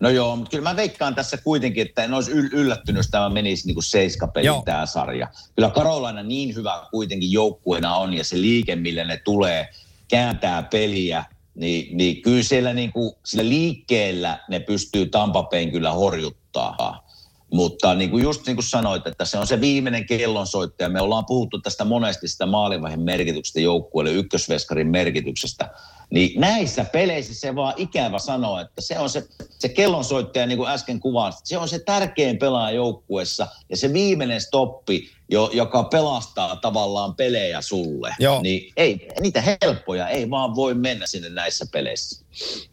No 0.00 0.08
joo, 0.08 0.36
mutta 0.36 0.50
kyllä 0.50 0.70
mä 0.70 0.76
veikkaan 0.76 1.14
tässä 1.14 1.36
kuitenkin, 1.36 1.86
että 1.86 2.04
en 2.04 2.14
olisi 2.14 2.30
yllättynyt, 2.30 2.98
jos 2.98 3.08
tämä 3.08 3.28
menisi 3.28 3.66
niin 3.66 3.74
kuin 3.74 3.84
seiskapeli 3.84 4.46
tämä 4.64 4.86
sarja. 4.86 5.28
Kyllä 5.54 5.70
Karolaina 5.70 6.22
niin 6.22 6.54
hyvä 6.54 6.82
kuitenkin 6.90 7.32
joukkueena 7.32 7.96
on 7.96 8.14
ja 8.14 8.24
se 8.24 8.40
liike, 8.40 8.76
millä 8.76 9.04
ne 9.04 9.16
tulee, 9.16 9.68
kääntää 10.08 10.62
peliä, 10.62 11.24
niin, 11.54 11.96
niin 11.96 12.22
kyllä 12.22 12.42
siellä 12.42 12.72
niin 12.72 12.92
kuin, 12.92 13.12
sillä 13.24 13.48
liikkeellä 13.48 14.38
ne 14.48 14.60
pystyy 14.60 15.06
Tampapein 15.06 15.70
kyllä 15.72 15.92
horjuttaa. 15.92 17.09
Mutta 17.52 17.94
niin 17.94 18.10
kuin 18.10 18.22
just 18.22 18.46
niin 18.46 18.56
kuin 18.56 18.64
sanoit, 18.64 19.06
että 19.06 19.24
se 19.24 19.38
on 19.38 19.46
se 19.46 19.60
viimeinen 19.60 20.06
kellonsoittaja. 20.06 20.88
Me 20.88 21.00
ollaan 21.00 21.26
puhuttu 21.26 21.60
tästä 21.60 21.84
monesti 21.84 22.28
sitä 22.28 22.46
maalivahin 22.46 23.00
merkityksestä 23.00 23.60
joukkueelle, 23.60 24.12
ykkösveskarin 24.12 24.86
merkityksestä. 24.86 25.70
Niin 26.10 26.40
näissä 26.40 26.84
peleissä 26.84 27.34
se 27.34 27.54
vaan 27.54 27.74
ikävä 27.76 28.18
sanoa, 28.18 28.60
että 28.60 28.80
se 28.80 28.98
on 28.98 29.10
se, 29.10 29.28
se 29.58 29.68
kellonsoittaja, 29.68 30.46
niin 30.46 30.58
kuin 30.58 30.70
äsken 30.70 31.00
kuvaan, 31.00 31.32
se 31.44 31.58
on 31.58 31.68
se 31.68 31.78
tärkein 31.78 32.38
pelaaja 32.38 32.76
joukkueessa 32.76 33.46
ja 33.68 33.76
se 33.76 33.92
viimeinen 33.92 34.40
stoppi, 34.40 35.10
jo, 35.30 35.50
joka 35.52 35.82
pelastaa 35.82 36.56
tavallaan 36.56 37.14
pelejä 37.14 37.60
sulle. 37.60 38.14
Joo. 38.18 38.42
Niin 38.42 38.72
ei, 38.76 39.08
niitä 39.20 39.42
helppoja 39.62 40.08
ei 40.08 40.30
vaan 40.30 40.54
voi 40.54 40.74
mennä 40.74 41.06
sinne 41.06 41.28
näissä 41.28 41.66
peleissä. 41.72 42.24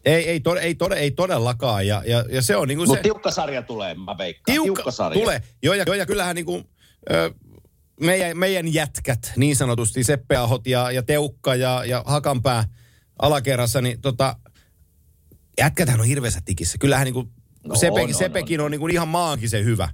Ei, 0.04 0.28
ei, 0.28 0.38
tod- 0.38 0.58
ei, 0.58 0.74
tod- 0.74 0.96
ei 0.96 1.10
todellakaan. 1.10 1.86
Ja, 1.86 2.02
ja, 2.06 2.24
ja 2.30 2.42
se 2.42 2.56
on 2.56 2.68
niin 2.68 2.78
kuin 2.78 2.90
se... 2.90 3.02
tiukka 3.02 3.30
sarja 3.30 3.62
tulee, 3.62 3.94
mä 3.94 4.18
veikkaan. 4.18 4.54
Tiukka, 4.54 4.64
tiukka 4.64 4.90
sarja. 4.90 5.20
Tulee. 5.20 5.42
Joo, 5.62 5.74
ja, 5.74 5.84
joo, 5.86 5.94
ja 5.94 6.06
kyllähän 6.06 6.36
niin 6.36 6.46
kuin, 6.46 6.68
ö, 7.10 7.30
meidän, 8.00 8.38
meidän 8.38 8.74
jätkät, 8.74 9.32
niin 9.36 9.56
sanotusti 9.56 10.04
Seppe 10.04 10.36
Ahot 10.36 10.66
ja, 10.66 10.90
ja 10.90 11.02
Teukka 11.02 11.54
ja, 11.54 11.84
ja 11.84 12.02
Hakanpää 12.06 12.64
alakerrassa, 13.22 13.80
niin 13.80 14.00
tota, 14.00 14.36
jätkäthän 15.58 16.00
on 16.00 16.06
hirveässä 16.06 16.40
tikissä. 16.44 16.78
Kyllähän 16.78 17.04
niin 17.04 17.14
kuin 17.14 17.28
no, 17.64 17.74
Sepe, 17.74 18.00
on, 18.00 18.14
Sepekin 18.14 18.60
on, 18.60 18.62
on, 18.62 18.64
on 18.64 18.70
niin 18.70 18.80
kuin 18.80 18.92
ihan 18.92 19.08
maankin 19.08 19.50
se 19.50 19.64
hyvä. 19.64 19.88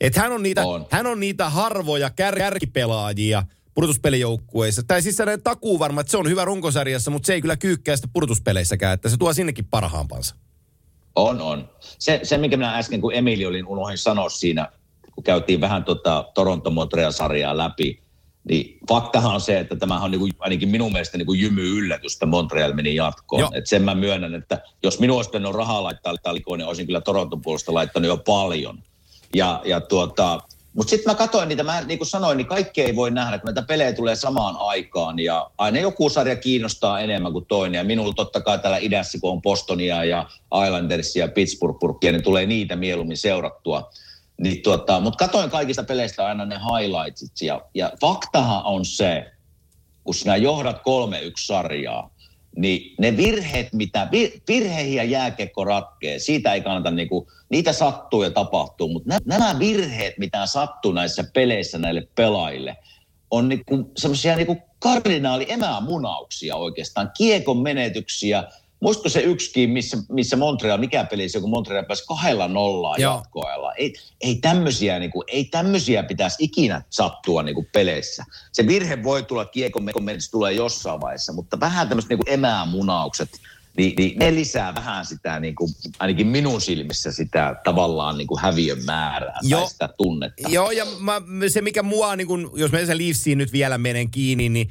Et 0.00 0.16
hän, 0.16 0.32
on 0.32 0.42
niitä, 0.42 0.66
on. 0.66 0.86
hän 0.90 1.06
on 1.06 1.20
niitä 1.20 1.50
harvoja 1.50 2.10
kär, 2.10 2.36
kärkipelaajia 2.36 3.42
pudotuspelijoukkueissa. 3.74 4.82
Tai 4.82 5.02
siis 5.02 5.16
sellainen 5.16 5.42
takuu 5.42 5.78
varma, 5.78 6.00
että 6.00 6.10
se 6.10 6.16
on 6.16 6.28
hyvä 6.28 6.44
runkosarjassa, 6.44 7.10
mutta 7.10 7.26
se 7.26 7.34
ei 7.34 7.40
kyllä 7.40 7.56
kyykkää 7.56 7.96
sitä 7.96 8.08
pudotuspeleissäkään, 8.12 8.94
että 8.94 9.08
se 9.08 9.16
tuo 9.16 9.32
sinnekin 9.32 9.64
parhaampansa. 9.64 10.34
On, 11.16 11.40
on. 11.40 11.68
Se, 11.98 12.20
se 12.22 12.38
minkä 12.38 12.56
minä 12.56 12.76
äsken, 12.76 13.00
kun 13.00 13.14
Emili 13.14 13.46
olin, 13.46 13.66
unohdin 13.66 13.98
sanoa 13.98 14.28
siinä, 14.28 14.68
kun 15.14 15.24
käytiin 15.24 15.60
vähän 15.60 15.84
tota 15.84 16.24
Toronto 16.34 16.70
Montreal-sarjaa 16.70 17.56
läpi, 17.56 18.02
niin 18.48 18.78
faktahan 18.88 19.34
on 19.34 19.40
se, 19.40 19.60
että 19.60 19.76
tämä 19.76 20.00
on 20.00 20.10
niin 20.10 20.18
kuin, 20.18 20.32
ainakin 20.38 20.68
minun 20.68 20.92
mielestä 20.92 21.18
niin 21.18 21.26
kuin 21.26 21.40
jymy 21.40 21.78
yllätys, 21.78 22.12
että 22.12 22.26
Montreal 22.26 22.72
meni 22.72 22.94
jatkoon. 22.94 23.56
Et 23.56 23.66
sen 23.66 23.82
mä 23.82 23.94
myönnän, 23.94 24.34
että 24.34 24.62
jos 24.82 25.00
minun 25.00 25.16
olisi 25.16 25.30
pitänyt 25.30 25.54
rahaa 25.54 25.82
laittaa 25.82 26.34
likoon, 26.34 26.58
niin 26.58 26.68
olisin 26.68 26.86
kyllä 26.86 27.00
Toronton 27.00 27.42
puolesta 27.42 27.74
laittanut 27.74 28.08
jo 28.08 28.16
paljon. 28.16 28.82
Ja, 29.34 29.60
ja 29.64 29.80
tuota, 29.80 30.40
mutta 30.76 30.90
sitten 30.90 31.10
mä 31.10 31.14
katsoin 31.14 31.48
niitä, 31.48 31.62
mä 31.62 31.80
niin 31.80 31.98
kuin 31.98 32.08
sanoin, 32.08 32.36
niin 32.36 32.46
kaikki 32.46 32.82
ei 32.82 32.96
voi 32.96 33.10
nähdä, 33.10 33.38
kun 33.38 33.46
näitä 33.46 33.62
pelejä 33.62 33.92
tulee 33.92 34.16
samaan 34.16 34.56
aikaan 34.58 35.18
ja 35.18 35.50
aina 35.58 35.80
joku 35.80 36.08
sarja 36.08 36.36
kiinnostaa 36.36 37.00
enemmän 37.00 37.32
kuin 37.32 37.46
toinen. 37.46 37.78
Ja 37.78 37.84
minulla 37.84 38.12
totta 38.12 38.40
kai 38.40 38.58
täällä 38.58 38.78
idässä, 38.78 39.18
kun 39.20 39.30
on 39.30 39.42
Bostonia 39.42 40.04
ja 40.04 40.28
Islandersia 40.66 41.24
ja 41.24 41.32
Pittsburgh-purkkia, 41.32 42.12
niin 42.12 42.22
tulee 42.22 42.46
niitä 42.46 42.76
mieluummin 42.76 43.16
seurattua. 43.16 43.90
Niin 44.40 44.62
tuota, 44.62 45.00
Mutta 45.00 45.26
katoin 45.26 45.50
kaikista 45.50 45.84
peleistä 45.84 46.26
aina 46.26 46.44
ne 46.44 46.56
highlightsit 46.56 47.42
ja, 47.42 47.60
ja 47.74 47.92
faktahan 48.00 48.64
on 48.64 48.84
se, 48.84 49.32
kun 50.04 50.14
sinä 50.14 50.36
johdat 50.36 50.76
3-1 50.76 50.80
sarjaa, 51.46 52.10
niin 52.56 52.94
ne 52.98 53.16
virheet, 53.16 53.72
mitä 53.72 54.08
virheihin 54.48 54.96
ja 54.96 55.04
jääkekko 55.04 55.64
ratkee, 55.64 56.18
siitä 56.18 56.52
ei 56.52 56.60
kannata 56.60 56.90
niinku, 56.90 57.28
niitä 57.48 57.72
sattuu 57.72 58.22
ja 58.22 58.30
tapahtuu, 58.30 58.88
mutta 58.88 59.18
nämä 59.24 59.58
virheet, 59.58 60.18
mitä 60.18 60.46
sattuu 60.46 60.92
näissä 60.92 61.24
peleissä 61.34 61.78
näille 61.78 62.08
pelaajille, 62.14 62.76
on 63.30 63.48
niinku 63.48 63.92
semmoisia 63.96 64.36
niinku 64.36 64.56
kardinaali 64.78 65.46
emämunauksia 65.48 66.56
oikeastaan, 66.56 67.10
kiekon 67.18 67.62
menetyksiä, 67.62 68.44
Muistatko 68.86 69.08
se 69.08 69.20
yksikin, 69.20 69.70
missä, 69.70 69.98
missä 70.08 70.36
Montreal, 70.36 70.78
mikä 70.78 71.04
peli 71.04 71.28
se, 71.28 71.40
kun 71.40 71.50
Montreal 71.50 71.84
pääsi 71.84 72.04
kahdella 72.08 72.48
nollaa 72.48 72.96
jatkoajalla. 72.98 73.72
Ei, 73.72 73.94
ei, 74.20 74.34
tämmöisiä, 74.34 74.98
niin 74.98 75.10
kuin, 75.10 75.24
ei 75.28 75.44
tämmöisiä 75.44 76.02
pitäisi 76.02 76.36
ikinä 76.40 76.82
sattua 76.90 77.42
niin 77.42 77.54
kuin 77.54 77.68
peleissä. 77.72 78.24
Se 78.52 78.66
virhe 78.66 79.02
voi 79.02 79.22
tulla 79.22 79.44
kiekon 79.44 79.84
menetys 79.84 80.30
tulee 80.30 80.52
jossain 80.52 81.00
vaiheessa, 81.00 81.32
mutta 81.32 81.60
vähän 81.60 81.88
tämmöiset 81.88 82.10
niin 82.10 82.20
emämunaukset, 82.26 83.28
niin, 83.76 83.94
niin 83.98 84.18
ne 84.18 84.34
lisää 84.34 84.74
vähän 84.74 85.06
sitä, 85.06 85.40
niin 85.40 85.54
kuin, 85.54 85.70
ainakin 85.98 86.26
minun 86.26 86.60
silmissä 86.60 87.12
sitä 87.12 87.56
tavallaan 87.64 88.18
niin 88.18 88.28
kuin 88.28 88.40
häviön 88.40 88.84
määrää 88.84 89.38
Joo. 89.42 89.60
tai 89.60 89.70
sitä 89.70 89.88
tunnetta. 89.98 90.48
Joo, 90.48 90.70
ja 90.70 90.86
mä, 91.00 91.22
se 91.48 91.60
mikä 91.60 91.82
mua, 91.82 92.16
niin 92.16 92.26
kuin, 92.26 92.48
jos 92.54 92.72
me 92.72 92.86
se 92.86 92.98
Leafsiin 92.98 93.38
nyt 93.38 93.52
vielä 93.52 93.78
menen 93.78 94.10
kiinni, 94.10 94.48
niin 94.48 94.70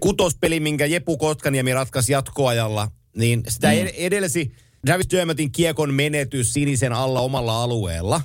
kutospeli, 0.00 0.60
minkä 0.60 0.86
Jepu 0.86 1.16
Kotkaniemi 1.16 1.74
ratkaisi 1.74 2.12
jatkoajalla– 2.12 2.88
niin 3.16 3.42
sitä 3.48 3.68
mm. 3.68 3.88
edelsi 3.96 4.52
Travis 4.86 5.10
Dermottin 5.10 5.52
kiekon 5.52 5.94
menetys 5.94 6.52
sinisen 6.52 6.92
alla 6.92 7.20
omalla 7.20 7.62
alueella. 7.62 8.20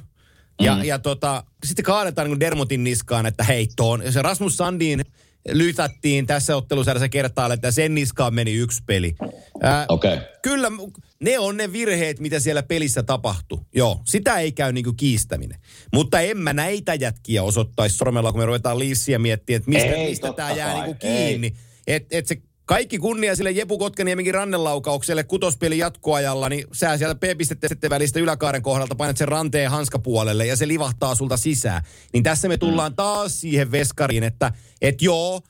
Ja, 0.61 0.75
mm. 0.75 0.83
ja 0.83 0.99
tota, 0.99 1.43
sitten 1.65 1.85
kaadetaan 1.85 2.29
niin 2.29 2.39
Dermotin 2.39 2.83
niskaan, 2.83 3.25
että 3.25 3.43
heittoon. 3.43 4.03
Se 4.09 4.21
Rasmus 4.21 4.57
Sandin 4.57 5.05
lytättiin 5.49 6.27
tässä 6.27 6.55
ottelusarjassa 6.55 7.09
kertaa, 7.09 7.53
että 7.53 7.71
sen 7.71 7.95
niskaan 7.95 8.33
meni 8.33 8.53
yksi 8.53 8.83
peli. 8.85 9.15
Ää, 9.61 9.85
okay. 9.89 10.17
Kyllä, 10.41 10.71
ne 11.19 11.39
on 11.39 11.57
ne 11.57 11.73
virheet, 11.73 12.19
mitä 12.19 12.39
siellä 12.39 12.63
pelissä 12.63 13.03
tapahtui. 13.03 13.59
Joo, 13.75 14.01
sitä 14.05 14.39
ei 14.39 14.51
käy 14.51 14.73
niinku 14.73 14.93
kiistäminen. 14.93 15.59
Mutta 15.93 16.19
en 16.19 16.37
mä 16.37 16.53
näitä 16.53 16.93
jätkiä 16.93 17.43
osoittaisi 17.43 17.97
sormella, 17.97 18.31
kun 18.31 18.41
me 18.41 18.45
ruvetaan 18.45 18.79
liissiä 18.79 19.19
miettiä, 19.19 19.57
että 19.57 19.69
mistä, 19.69 19.89
mistä 19.89 20.33
tämä 20.33 20.51
jää 20.51 20.73
niinku 20.73 20.93
kiinni. 20.93 21.53
Että 21.87 22.17
et 22.17 22.27
se 22.27 22.37
kaikki 22.69 22.97
kunnia 22.97 23.35
sille 23.35 23.51
Jepu 23.51 23.77
Kotkaniemenkin 23.77 24.33
rannelaukaukselle 24.33 25.23
kutospeli 25.23 25.77
jatkoajalla, 25.77 26.49
niin 26.49 26.65
sä 26.73 26.97
sieltä 26.97 27.15
P-pistettä 27.15 27.89
välistä 27.89 28.19
yläkaaren 28.19 28.61
kohdalta 28.61 28.95
painat 28.95 29.17
sen 29.17 29.27
ranteen 29.27 29.71
hanskapuolelle 29.71 30.45
ja 30.45 30.55
se 30.55 30.67
livahtaa 30.67 31.15
sulta 31.15 31.37
sisään. 31.37 31.83
Niin 32.13 32.23
tässä 32.23 32.47
me 32.47 32.57
tullaan 32.57 32.95
taas 32.95 33.41
siihen 33.41 33.71
veskariin, 33.71 34.23
että 34.23 34.51
et 34.81 35.01
joo, 35.01 35.41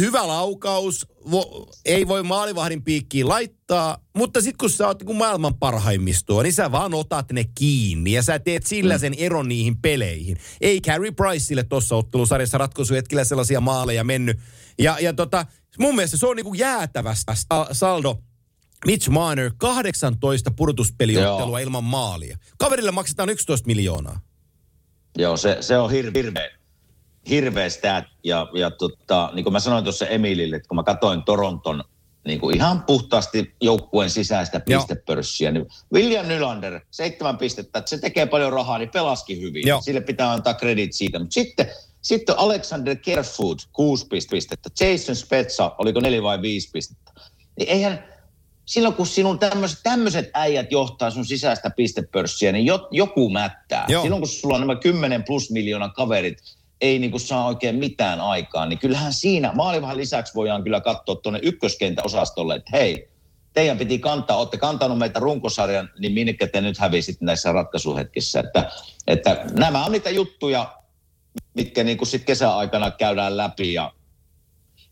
hyvä 0.00 0.28
laukaus, 0.28 1.06
vo, 1.30 1.68
ei 1.84 2.08
voi 2.08 2.22
maalivahdin 2.22 2.84
piikkiin 2.84 3.28
laittaa, 3.28 3.98
mutta 4.16 4.40
sitten 4.40 4.58
kun 4.58 4.70
sä 4.70 4.86
oot 4.86 5.02
niin 5.02 5.16
maailman 5.16 5.54
parhaimmistoa, 5.54 6.42
niin 6.42 6.52
sä 6.52 6.72
vaan 6.72 6.94
otat 6.94 7.32
ne 7.32 7.44
kiinni 7.54 8.12
ja 8.12 8.22
sä 8.22 8.38
teet 8.38 8.66
sillä 8.66 8.98
sen 8.98 9.14
eron 9.18 9.48
niihin 9.48 9.76
peleihin. 9.76 10.36
Ei 10.60 10.80
Carey 10.80 11.12
Priceille 11.12 11.64
tuossa 11.64 11.96
ottelusarjassa 11.96 12.58
ratkaisuhetkillä 12.58 13.24
sellaisia 13.24 13.60
maaleja 13.60 14.04
mennyt. 14.04 14.38
Ja, 14.78 14.96
ja 15.00 15.12
tota, 15.12 15.46
mun 15.78 15.94
mielestä 15.94 16.16
se 16.16 16.26
on 16.26 16.36
niinku 16.36 16.54
jäätävästä 16.54 17.34
saldo. 17.72 18.18
Mitch 18.86 19.08
Marner, 19.08 19.50
18 19.58 20.50
pudotuspeliottelua 20.50 21.58
ilman 21.58 21.84
maalia. 21.84 22.36
Kaverille 22.58 22.90
maksetaan 22.90 23.30
11 23.30 23.66
miljoonaa. 23.66 24.20
Joo, 25.18 25.36
se, 25.36 25.56
se 25.60 25.78
on 25.78 25.90
hirveä, 25.90 26.22
hirveä, 26.22 26.50
hirveä 27.28 27.68
stat. 27.68 28.04
Ja, 28.24 28.48
ja 28.54 28.70
tota, 28.70 29.30
niin 29.34 29.44
kuin 29.44 29.52
mä 29.52 29.60
sanoin 29.60 29.84
tuossa 29.84 30.06
Emilille, 30.06 30.56
että 30.56 30.68
kun 30.68 30.76
mä 30.76 30.82
katsoin 30.82 31.22
Toronton 31.22 31.84
niin 32.26 32.40
kuin 32.40 32.56
ihan 32.56 32.82
puhtaasti 32.82 33.54
joukkueen 33.60 34.10
sisäistä 34.10 34.60
pistepörssiä, 34.60 35.50
niin 35.50 35.66
William 35.94 36.26
Nylander, 36.26 36.80
seitsemän 36.90 37.38
pistettä, 37.38 37.78
että 37.78 37.88
se 37.88 37.98
tekee 37.98 38.26
paljon 38.26 38.52
rahaa, 38.52 38.78
niin 38.78 38.90
pelaski 38.90 39.40
hyvin. 39.40 39.66
Joo. 39.66 39.80
Sille 39.80 40.00
pitää 40.00 40.32
antaa 40.32 40.54
kredit 40.54 40.92
siitä. 40.92 41.18
Mutta 41.18 41.34
sitten 41.34 41.70
sitten 42.02 42.38
Alexander 42.38 42.96
Kerfoot, 42.96 43.58
kuusi 43.72 44.06
pistettä. 44.30 44.70
Jason 44.80 45.16
Spetsa, 45.16 45.72
oliko 45.78 46.00
neljä 46.00 46.22
vai 46.22 46.42
viisi 46.42 46.70
pistettä. 46.72 47.12
Niin 47.58 47.68
eihän, 47.68 48.04
silloin 48.64 48.94
kun 48.94 49.06
sinun 49.06 49.38
tämmöiset 49.82 50.30
äijät 50.34 50.72
johtaa 50.72 51.10
sun 51.10 51.24
sisäistä 51.24 51.70
pistepörssiä, 51.70 52.52
niin 52.52 52.66
jo, 52.66 52.88
joku 52.90 53.30
mättää. 53.30 53.84
Joo. 53.88 54.02
Silloin 54.02 54.22
kun 54.22 54.28
sulla 54.28 54.54
on 54.54 54.60
nämä 54.60 54.76
10 54.76 55.24
plus 55.24 55.50
miljoonaa 55.50 55.88
kaverit, 55.88 56.38
ei 56.80 56.98
niin 56.98 57.10
kuin 57.10 57.20
saa 57.20 57.46
oikein 57.46 57.76
mitään 57.76 58.20
aikaa, 58.20 58.66
niin 58.66 58.78
kyllähän 58.78 59.12
siinä 59.12 59.52
maalivahan 59.54 59.96
lisäksi 59.96 60.34
voidaan 60.34 60.62
kyllä 60.62 60.80
katsoa 60.80 61.16
tuonne 61.16 61.40
ykköskentäosastolle, 61.42 62.54
että 62.54 62.70
hei, 62.72 63.08
teidän 63.52 63.78
piti 63.78 63.98
kantaa, 63.98 64.36
olette 64.36 64.56
kantanut 64.56 64.98
meitä 64.98 65.20
runkosarjan, 65.20 65.90
niin 65.98 66.12
minnekä 66.12 66.46
te 66.46 66.60
nyt 66.60 66.78
hävisit 66.78 67.20
näissä 67.20 67.52
ratkaisuhetkissä. 67.52 68.40
Että, 68.40 68.70
että 69.06 69.44
nämä 69.52 69.84
on 69.84 69.92
niitä 69.92 70.10
juttuja, 70.10 70.79
mitkä 71.54 71.84
niin 71.84 71.98
kuin 71.98 72.08
sit 72.08 72.24
kesäaikana 72.24 72.90
käydään 72.90 73.36
läpi 73.36 73.72
ja 73.72 73.92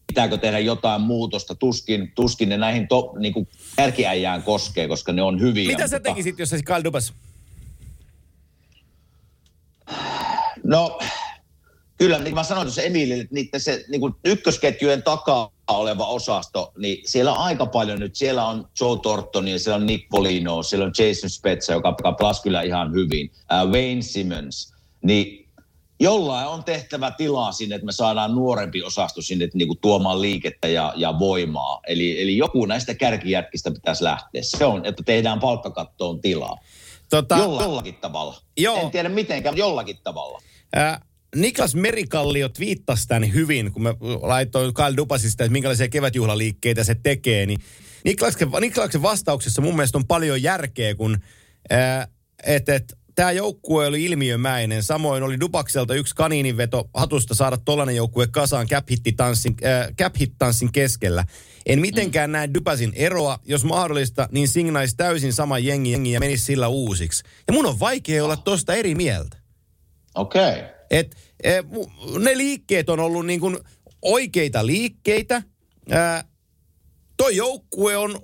pitääkö 0.07 0.36
tehdä 0.36 0.59
jotain 0.59 1.01
muutosta. 1.01 1.55
Tuskin, 1.55 2.12
tuskin 2.14 2.49
ne 2.49 2.57
näihin 2.57 2.89
to, 2.89 3.14
niin 3.18 3.32
kuin 3.32 3.49
kärkiäjään 3.76 4.43
koskee, 4.43 4.89
koska 4.89 5.12
ne 5.12 5.22
on 5.22 5.41
hyviä. 5.41 5.68
Mitä 5.68 5.89
sä 5.89 6.01
tekisit, 6.01 6.39
jos 6.39 6.51
se 6.51 6.62
Kyle 6.62 6.84
Dubas? 6.84 7.12
No, 10.64 10.99
kyllä, 11.99 12.18
niin 12.18 12.34
mä 12.34 12.43
sanoin 12.43 12.66
tuossa 12.66 12.82
Emilille, 12.82 13.22
että 13.22 13.34
niitä 13.34 13.59
se 13.59 13.84
niin 13.89 14.01
kuin 14.01 14.14
ykkösketjujen 14.24 15.03
takaa 15.03 15.51
oleva 15.68 16.07
osasto, 16.07 16.72
niin 16.78 17.09
siellä 17.09 17.32
on 17.32 17.39
aika 17.39 17.66
paljon 17.66 18.01
nyt. 18.01 18.16
Siellä 18.16 18.47
on 18.47 18.68
Joe 18.80 18.99
Torton 19.03 19.49
ja 19.49 19.59
siellä 19.59 19.76
on 19.76 19.86
Nick 19.86 20.09
Polino, 20.09 20.62
siellä 20.62 20.86
on 20.86 20.93
Jason 20.99 21.30
Spezza, 21.30 21.72
joka 21.72 21.93
pelasi 22.18 22.43
kyllä 22.43 22.62
ihan 22.62 22.93
hyvin. 22.93 23.30
Uh, 23.34 23.70
Wayne 23.70 24.03
Simmons. 24.03 24.74
Niin 25.03 25.47
jollain 26.01 26.49
on 26.49 26.64
tehtävä 26.64 27.11
tilaa 27.11 27.53
sinne, 27.53 27.74
että 27.74 27.86
me 27.86 27.92
saadaan 27.92 28.34
nuorempi 28.34 28.82
osasto 28.82 29.22
sinne 29.22 29.49
niin 29.55 29.68
kuin 29.68 29.78
tuomaan 29.80 30.22
liikettä 30.22 30.68
ja, 30.68 30.92
ja 30.96 31.18
voimaa. 31.18 31.80
Eli, 31.86 32.22
eli 32.22 32.36
joku 32.36 32.66
näistä 32.66 32.94
kärkijätkistä 32.94 33.70
pitäisi 33.70 34.05
lähteä. 34.05 34.42
Se 34.44 34.64
on, 34.64 34.86
että 34.86 35.03
tehdään 35.03 35.40
palkkakattoon 35.40 36.20
tilaa. 36.20 36.57
Tota, 37.11 37.36
jollakin 37.36 37.94
tavalla. 37.94 38.36
Joo. 38.57 38.80
En 38.80 38.90
tiedä 38.90 39.09
mitenkään, 39.09 39.53
mutta 39.53 39.61
jollakin 39.61 39.99
tavalla. 40.05 40.42
Ää, 40.72 41.01
Niklas 41.36 41.74
Merikalliot 41.74 42.61
viittasi 42.61 43.09
tämän 43.09 43.34
hyvin, 43.34 43.72
kun 43.72 43.82
mä 43.82 43.94
laitoin 44.22 44.74
Kyle 44.74 44.96
Dupasista, 44.96 45.44
että 45.44 45.53
minkälaisia 45.53 45.88
kevätjuhlaliikkeitä 45.88 46.84
se 46.84 46.94
tekee, 47.03 47.46
niin 47.46 47.61
Niklaksen, 48.05 48.51
Niklaksen 48.61 49.03
vastauksessa 49.03 49.62
mun 49.62 49.76
mielestä 49.76 49.99
on 49.99 50.07
paljon 50.07 50.42
järkeä, 50.42 50.94
kun 50.94 51.18
että 52.46 52.74
et, 52.74 52.97
tämä 53.19 53.33
joukkue 53.33 53.87
oli 53.87 54.05
ilmiömäinen. 54.05 54.83
Samoin 54.83 55.23
oli 55.23 55.41
Dupakselta 55.41 55.95
yksi 55.95 56.14
kaniininveto 56.14 56.91
hatusta 56.95 57.35
saada 57.35 57.57
tollainen 57.57 57.97
joukkue 57.97 58.27
kasaan 58.27 58.66
cap-hit-tanssin, 58.66 59.57
äh, 59.64 59.89
cap-hit-tanssin 60.01 60.73
keskellä. 60.73 61.25
En 61.66 61.81
mitenkään 61.81 62.31
mm. 62.31 62.33
näe 62.33 62.49
Dupasin 62.55 62.93
eroa. 62.95 63.39
Jos 63.45 63.64
mahdollista, 63.64 64.29
niin 64.33 64.49
signaisi 64.49 64.97
täysin 64.97 65.33
sama 65.33 65.59
jengi, 65.59 65.93
jengi 65.93 66.12
ja 66.12 66.21
menisi 66.21 66.45
sillä 66.45 66.69
uusiksi. 66.69 67.25
Ja 67.47 67.53
mun 67.53 67.66
on 67.66 67.81
vaikea 67.81 68.25
olla 68.25 68.37
tosta 68.37 68.75
eri 68.75 68.95
mieltä. 68.95 69.37
Okei. 70.14 70.53
Okay. 70.53 70.64
Et, 70.91 71.16
et, 71.43 71.66
ne 72.19 72.37
liikkeet 72.37 72.91
on 72.91 73.01
ollut 73.01 73.27
niin 73.27 73.41
kuin 73.41 73.59
oikeita 74.03 74.66
liikkeitä. 74.66 75.43
Ää, 75.91 76.25
toi 77.16 77.37
joukkue 77.37 77.97
on 77.97 78.21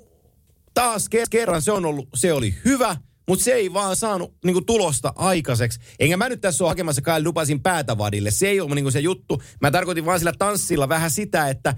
taas 0.75 1.09
kerran, 1.31 1.63
se 1.63 1.73
on 1.73 1.87
ollut, 1.87 2.09
se 2.15 2.33
oli 2.33 2.55
hyvä, 2.65 2.97
mutta 3.29 3.45
se 3.45 3.53
ei 3.53 3.73
vaan 3.73 3.97
saanut 3.97 4.35
niin 4.45 4.55
kuin, 4.55 4.67
tulosta 4.67 5.13
aikaiseksi. 5.17 5.81
Enkä 6.01 6.17
mä 6.17 6.29
nyt 6.29 6.41
tässä 6.41 6.65
ole 6.65 6.71
hakemassa 6.71 7.03
Kyle 7.03 7.25
Dupasin 7.25 7.63
päätä 7.63 7.99
vadille. 7.99 8.31
Se 8.31 8.49
ei 8.49 8.61
ole 8.61 8.75
niin 8.75 8.85
kuin, 8.85 8.93
se 8.93 9.01
juttu. 9.01 9.43
Mä 9.61 9.71
tarkoitin 9.71 10.07
vaan 10.07 10.19
sillä 10.19 10.33
tanssilla 10.39 10.89
vähän 10.89 11.11
sitä, 11.11 11.49
että 11.49 11.75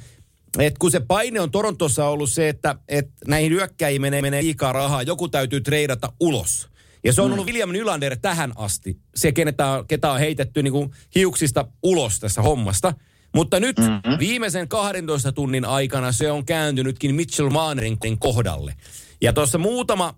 et 0.59 0.79
kun 0.79 0.91
se 0.91 1.01
paine 1.01 1.41
on 1.41 1.51
Torontossa 1.51 2.09
ollut 2.09 2.31
se, 2.31 2.49
että 2.49 2.77
et 2.89 3.09
näihin 3.27 3.53
hyökkäjiin 3.53 4.03
menee, 4.03 4.23
menee 4.23 4.43
liikaa 4.43 4.73
rahaa, 4.73 5.03
joku 5.03 5.29
täytyy 5.29 5.61
treidata 5.61 6.13
ulos. 6.21 6.69
Ja 7.05 7.13
se 7.13 7.23
on 7.23 7.33
ollut 7.33 7.45
mm. 7.45 7.47
William 7.47 7.71
Nylander 7.71 8.17
tähän 8.23 8.53
asti, 8.57 8.99
se 9.15 9.33
kenetä 9.33 9.67
on, 9.67 9.87
ketä 9.87 10.13
on 10.13 10.19
heitetty 10.19 10.63
niin 10.63 10.73
kuin 10.73 10.91
hiuksista 11.15 11.67
ulos 11.83 12.21
tässä 12.21 12.43
hommasta. 12.43 12.95
Mutta 13.35 13.61
nyt 13.61 13.79
mm-hmm. 13.79 14.19
viimeisen 14.19 14.69
12 14.69 15.33
tunnin 15.33 15.65
aikana 15.65 16.13
se 16.13 16.31
on 16.31 16.45
kääntynytkin 16.45 17.15
Mitchell 17.15 17.51
Maanerin 17.51 17.99
kohdalle. 18.19 18.75
Ja 19.21 19.33
tuossa 19.33 19.59
muutama, 19.59 20.15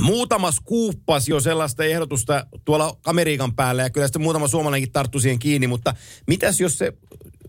muutama 0.00 0.50
skuuppas 0.52 1.28
jo 1.28 1.40
sellaista 1.40 1.84
ehdotusta 1.84 2.46
tuolla 2.64 2.96
Amerikan 3.04 3.54
päällä 3.54 3.82
ja 3.82 3.90
kyllä 3.90 4.06
sitten 4.06 4.22
muutama 4.22 4.48
suomalainenkin 4.48 4.92
tarttu 4.92 5.20
siihen 5.20 5.38
kiinni, 5.38 5.66
mutta 5.66 5.94
mitäs 6.26 6.60
jos 6.60 6.78
se, 6.78 6.92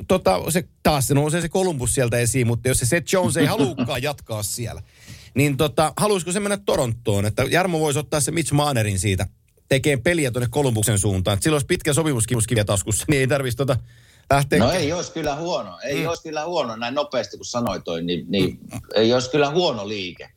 tota, 0.08 0.52
se 0.52 0.64
taas 0.84 1.08
se 1.08 1.14
nousee 1.14 1.42
se 1.42 1.50
Columbus 1.50 1.94
sieltä 1.94 2.18
esiin, 2.18 2.48
mutta 2.48 2.68
jos 2.68 2.80
se 2.80 2.86
Seth 2.86 3.14
Jones 3.14 3.38
ei 3.38 3.46
halukaan 3.46 4.04
jatkaa 4.04 4.44
siellä, 4.44 4.82
niin 5.34 5.58
tota, 5.58 5.94
haluaisiko 5.98 6.32
se 6.32 6.40
mennä 6.40 6.58
Torontoon? 6.58 7.26
Että 7.26 7.44
Jarmo 7.44 7.80
voisi 7.80 8.00
ottaa 8.00 8.20
se 8.20 8.32
Mitch 8.32 8.54
Maanerin 8.54 9.00
siitä 9.00 9.28
tekee 9.70 9.98
peliä 9.98 10.32
tuonne 10.32 10.48
Kolumbuksen 10.52 11.00
suuntaan. 11.00 11.34
Että 11.34 11.44
sillä 11.44 11.56
olisi 11.56 11.68
pitkä 11.68 11.94
sopimuskivuskiviä 11.94 12.66
taskussa, 12.66 13.06
niin 13.10 13.20
ei 13.20 13.28
tarvitsisi 13.28 13.58
tota 13.58 13.78
lähteä. 14.30 14.60
No 14.60 14.72
ei 14.72 14.94
olisi 14.94 15.12
kyllä 15.12 15.36
huono. 15.36 15.80
Ei 15.84 16.02
mm. 16.02 16.08
olisi 16.08 16.24
kyllä 16.24 16.46
huono 16.46 16.76
näin 16.76 16.94
nopeasti 16.94 17.38
kuin 17.38 17.46
sanoit 17.46 17.84
toi, 17.84 18.04
niin, 18.04 18.26
niin 18.30 18.60
mm. 18.62 18.80
ei 18.96 19.14
olisi 19.14 19.30
kyllä 19.30 19.50
huono 19.50 19.88
liike. 19.88 20.30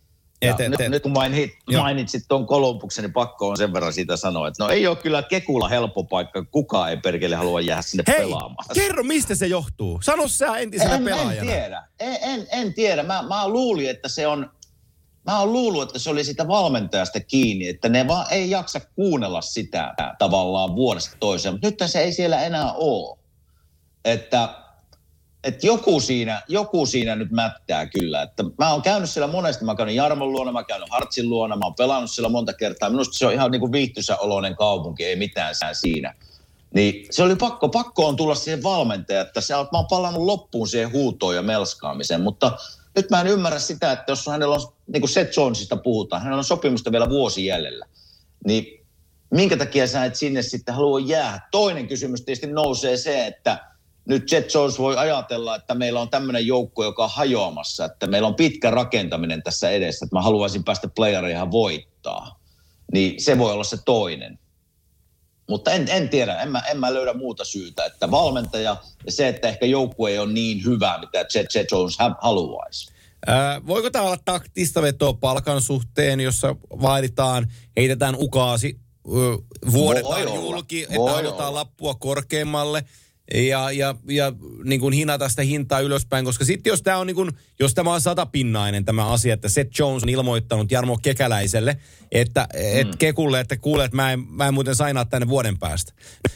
Et, 0.43 0.61
et, 0.61 0.71
nyt, 0.71 0.81
et. 0.81 0.91
nyt 0.91 1.03
kun 1.03 1.13
mainit, 1.13 1.53
mainitsit 1.77 2.25
tuon 2.29 2.47
Kolumbuksen, 2.47 3.03
niin 3.03 3.13
pakko 3.13 3.49
on 3.49 3.57
sen 3.57 3.73
verran 3.73 3.93
siitä 3.93 4.17
sanoa, 4.17 4.49
että 4.49 4.65
no 4.65 4.71
ei 4.71 4.87
ole 4.87 4.97
kyllä 4.97 5.23
Kekula 5.23 5.69
helppo 5.69 6.05
paikka, 6.05 6.45
kukaan 6.45 6.91
ei 6.91 6.97
perkele 6.97 7.37
halua 7.37 7.61
jäädä 7.61 7.83
sinne 7.83 8.05
Hei, 8.09 8.17
pelaamaan. 8.17 8.67
kerro 8.75 9.03
mistä 9.03 9.35
se 9.35 9.47
johtuu. 9.47 10.01
Sano 10.03 10.29
sä 10.29 10.57
entisenä 10.57 10.95
en, 10.95 11.05
pelaajana. 11.05 11.33
En 11.33 11.47
tiedä, 11.47 11.85
en, 12.01 12.19
en, 12.23 12.47
en 12.53 12.75
tiedä. 12.75 13.03
Mä, 13.03 13.23
mä 13.29 13.49
luulin, 13.49 13.91
että 13.91 14.09
se 14.09 14.27
on, 14.27 14.51
mä 15.27 15.41
oon 15.41 15.53
luullut, 15.53 15.83
että 15.83 15.99
se 15.99 16.11
oli 16.11 16.25
sitä 16.25 16.49
valmentajasta 16.49 17.21
kiinni, 17.21 17.69
että 17.69 17.89
ne 17.89 18.09
vaan 18.09 18.27
ei 18.31 18.51
jaksa 18.51 18.81
kuunnella 18.81 19.41
sitä 19.41 19.95
tavallaan 20.19 20.77
vuodesta 20.77 21.17
toiseen. 21.21 21.55
Mutta 21.55 21.67
nyt 21.67 21.91
se 21.91 22.01
ei 22.01 22.13
siellä 22.13 22.43
enää 22.43 22.73
ole. 22.73 23.19
Että, 24.05 24.62
että 25.45 25.67
joku, 25.67 26.01
siinä, 26.01 26.43
joku 26.49 26.87
siinä 26.87 27.17
nyt 27.17 27.31
mättää 27.31 27.87
kyllä. 27.87 28.23
Että 28.23 28.45
mä 28.59 28.73
oon 28.73 28.83
käynyt 28.83 29.11
siellä 29.11 29.33
monesti, 29.33 29.65
mä 29.65 29.75
käynyt 29.75 29.95
Jarmon 29.95 30.33
luona, 30.33 30.53
mä 30.53 30.65
käynyt 30.65 30.91
Hartsin 30.91 31.31
luona, 31.31 31.57
mä 31.57 31.65
oon 31.65 31.75
pelannut 31.75 32.11
siellä 32.11 32.29
monta 32.29 32.53
kertaa. 32.53 32.91
Minusta 32.91 33.19
se 33.19 33.27
on 33.27 33.33
ihan 33.33 33.51
niin 33.51 33.61
kuin 33.61 33.73
viihtysä 33.73 34.17
oloinen 34.17 34.57
kaupunki, 34.57 35.05
ei 35.05 35.17
mitään 35.17 35.55
sää 35.55 35.75
siinä. 35.75 36.15
Niin 36.75 37.07
se 37.11 37.23
oli 37.23 37.37
pakko, 37.37 37.69
pakko 37.69 38.07
on 38.07 38.17
tulla 38.17 38.35
siihen 38.35 38.63
valmentaja, 38.63 39.21
että 39.21 39.41
se, 39.41 39.55
mä 39.55 39.79
oon 39.79 39.87
palannut 39.91 40.23
loppuun 40.23 40.69
siihen 40.69 40.93
huutoon 40.93 41.35
ja 41.35 41.43
melskaamiseen, 41.43 42.21
mutta 42.21 42.53
nyt 42.97 43.11
mä 43.11 43.21
en 43.21 43.27
ymmärrä 43.27 43.59
sitä, 43.59 43.93
että 43.93 44.13
jos 44.13 44.27
hänellä 44.27 44.55
on, 44.55 44.73
niin 44.87 45.01
kuin 45.01 45.11
Seth 45.11 45.39
Jonesista 45.39 45.77
puhutaan, 45.77 46.23
hänellä 46.23 46.41
on 46.41 46.45
sopimusta 46.45 46.93
vielä 46.93 47.09
vuosi 47.09 47.47
jäljellä, 47.47 47.87
niin 48.47 48.87
minkä 49.31 49.57
takia 49.57 49.87
sä 49.87 50.05
et 50.05 50.17
sinne 50.17 50.43
sitten 50.43 50.75
halua 50.75 51.01
jäädä? 51.01 51.41
Toinen 51.51 51.89
kysymys 51.89 52.23
tietysti 52.23 52.47
nousee 52.47 52.97
se, 52.97 53.27
että 53.27 53.72
nyt 54.05 54.33
Jet 54.33 54.55
Jones 54.55 54.79
voi 54.79 54.97
ajatella, 54.97 55.57
että 55.57 55.75
meillä 55.75 56.01
on 56.01 56.11
tämmöinen 56.11 56.47
joukko, 56.47 56.85
joka 56.85 57.05
on 57.05 57.11
hajoamassa, 57.13 57.85
että 57.85 58.07
meillä 58.07 58.29
on 58.29 58.35
pitkä 58.35 58.71
rakentaminen 58.71 59.43
tässä 59.43 59.71
edessä, 59.71 60.05
että 60.05 60.17
mä 60.17 60.23
haluaisin 60.23 60.65
päästä 60.65 60.89
playereihin 60.89 61.51
voittaa. 61.51 62.41
Niin 62.93 63.23
se 63.23 63.39
voi 63.39 63.53
olla 63.53 63.65
se 63.65 63.79
toinen. 63.85 64.39
Mutta 65.49 65.71
en, 65.71 65.89
en 65.89 66.09
tiedä, 66.09 66.43
en 66.43 66.49
mä, 66.49 66.63
en 66.71 66.81
mä 66.81 66.95
löydä 66.95 67.15
muuta 67.15 67.45
syytä, 67.45 67.85
että 67.85 68.11
valmentaja 68.11 68.77
ja 69.07 69.13
se, 69.13 69.29
että 69.29 69.49
ehkä 69.49 69.67
joukkue 69.67 70.11
ei 70.11 70.19
ole 70.19 70.33
niin 70.33 70.65
hyvä, 70.65 70.99
mitä 71.01 71.19
Jet, 71.35 71.55
Jet 71.55 71.71
Jones 71.71 71.97
haluaisi. 72.21 72.93
Ää, 73.27 73.67
voiko 73.67 73.91
tämä 73.91 74.05
olla 74.05 74.19
taktista 74.25 74.83
vetoa 74.83 75.13
palkan 75.15 75.63
suhteen, 75.63 76.21
jossa 76.21 76.57
vaaditaan, 76.83 77.53
heitetään 77.77 78.15
ukaasi, 78.19 78.79
vuodetaan 79.73 80.35
julki, 80.35 80.83
että 80.83 81.55
lappua 81.55 81.95
korkeammalle– 81.95 82.85
ja, 83.35 83.71
ja, 83.71 83.95
ja 84.09 84.33
niin 84.65 84.81
kuin 84.81 84.95
hinata 84.95 85.29
sitä 85.29 85.43
hintaa 85.43 85.81
ylöspäin, 85.81 86.25
koska 86.25 86.45
sitten 86.45 86.71
jos 86.71 86.83
tämä 86.83 86.99
on 86.99 87.07
niin 87.07 87.15
kuin, 87.15 87.31
jos 87.61 87.75
tämä 87.75 87.95
on 87.95 88.01
satapinnainen 88.01 88.85
tämä 88.85 89.07
asia, 89.07 89.35
että 89.35 89.49
Seth 89.49 89.79
Jones 89.79 90.03
on 90.03 90.09
ilmoittanut 90.09 90.71
Jarmo 90.71 90.99
Kekäläiselle, 91.03 91.77
että 92.13 92.41
mm. 92.53 92.81
et 92.81 92.97
Kekulle, 92.99 93.41
että 93.41 93.57
kuulee, 93.57 93.85
että 93.85 93.97
mä 93.97 94.13
en, 94.13 94.21
mä 94.29 94.49
en 94.49 94.55
muuten 94.55 94.75
sainaa 94.75 95.05
tänne 95.05 95.29
vuoden 95.29 95.59
päästä. 95.59 95.93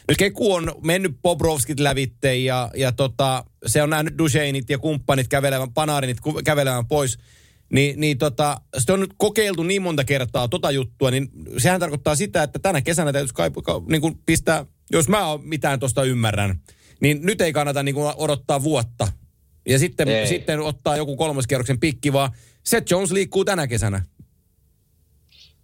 Nyt 0.09 0.19
Keku 0.19 0.55
on 0.55 0.73
mennyt 0.85 1.23
Bobrovskit 1.23 1.81
lävitte 1.81 2.37
ja, 2.37 2.71
ja 2.75 2.93
tota, 2.93 3.45
se 3.67 3.83
on 3.83 3.91
nähnyt 3.91 4.19
Ducheinit 4.19 4.71
ja 4.71 4.79
kumppanit 4.79 5.29
kävelevän, 5.29 5.73
Panarinit 5.73 6.19
kävelevän 6.45 6.87
pois, 6.87 7.19
niin, 7.73 8.01
niin 8.01 8.19
tota, 8.19 8.61
se 8.79 8.93
on 8.93 9.01
nyt 9.01 9.15
kokeiltu 9.17 9.63
niin 9.63 9.83
monta 9.83 10.05
kertaa 10.05 10.49
tota 10.49 10.71
juttua, 10.71 11.11
niin 11.11 11.29
sehän 11.59 11.81
tarkoittaa 11.81 12.17
sitä, 12.17 12.43
että 12.43 12.59
tänä 12.59 12.81
kesänä 12.81 13.13
täytyisi 13.13 13.35
kai, 13.35 13.51
niin 13.89 14.01
kuin 14.01 14.19
pistää, 14.27 14.67
jos 14.91 15.09
mä 15.09 15.23
mitään 15.43 15.81
tuosta 15.81 16.05
ymmärrän, 16.05 16.61
niin 17.01 17.19
nyt 17.23 17.41
ei 17.41 17.53
kannata 17.53 17.83
niin 17.83 17.95
kuin 17.95 18.13
odottaa 18.17 18.63
vuotta. 18.63 19.09
Ja 19.69 19.79
sitten, 19.79 20.09
sitten 20.29 20.61
ottaa 20.61 20.97
joku 20.97 21.17
kolmoskierroksen 21.17 21.81
pikki, 21.81 22.13
vaan 22.13 22.31
Seth 22.65 22.91
Jones 22.91 23.13
liikkuu 23.13 23.45
tänä 23.45 23.67
kesänä. 23.67 24.03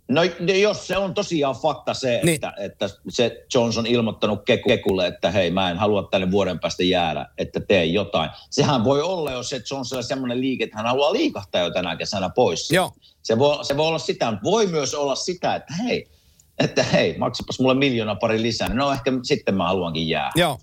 No 0.08 0.22
jos 0.60 0.86
se 0.86 0.96
on 0.96 1.14
tosiaan 1.14 1.54
fakta 1.54 1.94
se, 1.94 2.20
niin. 2.24 2.34
että, 2.34 2.54
että 2.58 2.90
se 3.08 3.44
Jones 3.54 3.78
on 3.78 3.86
ilmoittanut 3.86 4.42
Kekulle, 4.66 5.06
että 5.06 5.30
hei 5.30 5.50
mä 5.50 5.70
en 5.70 5.76
halua 5.76 6.08
tänne 6.10 6.30
vuoden 6.30 6.58
päästä 6.58 6.82
jäädä, 6.82 7.26
että 7.38 7.60
tee 7.60 7.84
jotain. 7.84 8.30
Sehän 8.50 8.84
voi 8.84 9.02
olla, 9.02 9.32
jos 9.32 9.48
se 9.48 9.62
Jones 9.70 9.92
on 9.92 10.04
semmoinen 10.04 10.40
liike, 10.40 10.64
että 10.64 10.76
hän 10.76 10.86
haluaa 10.86 11.12
liikahtaa 11.12 11.60
jo 11.60 11.70
tänä 11.70 11.96
kesänä 11.96 12.28
pois. 12.28 12.70
Joo. 12.70 12.92
Se 13.22 13.38
voi, 13.38 13.64
se 13.64 13.76
voi 13.76 13.86
olla 13.86 13.98
sitä, 13.98 14.30
mutta 14.30 14.44
voi 14.44 14.66
myös 14.66 14.94
olla 14.94 15.14
sitä, 15.14 15.54
että 15.54 15.74
hei, 15.74 16.08
että 16.64 16.82
hei, 16.82 17.18
maksapas 17.18 17.60
mulle 17.60 17.74
miljoona 17.74 18.14
pari 18.14 18.42
lisää. 18.42 18.74
No 18.74 18.92
ehkä 18.92 19.12
sitten 19.22 19.54
mä 19.54 19.66
haluankin 19.66 20.08
jää. 20.08 20.30
Joo, 20.34 20.58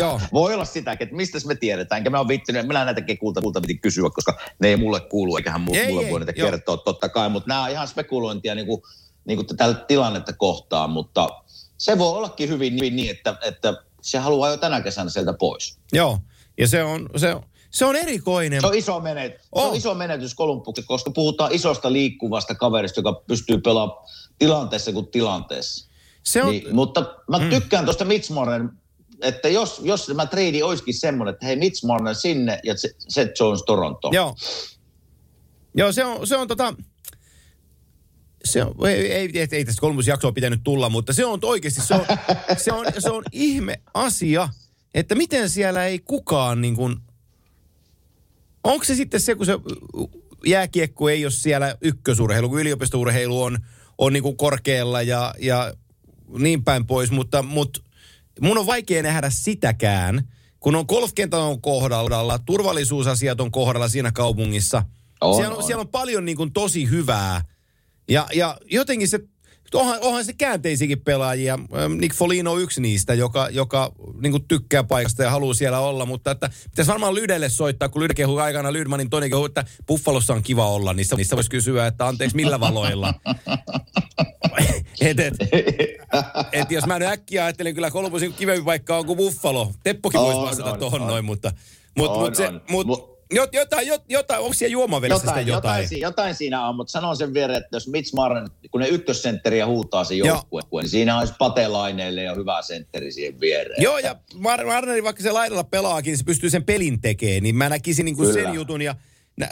joo. 0.00 0.20
Voi 0.32 0.54
olla 0.54 0.64
sitäkin, 0.64 1.04
että 1.04 1.16
mistä 1.16 1.38
me 1.46 1.54
tiedetään. 1.54 1.96
Enkä 1.96 2.10
mä 2.10 2.18
oon 2.18 2.28
viittinyt, 2.28 2.66
minä 2.66 2.84
näitä 2.84 3.00
kekulta 3.00 3.40
kulta 3.40 3.60
piti 3.60 3.74
kysyä, 3.74 4.10
koska 4.14 4.38
ne 4.58 4.68
ei 4.68 4.76
mulle 4.76 5.00
kuulu, 5.00 5.36
eikä 5.36 5.50
hän 5.50 5.60
mulle, 5.60 5.80
ei, 5.80 5.88
mulle 5.88 6.04
ei, 6.06 6.12
voi 6.12 6.20
niitä 6.20 6.32
joo. 6.36 6.50
kertoa 6.50 6.76
totta 6.76 7.08
kai. 7.08 7.28
Mutta 7.28 7.48
nämä 7.48 7.62
on 7.62 7.70
ihan 7.70 7.88
spekulointia 7.88 8.54
niin 8.54 8.66
kuin, 8.66 8.82
niin 9.24 9.36
kuin 9.36 9.46
tätä 9.46 9.74
tilannetta 9.74 10.32
kohtaan, 10.32 10.90
mutta 10.90 11.28
se 11.78 11.98
voi 11.98 12.08
ollakin 12.08 12.48
hyvin 12.48 12.76
niin, 12.76 12.96
niin 12.96 13.10
että, 13.10 13.36
että 13.44 13.74
se 14.02 14.18
haluaa 14.18 14.50
jo 14.50 14.56
tänä 14.56 14.80
kesänä 14.80 15.10
sieltä 15.10 15.32
pois. 15.32 15.78
Joo, 15.92 16.18
ja 16.58 16.68
se 16.68 16.82
on, 16.82 17.08
se 17.16 17.34
on, 17.34 17.42
se 17.70 17.84
on 17.84 17.96
erikoinen. 17.96 18.60
Se 18.60 18.66
on 18.66 18.74
iso 18.74 19.00
menetys, 19.00 19.40
oh. 19.52 19.62
se 19.62 19.68
on 19.68 19.76
iso 19.76 19.94
menetys 19.94 20.34
Kolumbuksessa, 20.34 20.88
koska 20.88 21.10
puhutaan 21.10 21.52
isosta 21.52 21.92
liikkuvasta 21.92 22.54
kaverista, 22.54 23.00
joka 23.00 23.22
pystyy 23.26 23.58
pelaamaan 23.58 24.08
tilanteessa 24.38 24.92
kuin 24.92 25.06
tilanteessa. 25.06 25.88
Se 26.22 26.42
on... 26.42 26.50
niin, 26.50 26.74
mutta 26.74 27.14
mä 27.30 27.38
mm. 27.38 27.50
tykkään 27.50 27.84
tuosta 27.84 28.04
Mitch 28.04 28.30
Moren 28.30 28.70
että 29.22 29.48
jos, 29.48 29.80
jos 29.84 30.06
tämä 30.06 30.26
trade 30.26 30.64
olisikin 30.64 30.94
semmoinen, 30.94 31.32
että 31.32 31.46
hei 31.46 31.56
Mitch 31.56 31.84
Marner 31.84 32.14
sinne 32.14 32.60
ja 32.64 32.74
Seth 33.08 33.40
Jones 33.40 33.62
Toronto. 33.66 34.10
Joo. 34.12 34.34
Joo, 35.74 35.92
se 35.92 36.04
on, 36.04 36.26
se 36.26 36.36
on 36.36 36.48
tota, 36.48 36.74
se 38.44 38.64
on, 38.64 38.88
ei, 38.88 39.12
ei, 39.12 39.30
ei, 39.34 39.48
ei 39.52 39.64
tästä 39.64 39.80
kolmosjaksoa 39.80 40.32
pitänyt 40.32 40.60
tulla, 40.64 40.88
mutta 40.88 41.12
se 41.12 41.24
on 41.24 41.38
oikeasti, 41.42 41.80
se 41.80 41.94
on, 41.94 42.04
se 42.56 42.72
on, 42.72 42.86
se 42.98 43.10
on 43.10 43.22
ihme 43.32 43.80
asia, 43.94 44.48
että 44.94 45.14
miten 45.14 45.50
siellä 45.50 45.86
ei 45.86 45.98
kukaan 45.98 46.60
niin 46.60 46.76
kuin, 46.76 46.96
onko 48.64 48.84
se 48.84 48.94
sitten 48.94 49.20
se, 49.20 49.34
kun 49.34 49.46
se 49.46 49.52
jääkiekko 50.46 51.08
ei 51.08 51.24
ole 51.24 51.32
siellä 51.32 51.76
ykkösurheilu, 51.80 52.48
kun 52.48 52.60
yliopistourheilu 52.60 53.42
on, 53.42 53.58
on 53.98 54.12
niin 54.12 54.22
kuin 54.22 54.36
korkealla 54.36 55.02
ja, 55.02 55.34
ja 55.38 55.74
niin 56.38 56.64
päin 56.64 56.86
pois, 56.86 57.10
mutta, 57.10 57.42
mutta 57.42 57.80
mun 58.40 58.58
on 58.58 58.66
vaikea 58.66 59.02
nähdä 59.02 59.30
sitäkään, 59.30 60.28
kun 60.60 60.74
on 60.76 60.84
golfkentän 60.88 61.40
on 61.40 61.62
kohdalla, 61.62 62.38
turvallisuusasiat 62.38 63.40
on 63.40 63.50
kohdalla 63.50 63.88
siinä 63.88 64.12
kaupungissa. 64.12 64.82
On, 65.20 65.34
siellä, 65.34 65.52
on, 65.52 65.58
on. 65.58 65.66
siellä 65.66 65.80
on 65.80 65.88
paljon 65.88 66.24
niin 66.24 66.36
kuin 66.36 66.52
tosi 66.52 66.90
hyvää. 66.90 67.44
Ja, 68.08 68.26
ja 68.34 68.58
jotenkin 68.70 69.08
se 69.08 69.20
onhan, 69.74 69.98
onhan 70.02 70.24
se 70.24 70.32
käänteisiäkin 70.32 71.00
pelaajia. 71.00 71.58
Nick 71.98 72.14
Folino 72.14 72.52
on 72.52 72.60
yksi 72.60 72.80
niistä, 72.80 73.14
joka, 73.14 73.48
joka 73.50 73.92
niin 74.20 74.44
tykkää 74.48 74.84
paikasta 74.84 75.22
ja 75.22 75.30
haluaa 75.30 75.54
siellä 75.54 75.80
olla, 75.80 76.06
mutta 76.06 76.30
että 76.30 76.50
pitäisi 76.70 76.90
varmaan 76.90 77.14
Lydelle 77.14 77.48
soittaa, 77.48 77.88
kun 77.88 78.02
Lyde 78.02 78.14
kehui 78.14 78.42
aikana 78.42 78.72
Lydmanin 78.72 79.10
toinen 79.10 79.30
kehui, 79.30 79.46
että 79.46 79.64
Buffalossa 79.86 80.34
on 80.34 80.42
kiva 80.42 80.68
olla, 80.68 80.92
niissä, 80.92 81.16
niissä 81.16 81.36
voisi 81.36 81.50
kysyä, 81.50 81.86
että 81.86 82.06
anteeksi 82.06 82.36
millä 82.36 82.60
valoilla. 82.60 83.14
et, 85.00 85.20
et, 85.20 85.34
et, 86.52 86.70
jos 86.70 86.86
mä 86.86 86.98
nyt 86.98 87.08
äkkiä 87.08 87.44
ajattelen, 87.44 87.74
kyllä 87.74 87.90
Kolmosin 87.90 88.32
kivempi 88.32 88.64
paikka 88.64 88.96
on 88.96 89.06
kuin 89.06 89.16
Buffalo. 89.16 89.72
Teppokin 89.82 90.20
voisi 90.20 90.40
vastata 90.40 90.76
tuohon 90.76 91.00
noin, 91.00 91.24
mutta, 91.24 91.52
mutta, 91.96 92.18
mutta, 92.18 92.36
se, 92.36 92.52
mutta 92.70 93.17
Jot, 93.30 93.54
jotain, 93.54 93.86
jot, 93.86 94.02
jotain, 94.08 94.40
onko 94.40 94.54
siellä 94.54 94.72
juomavelissä 94.72 95.26
jotain, 95.26 95.46
jotain? 95.46 95.82
Jotain, 95.82 96.00
jotain 96.00 96.34
siinä 96.34 96.68
on, 96.68 96.76
mutta 96.76 96.90
sanon 96.90 97.16
sen 97.16 97.34
vielä, 97.34 97.56
että 97.56 97.76
jos 97.76 97.88
Mitch 97.88 98.14
Marren, 98.14 98.48
kun 98.70 98.80
ne 98.80 98.88
ykkössentteriä 98.88 99.66
huutaa 99.66 100.04
se 100.04 100.14
joukkue, 100.14 100.82
niin 100.82 100.90
siinä 100.90 101.18
olisi 101.18 101.34
Pate 101.38 101.62
ja 102.24 102.34
hyvä 102.34 102.62
sentteri 102.62 103.12
siihen 103.12 103.40
viereen. 103.40 103.82
Joo, 103.82 103.98
ja 103.98 104.16
Mar- 104.34 104.66
Marneri, 104.66 105.02
vaikka 105.02 105.22
se 105.22 105.32
laidalla 105.32 105.64
pelaakin, 105.64 106.10
niin 106.10 106.18
se 106.18 106.24
pystyy 106.24 106.50
sen 106.50 106.64
pelin 106.64 107.00
tekemään, 107.00 107.42
niin 107.42 107.56
mä 107.56 107.68
näkisin 107.68 108.04
niin 108.04 108.16
kuin 108.16 108.32
sen 108.32 108.54
jutun 108.54 108.82
ja 108.82 108.94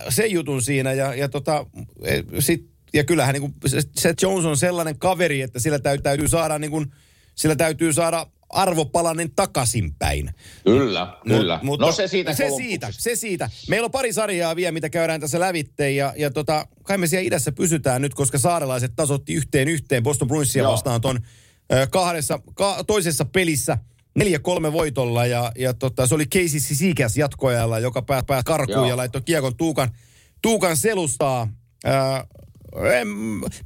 sen 0.08 0.30
jutun 0.30 0.62
siinä, 0.62 0.92
ja, 0.92 1.14
ja, 1.14 1.28
tota, 1.28 1.66
e, 2.02 2.22
sit, 2.38 2.66
ja 2.92 3.04
kyllähän 3.04 3.32
niin 3.32 3.40
kuin, 3.40 3.54
se 3.96 4.14
Jones 4.22 4.44
on 4.44 4.56
sellainen 4.56 4.98
kaveri, 4.98 5.42
että 5.42 5.58
sillä 5.58 5.78
täytyy 5.78 6.28
saada 6.28 6.58
niin 6.58 6.70
kuin, 6.70 6.92
sillä 7.34 7.56
täytyy 7.56 7.92
saada 7.92 8.26
arvopalanen 8.56 9.30
takaisinpäin. 9.36 10.30
Kyllä, 10.64 11.16
kyllä. 11.28 11.60
Mutta 11.62 11.86
no 11.86 11.92
se 11.92 12.08
siitä 12.08 12.34
se 12.34 12.50
siitä, 12.56 12.88
se 12.90 13.16
siitä. 13.16 13.50
Meillä 13.68 13.84
on 13.84 13.90
pari 13.90 14.12
sarjaa 14.12 14.56
vielä, 14.56 14.72
mitä 14.72 14.90
käydään 14.90 15.20
tässä 15.20 15.40
lävitteen 15.40 15.96
ja, 15.96 16.12
ja 16.16 16.30
tota, 16.30 16.66
kai 16.82 16.98
me 16.98 17.06
siellä 17.06 17.26
idässä 17.26 17.52
pysytään 17.52 18.02
nyt, 18.02 18.14
koska 18.14 18.38
saarelaiset 18.38 18.92
tasotti 18.96 19.34
yhteen 19.34 19.68
yhteen 19.68 20.02
Boston 20.02 20.28
Bruinsia 20.28 20.68
vastaan 20.68 21.00
ton 21.00 21.20
ö, 21.72 21.86
kahdessa, 21.90 22.40
ka, 22.54 22.84
toisessa 22.86 23.24
pelissä 23.24 23.78
neljä 24.14 24.38
kolme 24.38 24.72
voitolla 24.72 25.26
ja, 25.26 25.52
ja 25.58 25.74
tota, 25.74 26.06
se 26.06 26.14
oli 26.14 26.26
Casey 26.26 26.60
Sisikäs 26.60 27.16
jatkoajalla, 27.16 27.78
joka 27.78 28.02
pää, 28.02 28.22
pää 28.22 28.42
karkuun 28.42 28.88
ja 28.88 28.96
laittoi 28.96 29.22
kiekon 29.22 29.56
Tuukan, 29.56 29.90
Tuukan 30.42 30.76
selustaa. 30.76 31.48
Ö, 31.86 31.90
en, 32.92 33.08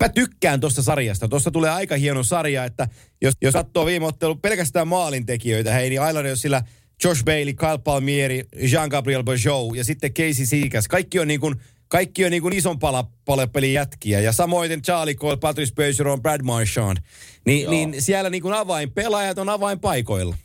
mä 0.01 0.09
tykkään 0.15 0.61
tuosta 0.61 0.83
sarjasta. 0.83 1.29
Tuosta 1.29 1.51
tulee 1.51 1.71
aika 1.71 1.97
hieno 1.97 2.23
sarja, 2.23 2.65
että 2.65 2.89
jos, 3.23 3.35
jos 3.43 3.53
katsoo 3.53 3.87
viime 3.87 4.07
ottelu 4.07 4.35
pelkästään 4.35 4.89
maalintekijöitä, 4.89 5.73
hei, 5.73 5.91
niin 5.91 6.09
Islanders 6.09 6.41
sillä 6.41 6.63
Josh 7.05 7.25
Bailey, 7.25 7.55
Kyle 7.55 7.79
Palmieri, 7.85 8.45
Jean-Gabriel 8.57 9.25
Bajot 9.25 9.77
ja 9.77 9.85
sitten 9.85 10.15
Casey 10.15 10.47
Seagas. 10.47 10.89
Kaikki 10.89 11.19
on 11.19 11.29
niin 11.29 11.41
kuin, 11.41 11.55
kaikki 11.89 12.25
on 12.25 12.31
niin 12.31 12.43
kuin 12.43 12.57
ison 12.57 12.79
palapelin 13.25 13.73
jätkiä. 13.73 14.21
Ja 14.21 14.33
samoin 14.33 14.83
Charlie 14.83 15.15
Cole, 15.15 15.37
Patrice 15.37 15.75
Bergeron, 15.75 16.23
Brad 16.23 16.43
Marchand. 16.43 16.99
Niin, 17.47 17.71
niin 17.71 18.03
siellä 18.03 18.31
niin 18.31 18.43
kuin 18.43 18.55
avainpelaajat 18.55 19.39
on 19.39 19.49
avainpaikoilla. 19.49 20.37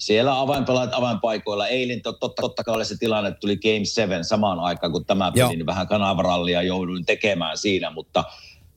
Siellä 0.00 0.40
avainpelaajat 0.40 0.94
avainpaikoilla. 0.94 1.68
Eilen 1.68 2.02
totta, 2.02 2.28
totta 2.28 2.64
kai 2.64 2.74
oli 2.74 2.84
se 2.84 2.98
tilanne, 2.98 3.28
että 3.28 3.40
tuli 3.40 3.56
Game 3.56 3.84
7 3.84 4.24
samaan 4.24 4.60
aikaan, 4.60 4.92
kun 4.92 5.04
tämä 5.04 5.32
peli, 5.32 5.48
niin 5.48 5.66
vähän 5.66 5.88
kanavarallia 5.88 6.62
jouduin 6.62 7.04
tekemään 7.04 7.58
siinä, 7.58 7.90
mutta 7.90 8.24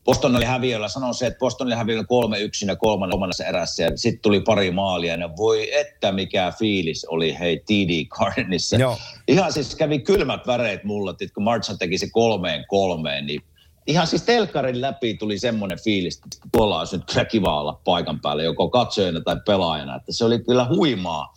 Boston 0.05 0.35
oli 0.35 0.45
häviöllä. 0.45 0.87
Sanon 0.87 1.13
se, 1.13 1.27
että 1.27 1.39
Boston 1.39 1.67
oli 1.67 1.75
häviöllä 1.75 2.03
kolme 2.03 2.39
yksin 2.39 2.67
ja 2.67 2.75
kolmannessa 2.75 3.45
erässä 3.45 3.83
ja 3.83 3.97
sitten 3.97 4.21
tuli 4.21 4.39
pari 4.41 4.71
maalia. 4.71 5.15
Ja 5.15 5.29
voi 5.37 5.75
että 5.75 6.11
mikä 6.11 6.53
fiilis 6.59 7.05
oli 7.05 7.39
hei 7.39 7.59
TD 7.59 8.05
Gardenissa. 8.05 8.77
Ihan 9.27 9.53
siis 9.53 9.75
kävi 9.75 9.99
kylmät 9.99 10.47
väreet 10.47 10.83
mulle, 10.83 11.11
että 11.11 11.33
kun 11.33 11.43
Marchand 11.43 11.77
teki 11.77 11.97
se 11.97 12.09
kolmeen 12.11 12.65
kolmeen, 12.67 13.25
niin 13.25 13.41
ihan 13.87 14.07
siis 14.07 14.21
telkarin 14.21 14.81
läpi 14.81 15.13
tuli 15.13 15.39
semmoinen 15.39 15.79
fiilis, 15.83 16.15
että 16.15 16.37
tuolla 16.51 16.79
olisi 16.79 16.97
nyt 16.97 17.05
kyllä 17.05 17.25
kiva 17.25 17.61
olla 17.61 17.81
paikan 17.83 18.19
päällä, 18.19 18.43
joko 18.43 18.69
katsojana 18.69 19.21
tai 19.21 19.35
pelaajana, 19.45 19.95
että 19.95 20.11
se 20.11 20.25
oli 20.25 20.39
kyllä 20.39 20.67
huimaa. 20.67 21.33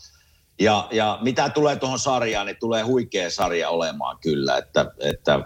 Ja, 0.61 0.89
ja 0.91 1.19
mitä 1.23 1.49
tulee 1.49 1.77
tuohon 1.77 1.99
sarjaan, 1.99 2.47
niin 2.47 2.57
tulee 2.61 2.83
huikea 2.83 3.31
sarja 3.31 3.71
olemaan 3.71 4.19
kyllä, 4.19 4.59
että, 4.59 4.87
että 5.01 5.41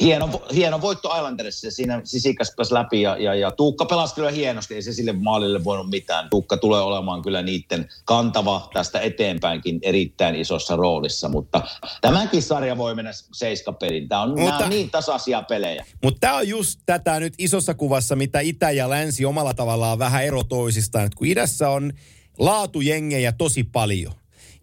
hieno, 0.00 0.42
hieno 0.54 0.80
voitto 0.80 1.16
Islanderissa. 1.16 1.70
Siinä 1.70 2.00
Sisikas 2.04 2.52
pääsi 2.56 2.74
läpi 2.74 3.02
ja, 3.02 3.16
ja, 3.16 3.34
ja 3.34 3.50
Tuukka 3.50 3.84
pelasi 3.84 4.14
kyllä 4.14 4.30
hienosti. 4.30 4.74
Ei 4.74 4.82
se 4.82 4.92
sille 4.92 5.12
maalille 5.12 5.64
voinut 5.64 5.90
mitään. 5.90 6.30
Tuukka 6.30 6.56
tulee 6.56 6.80
olemaan 6.80 7.22
kyllä 7.22 7.42
niiden 7.42 7.88
kantava 8.04 8.70
tästä 8.72 9.00
eteenpäinkin 9.00 9.78
erittäin 9.82 10.34
isossa 10.34 10.76
roolissa. 10.76 11.28
Mutta 11.28 11.62
tämänkin 12.00 12.42
sarja 12.42 12.76
voi 12.76 12.94
mennä 12.94 13.10
seiskapeliin. 13.32 14.08
Tämä 14.08 14.22
on, 14.22 14.40
mutta, 14.40 14.64
on 14.64 14.70
niin 14.70 14.90
tasaisia 14.90 15.42
pelejä. 15.42 15.86
Mutta 16.02 16.20
tämä 16.20 16.36
on 16.36 16.48
just 16.48 16.80
tätä 16.86 17.20
nyt 17.20 17.34
isossa 17.38 17.74
kuvassa, 17.74 18.16
mitä 18.16 18.40
Itä 18.40 18.70
ja 18.70 18.90
Länsi 18.90 19.24
omalla 19.24 19.54
tavallaan 19.54 19.98
vähän 19.98 20.24
ero 20.24 20.44
toisistaan. 20.44 21.06
Et 21.06 21.14
kun 21.14 21.26
idässä 21.26 21.68
on 21.68 21.92
laatujengejä 22.38 23.32
tosi 23.32 23.64
paljon, 23.64 24.12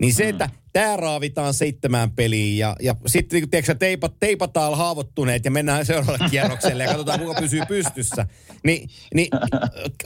niin 0.01 0.13
se, 0.13 0.23
mm. 0.23 0.29
että 0.29 0.49
tämä 0.73 0.97
raavitaan 0.97 1.53
seitsemään 1.53 2.11
peliin 2.11 2.57
ja, 2.57 2.75
ja 2.79 2.95
sitten 3.07 3.41
niin, 3.41 3.49
tiedätkö, 3.49 3.75
teipat, 3.75 4.13
teipataan 4.19 4.77
haavoittuneet 4.77 5.45
ja 5.45 5.51
mennään 5.51 5.85
seuraavalle 5.85 6.19
kierrokselle 6.31 6.83
ja 6.83 6.89
katsotaan, 6.89 7.19
kuka 7.19 7.41
pysyy 7.41 7.61
pystyssä. 7.67 8.25
Ni, 8.63 8.87
niin 9.13 9.27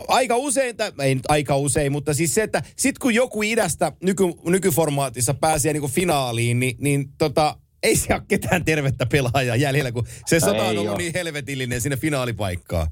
aika 0.07 0.37
usein, 0.37 0.75
ei 1.01 1.15
nyt 1.15 1.25
aika 1.29 1.57
usein, 1.57 1.91
mutta 1.91 2.13
siis 2.13 2.35
se, 2.35 2.43
että 2.43 2.63
sitten 2.75 2.99
kun 3.01 3.15
joku 3.15 3.43
idästä 3.43 3.91
nyky, 4.03 4.23
nykyformaatissa 4.45 5.33
pääsee 5.33 5.73
niin 5.73 5.91
finaaliin, 5.91 6.59
niin, 6.59 6.75
niin 6.79 7.09
tota, 7.17 7.57
ei 7.83 7.95
se 7.95 8.13
ole 8.13 8.21
ketään 8.27 8.65
tervettä 8.65 9.05
pelaajaa 9.05 9.55
jäljellä, 9.55 9.91
kun 9.91 10.07
se 10.25 10.39
sota 10.39 10.63
on 10.63 10.77
ollut 10.77 10.97
niin 10.97 11.13
helvetillinen 11.13 11.81
sinne 11.81 11.97
finaalipaikkaan. 11.97 12.87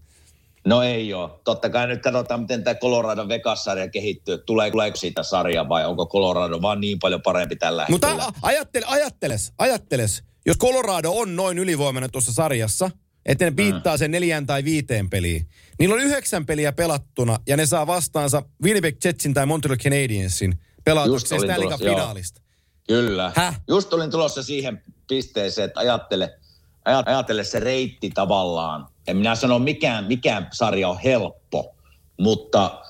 No 0.68 0.84
ei 0.84 1.14
ole. 1.14 1.30
Totta 1.44 1.70
kai 1.70 1.88
nyt 1.88 2.02
katsotaan, 2.02 2.42
miten 2.42 2.64
tämä 2.64 2.76
Colorado 2.76 3.28
Vegas-sarja 3.28 3.90
kehittyy. 3.90 4.38
Tulee, 4.38 4.72
tuleeko 4.72 4.98
siitä 4.98 5.24
sarja 5.24 5.70
vai 5.70 5.86
onko 5.86 6.06
Colorado 6.06 6.62
vaan 6.62 6.82
niin 6.82 7.00
paljon 7.00 7.22
parempi 7.22 7.56
tällä 7.56 7.86
Mutta 7.90 8.08
hetkellä? 8.08 8.34
ajattele, 8.42 8.86
ajatteles, 8.88 9.54
ajatteles. 9.58 10.24
Jos 10.46 10.58
Colorado 10.58 11.12
on 11.12 11.36
noin 11.36 11.60
ylivoimainen 11.60 12.12
tuossa 12.12 12.34
sarjassa, 12.34 12.92
että 13.26 13.46
ne 13.46 13.52
piittaa 13.52 13.96
mm. 13.96 14.00
sen 14.00 14.12
neljään 14.12 14.46
tai 14.46 14.64
viiteen 14.64 15.10
peliin. 15.10 15.48
Niillä 15.80 15.96
on 15.96 16.02
yhdeksän 16.02 16.46
peliä 16.46 16.72
pelattuna 16.72 17.38
ja 17.48 17.58
ne 17.58 17.66
saa 17.66 17.88
vastaansa 17.88 18.44
Winnipeg 18.64 19.06
Jetsin 19.06 19.34
tai 19.34 19.46
Montreal 19.46 19.78
Canadiensin 19.78 20.60
pelatukseen 20.84 21.42
Stanley 21.42 21.70
Cup 21.70 21.80
finaalista. 21.80 22.42
Kyllä. 22.88 23.32
Häh? 23.36 23.62
Just 23.68 23.94
olin 23.94 24.12
tulossa 24.12 24.44
siihen 24.44 24.82
pisteeseen, 25.08 25.66
että 25.66 25.80
ajattele, 25.80 26.40
ajattele 26.86 27.44
se 27.44 27.60
reitti 27.60 28.10
tavallaan 28.10 28.88
en 29.08 29.18
minä 29.18 29.36
sano 29.36 29.60
mikään, 29.60 30.06
mikään 30.06 30.48
sarja 30.52 30.90
on 30.90 31.00
helppo, 31.00 31.76
mutta 32.20 32.82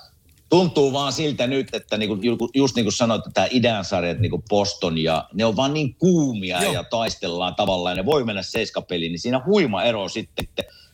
tuntuu 0.49 0.93
vaan 0.93 1.13
siltä 1.13 1.47
nyt, 1.47 1.67
että 1.73 1.97
niinku, 1.97 2.17
just 2.53 2.75
niin 2.75 2.85
kuin 2.85 2.93
sanoit, 2.93 3.19
että 3.19 3.31
tämä 3.33 3.47
idän 3.51 3.85
sarjat, 3.85 4.19
niin 4.19 4.29
kuin 4.29 4.43
Boston, 4.49 4.97
ja 4.97 5.27
ne 5.33 5.45
on 5.45 5.55
vaan 5.55 5.73
niin 5.73 5.95
kuumia 5.95 6.63
Joo. 6.63 6.73
ja 6.73 6.83
taistellaan 6.83 7.55
tavallaan, 7.55 7.97
ja 7.97 8.03
ne 8.03 8.05
voi 8.05 8.23
mennä 8.23 8.43
seiskapeliin, 8.43 9.11
niin 9.11 9.19
siinä 9.19 9.41
huima 9.45 9.83
ero 9.83 10.09
sitten, 10.09 10.47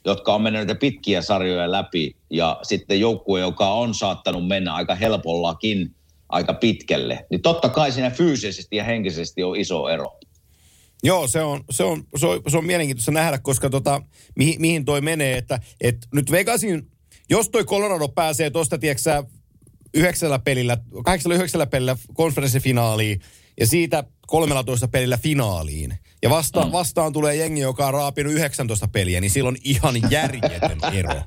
jotka 0.06 0.36
on 0.36 0.42
mennyt 0.42 0.80
pitkiä 0.80 1.22
sarjoja 1.22 1.72
läpi, 1.72 2.16
ja 2.30 2.60
sitten 2.64 3.00
joukkue, 3.00 3.40
joka 3.40 3.74
on 3.74 3.94
saattanut 3.94 4.48
mennä 4.48 4.74
aika 4.74 4.96
helpollakin 4.96 5.96
aika 6.30 6.54
pitkälle, 6.54 7.26
niin 7.30 7.42
totta 7.42 7.70
kai 7.70 7.92
siinä 7.92 8.10
fyysisesti 8.10 8.76
ja 8.76 8.84
henkisesti 8.84 9.44
on 9.44 9.56
iso 9.56 9.90
ero. 9.90 10.19
Joo, 11.04 11.28
se 11.28 11.42
on, 11.42 11.64
se 11.70 11.84
on, 11.84 12.04
se 12.18 12.28
on, 12.28 12.42
se 12.48 12.58
on 12.58 12.66
mielenkiintoista 12.66 13.12
nähdä, 13.12 13.38
koska 13.38 13.70
tota, 13.70 14.02
mihin, 14.36 14.62
mihin 14.62 14.86
toi 14.86 15.02
menee, 15.02 15.38
että 15.38 15.60
et 15.82 15.98
nyt 16.14 16.32
Vegasin, 16.32 16.92
jos 17.30 17.50
toi 17.50 17.64
Colorado 17.66 18.08
pääsee 18.08 18.50
tuosta, 18.50 18.78
tiedätkö 18.78 19.24
yhdeksällä 19.94 20.40
pelillä, 20.40 20.78
kahdeksalla 21.06 21.36
yhdeksällä 21.36 21.66
pelillä 21.68 21.98
konferenssifinaaliin 22.14 23.22
ja 23.60 23.68
siitä 23.68 24.04
13 24.28 24.88
pelillä 24.88 25.18
finaaliin. 25.18 25.94
Ja 26.24 26.30
vasta, 26.30 26.66
mm. 26.66 26.72
vastaan 26.72 27.14
tulee 27.14 27.36
jengi, 27.36 27.60
joka 27.62 27.88
on 27.88 27.94
raapinut 27.94 28.34
19 28.34 28.88
peliä, 28.88 29.22
niin 29.22 29.32
silloin 29.32 29.58
ihan 29.64 30.12
järjetön 30.12 30.78
ero. 30.94 31.14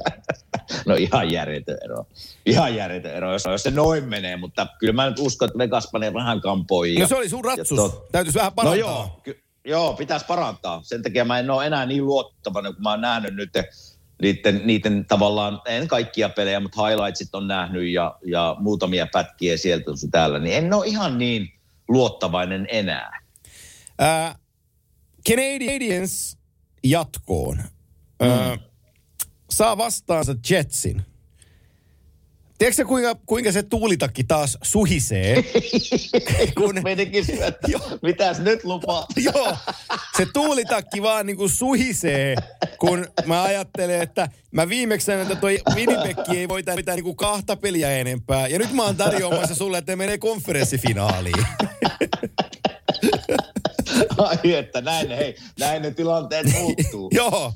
No 0.86 0.94
ihan 0.94 1.30
järjetön 1.32 1.78
ero. 1.84 2.04
Ihan 2.46 2.74
järjetön 2.76 3.14
ero, 3.14 3.32
jos, 3.32 3.44
jos 3.44 3.62
se 3.62 3.70
noin 3.70 4.04
menee, 4.04 4.36
mutta 4.36 4.66
kyllä 4.78 4.92
mä 4.92 5.08
nyt 5.10 5.18
uskon, 5.18 5.46
että 5.48 5.58
Vegas 5.58 5.88
panee 5.92 6.14
vähän 6.14 6.40
kampoihin. 6.40 7.00
No 7.00 7.08
se 7.08 7.16
oli 7.16 7.28
sun 7.28 7.44
ratsus. 7.44 7.78
tot- 7.78 8.08
Täytyisi 8.12 8.38
vähän 8.38 8.50
No 8.50 8.54
parantaa. 8.54 8.78
joo, 8.78 9.20
ky- 9.24 9.42
joo, 9.64 9.94
pitäisi 9.94 10.26
parantaa. 10.26 10.80
Sen 10.82 11.02
takia 11.02 11.24
mä 11.24 11.38
en 11.38 11.50
ole 11.50 11.66
enää 11.66 11.86
niin 11.86 12.06
luottavainen, 12.06 12.74
kun 12.74 12.82
mä 12.82 12.90
oon 12.90 13.00
nähnyt 13.00 13.34
nyt 13.34 13.50
niiden, 14.22 14.60
niiden 14.64 15.04
tavallaan, 15.08 15.60
en 15.66 15.88
kaikkia 15.88 16.28
pelejä, 16.28 16.60
mutta 16.60 16.86
highlightsit 16.86 17.34
on 17.34 17.48
nähnyt 17.48 17.88
ja, 17.88 18.18
ja 18.26 18.56
muutamia 18.58 19.06
pätkiä 19.12 19.56
sieltä 19.56 19.96
sun 19.96 20.10
täällä, 20.10 20.38
niin 20.38 20.56
en 20.56 20.74
ole 20.74 20.86
ihan 20.86 21.18
niin 21.18 21.52
luottavainen 21.88 22.66
enää. 22.70 23.22
Ää, 23.98 24.38
Canadiens 25.28 26.38
jatkoon. 26.84 27.56
Mm. 27.56 28.28
Ää, 28.28 28.58
saa 29.50 29.78
vastaansa 29.78 30.34
Jetsin. 30.50 31.02
Tiedätkö 32.62 32.84
kuinka, 32.84 33.16
kuinka 33.26 33.52
se 33.52 33.62
tuulitakki 33.62 34.24
taas 34.24 34.58
suhisee? 34.62 35.44
kun, 36.58 36.80
Menikin 36.84 37.24
se, 37.24 37.32
että 37.32 37.68
mitäs 38.02 38.38
nyt 38.38 38.64
lupaa? 38.64 39.06
joo, 39.34 39.56
se 40.16 40.26
tuulitakki 40.32 41.02
vaan 41.02 41.26
niin 41.26 41.36
kuin 41.36 41.50
suhisee, 41.50 42.36
kun 42.78 43.06
mä 43.26 43.42
ajattelen, 43.42 44.02
että 44.02 44.28
mä 44.50 44.68
viimeksi 44.68 45.04
sanoin, 45.04 45.22
että 45.22 45.40
toi 45.40 45.58
Winnipeg 45.74 46.16
ei 46.34 46.48
voita 46.48 46.76
mitään 46.76 46.96
niin 46.96 47.04
kuin 47.04 47.16
kahta 47.16 47.56
peliä 47.56 47.90
enempää. 47.90 48.46
Ja 48.48 48.58
nyt 48.58 48.72
mä 48.72 48.82
oon 48.84 48.96
tarjoamassa 48.96 49.54
sulle, 49.54 49.78
että 49.78 49.96
menee 49.96 50.18
konferenssifinaaliin. 50.18 51.46
Ai 54.18 54.54
että 54.54 54.80
näin, 54.80 55.08
hei, 55.08 55.36
näin 55.58 55.82
ne 55.82 55.90
tilanteet 55.90 56.46
muuttuu. 56.52 57.10
joo. 57.14 57.52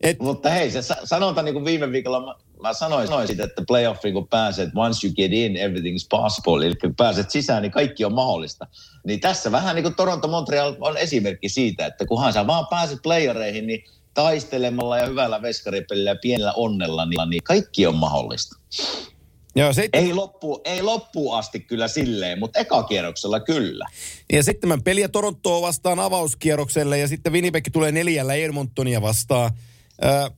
Et, 0.00 0.18
Mutta 0.20 0.50
hei, 0.50 0.70
se 0.70 0.82
sa- 0.82 0.96
sanotaan 1.04 1.44
niin 1.44 1.54
kuin 1.54 1.64
viime 1.64 1.92
viikolla, 1.92 2.40
mä, 2.62 2.68
mä 3.10 3.26
siitä, 3.26 3.44
että 3.44 3.62
playoffiin 3.66 4.14
kun 4.14 4.28
pääset, 4.28 4.70
once 4.74 5.06
you 5.06 5.14
get 5.14 5.32
in, 5.32 5.56
everything's 5.56 6.06
possible. 6.10 6.66
Eli 6.66 6.74
kun 6.74 6.94
pääset 6.94 7.30
sisään, 7.30 7.62
niin 7.62 7.72
kaikki 7.72 8.04
on 8.04 8.14
mahdollista. 8.14 8.66
Niin 9.06 9.20
tässä 9.20 9.52
vähän 9.52 9.74
niin 9.74 9.82
kuin 9.82 9.94
Toronto 9.94 10.28
Montreal 10.28 10.76
on 10.80 10.96
esimerkki 10.96 11.48
siitä, 11.48 11.86
että 11.86 12.06
kunhan 12.06 12.32
sä 12.32 12.46
vaan 12.46 12.66
pääset 12.66 12.98
playereihin, 13.02 13.66
niin 13.66 13.84
taistelemalla 14.14 14.98
ja 14.98 15.06
hyvällä 15.06 15.42
veskaripelillä 15.42 16.10
ja 16.10 16.16
pienellä 16.22 16.52
onnella, 16.52 17.06
niin, 17.06 17.30
niin 17.30 17.42
kaikki 17.42 17.86
on 17.86 17.94
mahdollista. 17.94 18.56
joo, 19.56 19.72
se, 19.72 19.88
Ei 19.92 20.14
loppu, 20.14 20.60
ei 20.64 20.82
loppuun 20.82 21.38
asti 21.38 21.60
kyllä 21.60 21.88
silleen, 21.88 22.38
mutta 22.38 22.58
ekakierroksella 22.58 23.40
kyllä. 23.40 23.86
Ja 24.32 24.42
seitsemän 24.42 24.82
peliä 24.82 25.08
Torontoa 25.08 25.62
vastaan 25.62 25.98
avauskierrokselle 25.98 26.98
ja 26.98 27.08
sitten 27.08 27.32
Winnipeg 27.32 27.64
tulee 27.72 27.92
neljällä 27.92 28.34
Edmontonia 28.34 29.02
vastaan. 29.02 29.50
Öö, 30.04 30.28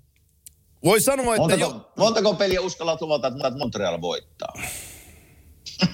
voi 0.84 1.00
sanoa, 1.00 1.34
että 1.34 1.40
Montako, 1.40 1.60
jo, 1.60 1.92
montako 1.96 2.34
peliä 2.34 2.60
uskallat 2.60 3.00
luvata, 3.00 3.26
että 3.28 3.50
Montreal 3.58 4.00
voittaa? 4.00 4.52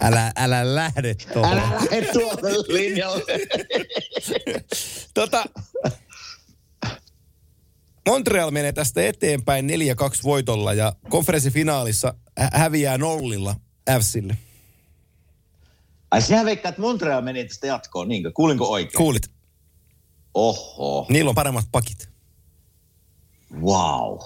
älä, 0.00 0.32
älä 0.36 0.74
lähde 0.74 1.14
tuohon. 1.14 1.52
Älä 1.52 1.70
lähde 1.70 2.12
tuolle 2.12 2.50
linjalle. 2.68 3.22
Tota, 5.14 5.44
Montreal 8.08 8.50
menee 8.50 8.72
tästä 8.72 9.06
eteenpäin 9.06 9.68
4-2 9.68 9.72
voitolla 10.24 10.72
ja 10.74 10.92
konferenssifinaalissa 11.08 12.14
hä- 12.38 12.50
häviää 12.52 12.98
nollilla 12.98 13.54
Fsille. 14.00 14.38
Ai 16.10 16.22
sinä 16.22 16.44
veikkaat, 16.44 16.72
että 16.72 16.80
Montreal 16.82 17.22
meni 17.22 17.44
tästä 17.44 17.66
jatkoon, 17.66 18.08
niinkö? 18.08 18.32
Kuulinko 18.32 18.70
oikein? 18.70 18.96
Kuulit? 18.96 19.30
Oho, 20.34 21.06
Niillä 21.10 21.28
on 21.28 21.34
paremmat 21.34 21.64
pakit. 21.72 22.08
Wow. 23.62 24.18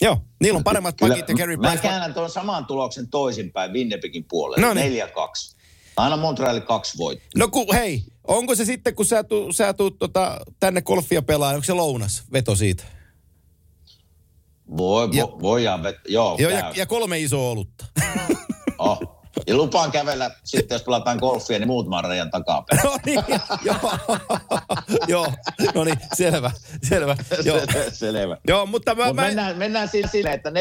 Joo, 0.00 0.16
niillä 0.40 0.56
on 0.56 0.64
paremmat 0.64 0.96
pakit 1.00 1.28
ja 1.28 1.34
Carey 1.34 1.56
mä 1.56 1.68
Price. 1.68 1.82
käännän 1.82 2.14
tuon 2.14 2.30
saman 2.30 2.66
tuloksen 2.66 3.08
toisinpäin 3.08 3.72
Winnipegin 3.72 4.24
puolelle. 4.24 4.66
No 4.66 4.74
niin. 4.74 5.02
4-2. 5.08 5.56
Aina 5.96 6.16
Montreal 6.16 6.60
kaksi 6.60 6.98
voittaa. 6.98 7.28
No 7.36 7.48
ku, 7.48 7.72
hei, 7.72 8.02
onko 8.28 8.54
se 8.54 8.64
sitten, 8.64 8.94
kun 8.94 9.06
sä, 9.06 9.24
tu, 9.24 9.52
sä 9.52 9.72
tuut 9.72 9.98
tota, 9.98 10.40
tänne 10.60 10.82
golfia 10.82 11.22
pelaa, 11.22 11.50
onko 11.50 11.64
se 11.64 11.72
lounas 11.72 12.22
veto 12.32 12.56
siitä? 12.56 12.84
Voi, 14.76 15.08
Ja- 15.12 15.24
vo, 15.26 15.38
voidaan 15.42 15.80
vet- 15.82 16.00
joo, 16.08 16.36
Joo, 16.38 16.50
käy. 16.50 16.58
ja, 16.60 16.72
ja 16.76 16.86
kolme 16.86 17.18
isoa 17.18 17.50
olutta. 17.50 17.84
Oh. 18.78 19.17
Ja 19.46 19.54
lupaan 19.56 19.90
kävellä 19.92 20.30
sitten, 20.44 20.74
jos 20.74 20.82
pelataan 20.82 21.18
golfia, 21.18 21.58
niin 21.58 21.66
muutaman 21.66 22.04
rajan 22.04 22.30
takapäin. 22.30 22.80
no 22.84 22.98
niin, 23.06 23.20
joo, 23.64 23.92
joo, 25.08 25.26
no 25.74 25.84
niin, 25.84 25.96
selvä, 26.14 26.50
selvä. 26.88 27.16
Joo, 27.44 27.60
Selvä. 27.92 28.36
joo 28.48 28.66
mutta 28.66 28.94
mä, 28.94 29.06
Mut 29.06 29.16
mä, 29.16 29.22
mennään, 29.22 29.56
mennään 29.58 29.88
siis 29.88 30.06
silleen, 30.12 30.34
että 30.34 30.50
4-2 30.50 30.52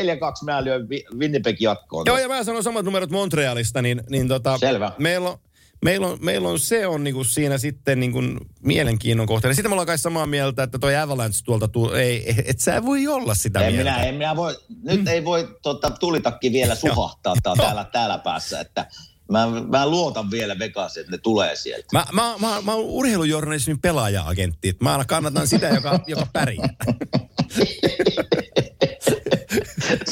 mä 0.45 0.63
lyön 0.63 0.87
Winnipeg 1.17 1.61
jatkoon. 1.61 2.05
joo, 2.07 2.17
ja 2.17 2.27
mä 2.27 2.43
sanon 2.43 2.63
samat 2.63 2.85
numerot 2.85 3.09
Montrealista, 3.11 3.81
niin, 3.81 4.03
niin 4.09 4.27
tota, 4.27 4.57
Selvä. 4.57 4.91
meillä 4.97 5.29
on, 5.29 5.37
meillä 5.85 6.07
on, 6.07 6.17
meillä 6.21 6.49
on 6.49 6.59
se 6.59 6.87
on 6.87 7.03
niinku 7.03 7.23
siinä 7.23 7.57
sitten 7.57 7.99
niinku 7.99 8.19
mielenkiinnon 8.61 9.27
kohteena. 9.27 9.55
Sitten 9.55 9.71
me 9.71 9.73
ollaan 9.73 9.87
kai 9.87 9.97
samaa 9.97 10.25
mieltä, 10.25 10.63
että 10.63 10.79
toi 10.79 10.95
Avalanche 10.95 11.39
tuolta, 11.45 11.67
tuu, 11.67 11.91
ei, 11.91 12.35
et 12.45 12.59
sä 12.59 12.85
voi 12.85 13.07
olla 13.07 13.35
sitä 13.35 13.59
En 13.59 13.73
mieltä. 13.73 13.91
minä, 13.91 14.03
en 14.03 14.15
minä 14.15 14.35
voi, 14.35 14.57
nyt 14.83 15.07
ei 15.07 15.25
voi 15.25 15.57
tota, 15.61 15.89
tulitakki 15.89 16.51
vielä 16.51 16.75
suhahtaa 16.75 17.35
tää, 17.43 17.53
täällä, 17.57 17.83
täällä 17.91 18.17
päässä, 18.17 18.59
että 18.59 18.85
mä, 19.31 19.47
mä 19.67 19.87
luotan 19.87 20.31
vielä 20.31 20.59
Vegas, 20.59 20.97
että 20.97 21.11
ne 21.11 21.17
tulee 21.17 21.55
sieltä. 21.55 21.87
Mä, 21.93 22.05
mä, 22.11 22.35
mä, 22.39 22.61
mä 22.61 22.73
oon 22.73 22.85
urheilujournalismin 22.85 23.81
pelaaja-agentti. 23.81 24.75
Mä 24.81 24.91
aina 24.91 25.05
kannatan 25.05 25.47
sitä, 25.47 25.67
joka, 25.67 25.99
joka 26.07 26.27
pärjää. 26.33 26.69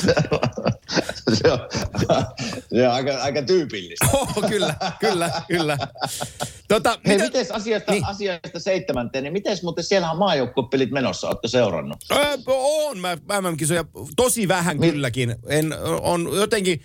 se, 0.03 0.13
on, 0.32 0.39
se 1.36 1.51
on 1.51 2.26
aika, 2.84 3.17
aika 3.21 3.41
tyypillistä. 3.41 4.05
Oh, 4.13 4.49
kyllä, 4.49 4.76
kyllä, 4.99 5.32
kyllä. 5.47 5.78
Tota, 6.67 6.99
Hei, 7.07 7.17
mitä, 7.17 7.23
miten 7.38 7.55
asiasta, 7.55 7.91
Niin. 7.91 8.05
asiasta 8.05 8.59
seitsemänteen, 8.59 9.23
niin 9.23 9.34
miten 9.34 9.57
muuten 9.63 9.84
siellä 9.84 10.11
on 10.11 10.17
maajoukkuepelit 10.17 10.91
menossa, 10.91 11.28
ootko 11.28 11.47
seurannut? 11.47 11.97
Öö, 12.11 12.38
on 12.47 12.97
mä 12.99 13.15
MM-kisoja 13.15 13.86
tosi 14.15 14.47
vähän 14.47 14.78
Niin. 14.78 14.93
kylläkin. 14.93 15.36
En, 15.47 15.73
on 16.01 16.30
jotenkin, 16.34 16.82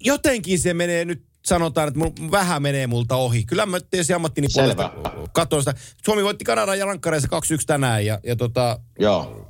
jotenkin 0.00 0.58
se 0.58 0.74
menee 0.74 1.04
nyt 1.04 1.22
sanotaan, 1.46 1.88
että 1.88 1.98
mul, 2.00 2.10
vähän 2.30 2.62
menee 2.62 2.86
multa 2.86 3.16
ohi. 3.16 3.44
Kyllä 3.44 3.66
mä 3.66 3.80
tietysti 3.80 4.12
ammattini 4.12 4.48
puolesta 4.54 4.92
katson 5.32 5.60
sitä. 5.60 5.74
Suomi 6.04 6.24
voitti 6.24 6.44
Kanadan 6.44 6.78
ja 6.78 6.86
rankkareissa 6.86 7.28
2-1 7.28 7.64
tänään 7.66 8.06
ja, 8.06 8.20
ja, 8.24 8.36
tota, 8.36 8.80
Joo. 8.98 9.45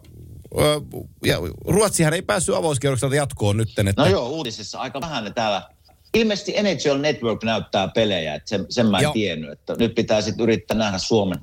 Ja 1.25 1.37
Ruotsihan 1.65 2.15
ei 2.15 2.23
päässyt 2.23 2.55
avauskierrokselta 2.55 3.15
jatkoon 3.17 3.57
nytten. 3.57 3.89
Että, 3.89 4.03
No 4.03 4.09
joo, 4.09 4.29
uutisissa 4.29 4.79
aika 4.79 5.01
vähän 5.01 5.25
ne 5.25 5.31
täällä. 5.31 5.63
Ilmeisesti 6.15 6.55
NHL 6.63 6.99
Network 7.01 7.45
näyttää 7.45 7.89
pelejä, 7.89 8.35
että 8.35 8.49
sen, 8.49 8.67
sen 8.69 8.87
mä 8.87 8.99
en 8.99 9.03
Joo. 9.03 9.13
tiennyt. 9.13 9.51
Että 9.53 9.75
nyt 9.79 9.95
pitää 9.95 10.21
sitten 10.21 10.43
yrittää 10.45 10.77
nähdä 10.77 10.99
Suomen, 10.99 11.39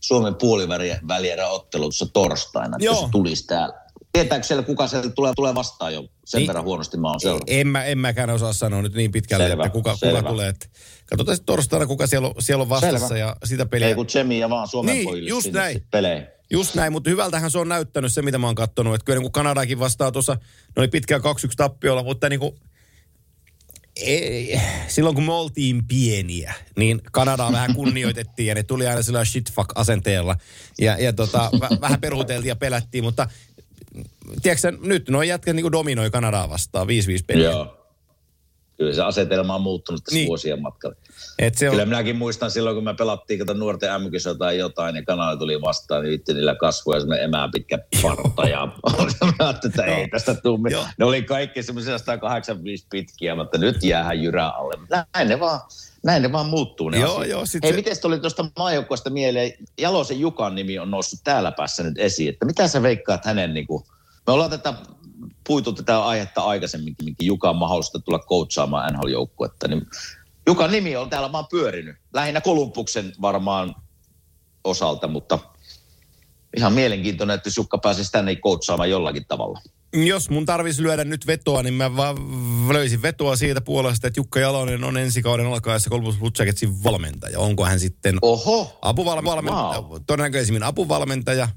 Suomen 0.00 0.34
puolivälierä 0.34 1.48
ottelu 1.48 1.82
tuossa 1.82 2.06
torstaina, 2.12 2.76
että 2.76 2.84
Joo. 2.84 2.94
se 3.02 3.06
tulisi 3.10 3.46
täällä. 3.46 3.74
Tietääkö 4.12 4.46
siellä, 4.46 4.62
kuka 4.62 4.86
sieltä 4.86 5.10
tulee, 5.10 5.32
tulee 5.36 5.54
vastaan 5.54 5.94
jo? 5.94 6.04
Sen 6.24 6.38
Niin. 6.38 6.46
verran 6.46 6.64
huonosti 6.64 6.96
mä 6.96 7.08
oon 7.10 7.20
seurannut. 7.20 7.48
En, 7.50 7.66
mä, 7.68 7.84
en 7.84 7.98
mäkään 7.98 8.30
osaa 8.30 8.52
sanoa 8.52 8.82
nyt 8.82 8.94
niin 8.94 9.12
pitkälle, 9.12 9.48
Selvä, 9.48 9.62
että 9.64 9.72
kuka, 9.72 9.92
kuka 9.92 10.06
selvä. 10.06 10.22
tulee. 10.28 10.48
Että 10.48 10.66
katsotaan 11.06 11.36
sitten 11.36 11.46
torstaina, 11.46 11.86
kuka 11.86 12.06
siellä 12.06 12.28
on, 12.28 12.34
siellä 12.38 12.62
on 12.62 12.68
vastassa 12.68 12.98
Selvä. 13.08 13.18
ja 13.20 13.36
sitä 13.44 13.66
peliä. 13.66 13.88
Ei 13.88 13.94
kun 13.94 14.06
Tsemi 14.06 14.38
ja 14.38 14.50
vaan 14.50 14.68
Suomen 14.68 14.94
Niin, 14.94 15.04
pojille 15.08 15.28
just 15.28 15.52
näin. 15.52 15.82
peleihin. 15.90 16.26
Just 16.50 16.74
näin, 16.74 16.92
mutta 16.92 17.10
hyvältähän 17.10 17.50
se 17.50 17.58
on 17.58 17.68
näyttänyt 17.68 18.12
se, 18.12 18.22
mitä 18.22 18.38
mä 18.38 18.46
oon 18.46 18.54
katsonut. 18.54 18.94
Että 18.94 19.04
kyllä 19.04 19.20
niin 19.20 19.32
Kanadakin 19.32 19.78
vastaa 19.78 20.12
tuossa, 20.12 20.34
ne 20.34 20.80
oli 20.80 20.88
pitkään 20.88 21.20
2-1 21.20 21.24
tappiolla, 21.56 22.02
mutta 22.02 22.28
niin 22.28 22.40
kuin, 22.40 22.52
ei, 23.96 24.60
silloin 24.88 25.14
kun 25.14 25.24
me 25.24 25.32
oltiin 25.32 25.86
pieniä, 25.86 26.54
niin 26.76 27.00
Kanadaa 27.12 27.52
vähän 27.52 27.74
kunnioitettiin 27.74 28.46
ja 28.46 28.54
ne 28.54 28.62
tuli 28.62 28.86
aina 28.86 29.02
sillä 29.02 29.24
shit 29.24 29.52
fuck 29.52 29.72
asenteella. 29.74 30.36
Ja, 30.78 30.96
ja 30.98 31.12
tota, 31.12 31.50
vä, 31.60 31.68
vähän 31.80 32.00
peruuteltiin 32.00 32.48
ja 32.48 32.56
pelättiin, 32.56 33.04
mutta 33.04 33.28
tiedätkö 34.42 34.72
nyt 34.80 35.08
noin 35.08 35.28
jätkät 35.28 35.56
niin 35.56 35.72
dominoi 35.72 36.10
Kanadaa 36.10 36.50
vastaan 36.50 36.86
5-5 36.86 36.90
peliä. 37.26 37.50
Joo. 37.50 37.85
Kyllä 38.78 38.92
se 38.94 39.02
asetelma 39.02 39.54
on 39.54 39.62
muuttunut 39.62 40.04
tässä 40.04 40.16
Niin. 40.16 40.26
vuosien 40.28 40.62
matkalla. 40.62 40.96
Et 41.38 41.54
se 41.54 41.68
on, 41.68 41.72
Kyllä 41.72 41.86
minäkin 41.86 42.16
muistan 42.16 42.50
silloin, 42.50 42.76
kun 42.76 42.84
me 42.84 42.94
pelattiin 42.94 43.38
kato 43.38 43.54
nuorten 43.54 44.02
m 44.02 44.04
tai 44.38 44.58
jotain, 44.58 44.96
ja 44.96 45.02
kanava 45.04 45.36
tuli 45.36 45.60
vastaan, 45.60 46.02
niin 46.02 46.10
vittu 46.12 46.32
niillä 46.32 46.54
kasvoja 46.54 47.00
semmoinen 47.00 47.24
emää 47.24 47.48
pitkä 47.52 47.78
parta. 48.02 48.48
Ja 48.48 48.60
ajattelin, 49.38 49.72
että 49.80 49.84
ei 49.84 50.08
tästä 50.08 50.34
tule. 50.34 50.70
Joo. 50.70 50.84
Ne 50.98 51.04
oli 51.04 51.22
kaikki 51.22 51.62
semmoisia 51.62 51.98
185 51.98 52.86
pitkiä, 52.90 53.34
mutta 53.34 53.58
nyt 53.58 53.82
jäähän 53.84 54.22
jyrää 54.22 54.50
alle. 54.50 54.74
Näin 55.14 55.28
ne 55.28 55.40
vaan, 55.40 55.60
näin 56.04 56.22
ne 56.22 56.32
vaan 56.32 56.46
muuttuu 56.46 56.88
ne 56.90 56.98
Joo, 57.00 57.12
asiat. 57.12 57.28
joo, 57.28 57.46
sit 57.46 57.62
Hei, 57.62 57.72
se- 57.72 57.76
miten 57.76 58.00
tuli 58.02 58.18
tuosta 58.20 58.44
maajoukkueesta 58.58 59.10
mieleen? 59.10 59.52
Jalosen 59.78 60.20
Jukan 60.20 60.54
nimi 60.54 60.78
on 60.78 60.90
noussut 60.90 61.20
täällä 61.24 61.52
päässä 61.52 61.82
nyt 61.82 61.98
esiin. 61.98 62.28
Että 62.28 62.46
mitä 62.46 62.68
sä 62.68 62.82
veikkaat 62.82 63.24
hänen, 63.24 63.54
niin 63.54 63.66
kuin, 63.66 63.84
me 64.26 64.32
ollaan 64.32 64.50
tätä 64.50 64.74
puitu 65.46 65.72
tätä 65.72 66.04
aihetta 66.04 66.42
aikaisemminkin, 66.42 67.04
minkin 67.04 67.26
Juka 67.26 67.50
on 67.50 67.56
mahdollista 67.56 67.98
tulla 67.98 68.18
coachaamaan 68.18 68.94
NHL-joukkuetta, 68.94 69.68
niin 69.68 69.86
Jukan 70.46 70.72
nimi 70.72 70.96
on 70.96 71.10
täällä 71.10 71.32
vaan 71.32 71.46
pyörinyt. 71.50 71.96
Lähinnä 72.14 72.40
Kolumbuksen 72.40 73.12
varmaan 73.20 73.74
osalta, 74.64 75.08
mutta 75.08 75.38
ihan 76.56 76.72
mielenkiintoinen, 76.72 77.34
että 77.34 77.48
jos 77.48 77.56
Jukka 77.56 77.78
pääsisi 77.78 78.12
tänne 78.12 78.36
koutsaamaan 78.36 78.90
jollakin 78.90 79.26
tavalla. 79.28 79.60
Jos 79.92 80.30
mun 80.30 80.46
tarvitsisi 80.46 80.82
lyödä 80.82 81.04
nyt 81.04 81.26
vetoa, 81.26 81.62
niin 81.62 81.74
mä 81.74 81.96
vaan 81.96 82.16
löysin 82.72 83.02
vetoa 83.02 83.36
siitä 83.36 83.60
puolesta, 83.60 84.06
että 84.06 84.20
Jukka 84.20 84.40
Jalonen 84.40 84.84
on 84.84 84.96
ensi 84.96 85.22
kauden 85.22 85.46
alkaessa 85.46 85.90
Columbus 85.90 86.18
Blue 86.18 86.30
Jacketsin 86.38 86.84
valmentaja. 86.84 87.40
Onko 87.40 87.64
hän 87.64 87.80
sitten 87.80 88.18
Oho, 88.22 88.78
apuvalmentaja? 88.82 89.82
Wow. 89.82 90.00
Todennäköisemmin 90.06 90.62
apuvalmentaja. 90.62 91.48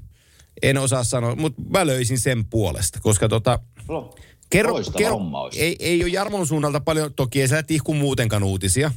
En 0.62 0.78
osaa 0.78 1.04
sanoa, 1.04 1.36
mutta 1.36 1.62
mä 1.68 1.86
löysin 1.86 2.18
sen 2.18 2.44
puolesta, 2.44 2.98
koska 3.02 3.28
tota, 3.28 3.58
Lo- 3.88 4.14
Kerro, 4.50 4.74
kerro 4.96 5.20
ei, 5.56 5.76
ei 5.78 6.02
ole 6.02 6.12
Jarmon 6.12 6.46
suunnalta 6.46 6.80
paljon, 6.80 7.14
toki 7.14 7.40
ei 7.40 7.48
siellä 7.48 7.62
tihku 7.62 7.94
muutenkaan 7.94 8.42
uutisia, 8.42 8.90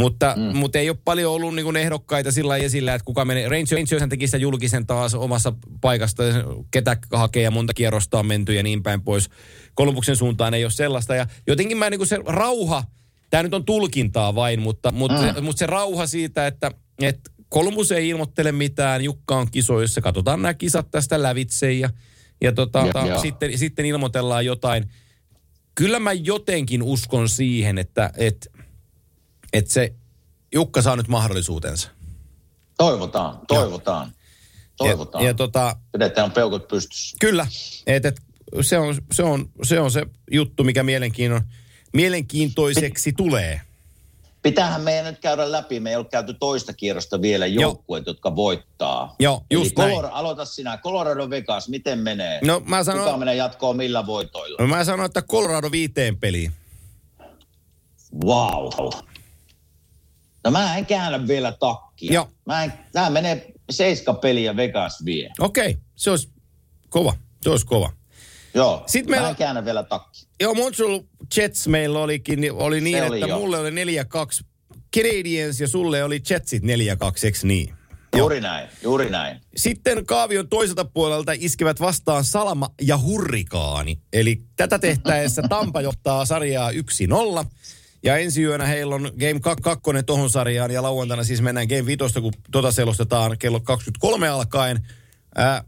mutta, 0.00 0.34
mm. 0.36 0.56
mutta 0.56 0.78
ei 0.78 0.90
ole 0.90 0.98
paljon 1.04 1.32
ollut 1.32 1.54
niin 1.54 1.76
ehdokkaita 1.76 2.32
sillä 2.32 2.56
esillä, 2.56 2.94
että 2.94 3.04
kuka 3.04 3.24
menee. 3.24 3.48
Rangers, 3.48 3.72
Rangers 3.72 4.08
teki 4.08 4.26
sitä 4.26 4.36
julkisen 4.36 4.86
taas 4.86 5.14
omassa 5.14 5.52
paikasta, 5.80 6.22
ketä 6.70 6.96
hakee 7.12 7.42
ja 7.42 7.50
monta 7.50 7.74
kierrosta 7.74 8.18
on 8.18 8.26
menty 8.26 8.54
ja 8.54 8.62
niin 8.62 8.82
päin 8.82 9.02
pois. 9.02 9.30
Kolumbuksen 9.74 10.16
suuntaan 10.16 10.54
ei 10.54 10.64
ole 10.64 10.70
sellaista. 10.70 11.14
Ja 11.14 11.26
jotenkin 11.46 11.78
mä 11.78 11.90
niin 11.90 12.06
se 12.06 12.18
rauha, 12.26 12.84
tämä 13.30 13.42
nyt 13.42 13.54
on 13.54 13.64
tulkintaa 13.64 14.34
vain, 14.34 14.60
mutta, 14.60 14.92
mutta, 14.92 15.32
mm. 15.36 15.44
mutta 15.44 15.58
se 15.58 15.66
rauha 15.66 16.06
siitä, 16.06 16.46
että, 16.46 16.70
että 17.02 17.30
Kolumbus 17.48 17.92
ei 17.92 18.08
ilmoittele 18.08 18.52
mitään, 18.52 19.04
Jukka 19.04 19.36
on 19.36 19.50
kisoissa, 19.50 20.00
katsotaan 20.00 20.42
nämä 20.42 20.54
kisat 20.54 20.90
tästä 20.90 21.22
lävitse 21.22 21.72
ja, 21.72 21.90
ja, 22.40 22.52
tota, 22.52 22.78
Ja- 22.94 23.06
ja. 23.06 23.18
sitten, 23.20 23.58
sitten 23.58 23.86
ilmoitellaan 23.86 24.46
jotain. 24.46 24.90
Kyllä 25.74 25.98
mä 25.98 26.12
jotenkin 26.12 26.82
uskon 26.82 27.28
siihen, 27.28 27.78
että, 27.78 28.10
että, 28.16 28.50
että 29.52 29.72
se 29.72 29.94
Jukka 30.54 30.82
saa 30.82 30.96
nyt 30.96 31.08
mahdollisuutensa. 31.08 31.90
Toivotaan, 32.78 33.40
toivotaan. 33.48 34.12
Toivotaan. 34.76 35.24
Ja, 35.24 35.30
ja 35.30 35.34
tota, 35.34 35.76
Pidetään 35.92 36.30
peukut 36.30 36.68
pystyssä. 36.68 37.16
kyllä, 37.20 37.46
että 37.86 38.08
et, 38.08 38.20
se, 38.60 38.78
on, 38.78 38.94
se, 39.12 39.22
on, 39.22 39.50
se 39.62 39.80
on 39.80 39.90
se 39.90 40.06
juttu, 40.30 40.64
mikä 40.64 40.82
mielenkiinnon, 40.82 41.40
mielenkiintoiseksi 41.92 43.12
tulee. 43.12 43.60
Pitäähän 44.42 44.80
meidän 44.80 45.04
nyt 45.04 45.18
käydä 45.18 45.52
läpi. 45.52 45.80
Me 45.80 45.90
ei 45.90 45.96
ole 45.96 46.04
käyty 46.04 46.34
toista 46.34 46.72
kierrosta 46.72 47.22
vielä 47.22 47.46
joukkueet, 47.46 48.06
jotka 48.06 48.36
voittaa. 48.36 49.16
Joo, 49.18 49.42
just 49.50 49.78
Eli 49.78 49.86
näin. 49.88 49.98
Color- 49.98 50.10
aloita 50.12 50.44
sinä. 50.44 50.78
Colorado 50.78 51.30
Vegas, 51.30 51.68
miten 51.68 51.98
menee? 51.98 52.40
No 52.44 52.60
mä 52.66 52.78
Kuka 52.78 52.84
sanon, 52.84 53.18
menee 53.18 53.34
jatkoon 53.34 53.76
millä 53.76 54.06
voitoilla? 54.06 54.66
mä 54.66 54.84
sanon, 54.84 55.06
että 55.06 55.22
Colorado 55.22 55.70
viiteen 55.70 56.16
peliin. 56.16 56.52
Wow. 58.24 58.90
No 60.44 60.50
mä 60.50 60.76
en 60.76 60.86
käännä 60.86 61.26
vielä 61.28 61.52
takkia. 61.52 62.12
Joo. 62.12 62.28
Mä 62.46 62.64
en, 62.64 62.72
tää 62.92 63.10
menee 63.10 63.52
seiska 63.70 64.14
peliä 64.14 64.56
Vegas 64.56 65.04
vie. 65.04 65.30
Okei, 65.38 65.78
se 65.96 66.10
olisi 66.10 66.28
kova. 66.88 67.14
Se 67.42 67.50
olisi 67.50 67.66
kova. 67.66 67.92
Joo, 68.58 68.82
Sitten 68.86 69.10
meillä- 69.10 69.28
en 69.28 69.36
käännä 69.36 69.64
vielä 69.64 69.82
takkia. 69.82 70.28
Joo, 70.40 70.54
Montreal 70.54 71.00
Jets 71.36 71.68
meillä 71.68 71.98
olikin, 71.98 72.40
niin 72.40 72.52
oli 72.52 72.80
niin, 72.80 72.96
Se 72.96 73.02
että 73.02 73.12
oli 73.12 73.20
jo. 73.20 73.38
mulle 73.38 73.58
oli 73.58 73.70
4-2 73.70 74.44
Canadiens 74.96 75.60
ja 75.60 75.68
sulle 75.68 76.04
oli 76.04 76.20
Jetsit 76.30 76.62
4-2, 76.62 76.66
eikö 77.26 77.38
niin? 77.42 77.74
Juuri 78.16 78.40
näin, 78.40 78.68
juuri 78.82 79.10
näin. 79.10 79.40
Sitten 79.56 80.06
kaavion 80.06 80.48
toiselta 80.48 80.84
puolelta 80.84 81.32
iskevät 81.38 81.80
vastaan 81.80 82.24
Salma 82.24 82.70
ja 82.80 82.98
Hurrikaani. 82.98 83.98
Eli 84.12 84.42
tätä 84.56 84.78
tehtäessä 84.78 85.42
Tampa 85.48 85.80
johtaa 85.80 86.24
sarjaa 86.24 86.70
1-0. 86.70 86.74
Ja 88.02 88.16
ensi 88.16 88.42
yönä 88.42 88.66
heillä 88.66 88.94
on 88.94 89.02
Game 89.20 89.40
2 89.40 89.82
tohon 90.06 90.30
sarjaan 90.30 90.70
ja 90.70 90.82
lauantaina 90.82 91.24
siis 91.24 91.42
mennään 91.42 91.68
Game 91.68 91.86
5, 91.86 92.20
kun 92.20 92.32
tota 92.50 92.72
selostetaan 92.72 93.38
kello 93.38 93.60
23 93.60 94.28
alkaen. 94.28 94.86
Ää, 95.34 95.64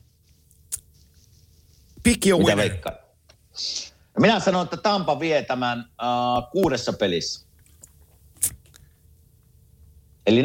pick 2.03 2.27
your 2.27 2.43
Mitä 2.43 2.49
winner. 2.51 2.71
veikkaa? 2.71 2.93
Minä 4.19 4.41
sanon, 4.41 4.65
että 4.65 4.77
Tampa 4.77 5.21
vie 5.21 5.43
tämän 5.43 5.79
uh, 5.81 6.51
kuudessa 6.53 6.93
pelissä. 6.93 7.47
Eli 10.27 10.43
4-2 10.43 10.45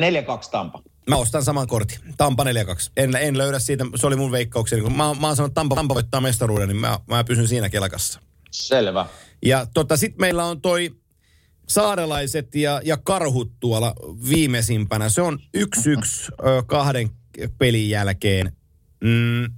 Tampa. 0.51 0.81
Mä 1.09 1.15
ostan 1.15 1.43
saman 1.43 1.67
kortin. 1.67 1.99
Tampa 2.17 2.43
4-2. 2.43 2.47
En, 2.97 3.15
en 3.15 3.37
löydä 3.37 3.59
siitä, 3.59 3.85
se 3.95 4.07
oli 4.07 4.15
mun 4.15 4.31
veikkaukseni. 4.31 4.81
Kun 4.81 4.97
mä, 4.97 5.13
mä 5.13 5.27
oon 5.27 5.35
sanonut, 5.35 5.51
että 5.51 5.59
Tampa, 5.59 5.75
Tampa 5.75 5.93
voittaa 5.93 6.21
mestaruuden, 6.21 6.67
niin 6.67 6.77
mä, 6.77 6.99
mä 7.07 7.23
pysyn 7.23 7.47
siinä 7.47 7.69
kelkassa. 7.69 8.19
Selvä. 8.51 9.05
Ja 9.45 9.67
tota, 9.73 9.97
sitten 9.97 10.21
meillä 10.21 10.45
on 10.45 10.61
toi 10.61 10.91
saarelaiset 11.69 12.55
ja, 12.55 12.81
ja 12.83 12.97
karhut 12.97 13.51
tuolla 13.59 13.93
viimeisimpänä. 14.29 15.09
Se 15.09 15.21
on 15.21 15.39
yksi 15.53 15.89
yksi 15.89 16.31
ö, 16.39 16.63
kahden 16.65 17.09
pelin 17.57 17.89
jälkeen. 17.89 18.51
Mm. 19.03 19.53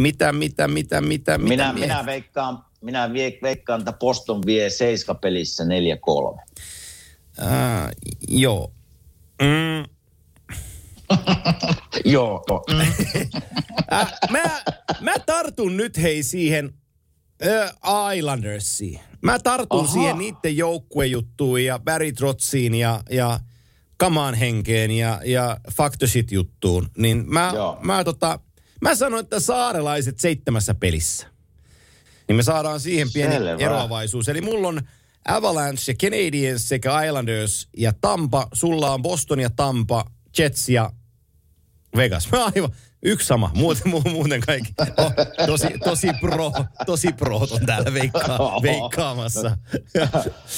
Mitä, 0.00 0.32
mitä, 0.32 0.68
mitä, 0.68 1.00
mitä, 1.00 1.38
mitä? 1.38 1.38
Minä, 1.38 1.72
miehet? 1.72 1.88
minä 1.88 2.06
veikkaan, 2.06 2.64
minä 2.80 3.10
veikkaan, 3.42 3.80
että 3.80 3.92
Boston 3.92 4.42
vie 4.46 4.70
seiska 4.70 5.14
pelissä 5.14 5.64
4-3. 5.64 6.40
Äh, 7.42 7.90
joo. 8.28 8.72
Mm. 9.42 9.84
Joo. 12.04 12.44
Äh, 13.92 14.12
mä, 14.30 14.62
mä 15.00 15.14
tartun 15.26 15.76
nyt 15.76 16.02
hei 16.02 16.22
siihen 16.22 16.74
äh, 17.46 18.16
Islandersiin. 18.16 19.00
Mä 19.22 19.38
tartun 19.38 19.80
Aha. 19.84 19.92
siihen 19.92 20.18
niiden 20.18 20.56
joukkuejuttuun 20.56 21.64
ja 21.64 21.78
Barry 21.78 22.12
Trotsiin 22.12 22.74
ja, 22.74 23.00
ja 23.10 23.40
Kamaan 23.96 24.34
henkeen 24.34 24.90
ja, 24.90 25.20
ja 25.24 25.56
Shit 26.06 26.32
juttuun. 26.32 26.90
Niin 26.96 27.24
mä, 27.26 27.52
Joo. 27.54 27.78
mä, 27.82 28.04
tota, 28.04 28.40
mä 28.82 28.94
sanon, 28.94 29.20
että 29.20 29.40
saarelaiset 29.40 30.18
seitsemässä 30.18 30.74
pelissä. 30.74 31.26
Niin 32.28 32.36
me 32.36 32.42
saadaan 32.42 32.80
siihen 32.80 33.12
pieni 33.12 33.34
Selvä. 33.34 33.56
eroavaisuus. 33.58 34.28
Eli 34.28 34.40
mulla 34.40 34.68
on 34.68 34.80
Avalanche 35.28 35.92
ja 35.92 35.94
Canadiens 35.94 36.68
sekä 36.68 37.02
Islanders 37.02 37.68
ja 37.76 37.92
Tampa. 38.00 38.48
Sulla 38.52 38.90
on 38.90 39.02
Boston 39.02 39.40
ja 39.40 39.50
Tampa, 39.50 40.04
Jets 40.38 40.68
ja 40.68 40.92
Vegas. 41.96 42.28
Mä 42.32 42.44
aivan 42.44 42.70
yksi 43.02 43.26
sama, 43.26 43.50
muuten, 43.54 43.92
mu- 43.92 44.10
muuten 44.10 44.40
kaikki. 44.40 44.74
Oh, 44.96 45.12
tosi, 45.46 45.66
tosi 45.84 46.08
pro, 46.20 46.52
tosi 46.86 47.12
pro 47.12 47.36
on 47.36 47.48
täällä 47.66 47.94
veikkaa, 47.94 48.62
veikkaamassa. 48.62 49.56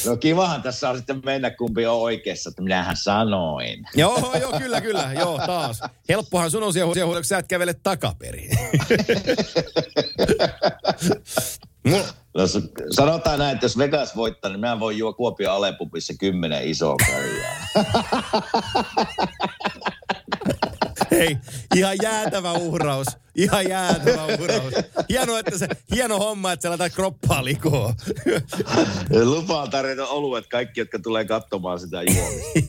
No 0.07 0.17
kivahan 0.17 0.63
tässä 0.63 0.91
on 0.91 0.97
sitten 0.97 1.21
mennä, 1.25 1.51
kumpi 1.51 1.87
on 1.87 2.01
oikeassa, 2.01 2.49
että 2.51 2.63
minähän 2.63 2.97
sanoin. 2.97 3.85
joo, 3.95 4.35
joo, 4.41 4.53
kyllä, 4.59 4.81
kyllä, 4.81 5.11
joo, 5.19 5.41
taas. 5.47 5.81
Helppohan 6.09 6.51
sun 6.51 6.63
on 6.63 6.73
siellä, 6.73 6.95
siellä 6.95 7.15
kun 7.15 7.25
sä 7.25 7.39
et 7.39 7.49
kävele 7.49 7.75
takaperin. 7.75 8.51
No, 12.35 12.45
sanotaan 12.97 13.39
näin, 13.39 13.55
että 13.55 13.65
jos 13.65 13.79
Vegas 13.79 14.17
voittaa, 14.17 14.51
niin 14.51 14.61
mä 14.61 14.81
voin 14.81 14.99
juo 14.99 15.13
Kuopion 15.13 15.55
Alepupissa 15.55 16.15
kymmenen 16.21 16.69
isoa. 16.69 16.97
Hei, 21.11 21.39
ihan 21.75 21.97
jäätävä 22.03 22.53
uhraus. 22.53 23.07
Ihan 23.35 23.69
jäätävä 23.69 24.25
uhraus. 24.25 24.75
Hieno, 25.09 25.37
että 25.39 25.59
se, 25.59 25.69
hieno 25.95 26.19
homma, 26.19 26.53
että 26.53 26.63
sä 26.63 26.69
laitat 26.69 26.93
kroppaa 26.93 27.45
likoon. 27.45 27.95
Lupaan 29.25 29.71
tarjota 29.71 30.07
oluet 30.07 30.47
kaikki, 30.47 30.81
jotka 30.81 30.99
tulee 30.99 31.25
katsomaan 31.25 31.81
sitä 31.81 32.03
juomista. 32.03 32.49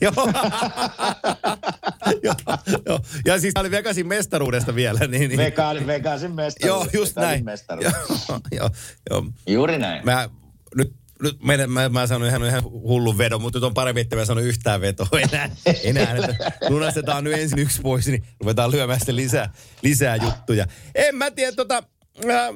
Joo. 2.86 3.00
Ja 3.24 3.40
siis 3.40 3.54
tää 3.54 3.60
oli 3.60 3.70
Vegasin 3.70 4.06
mestaruudesta 4.06 4.74
vielä. 4.74 4.98
Niin, 4.98 5.10
niin. 5.10 5.36
Vegasin, 5.36 5.86
Vegasin 5.86 6.32
mestaruus. 6.34 6.84
Joo, 6.92 7.00
just 7.00 7.16
Vegasin 7.16 7.30
näin. 7.30 7.44
mestaruus. 7.44 7.92
Joo, 8.28 8.40
joo, 8.52 8.70
joo. 9.10 9.24
Juuri 9.46 9.78
näin. 9.78 10.04
Mä, 10.04 10.28
nyt, 10.76 10.94
nyt 11.22 11.42
mä, 11.42 11.66
mä, 11.66 11.88
mä 11.88 12.06
sanon 12.06 12.28
ihan, 12.28 12.44
ihan 12.44 12.62
hullun 12.64 13.18
vedon, 13.18 13.42
mutta 13.42 13.58
nyt 13.58 13.64
on 13.64 13.74
parempi, 13.74 14.00
että 14.00 14.16
mä 14.16 14.24
sanon 14.24 14.44
yhtään 14.44 14.80
vetoa 14.80 15.08
enää. 15.32 15.50
enää 15.84 16.16
että 16.16 16.36
lunastetaan 16.68 17.24
nyt 17.24 17.32
ensin 17.32 17.58
yksi 17.58 17.80
pois, 17.80 18.06
niin 18.06 18.24
ruvetaan 18.40 18.70
lyömään 18.70 18.98
sitten 18.98 19.16
lisää, 19.16 19.52
lisää 19.82 20.16
juttuja. 20.16 20.66
En 20.94 21.16
mä 21.16 21.30
tiedä, 21.30 21.52
tota, 21.52 21.82
äh, 22.30 22.48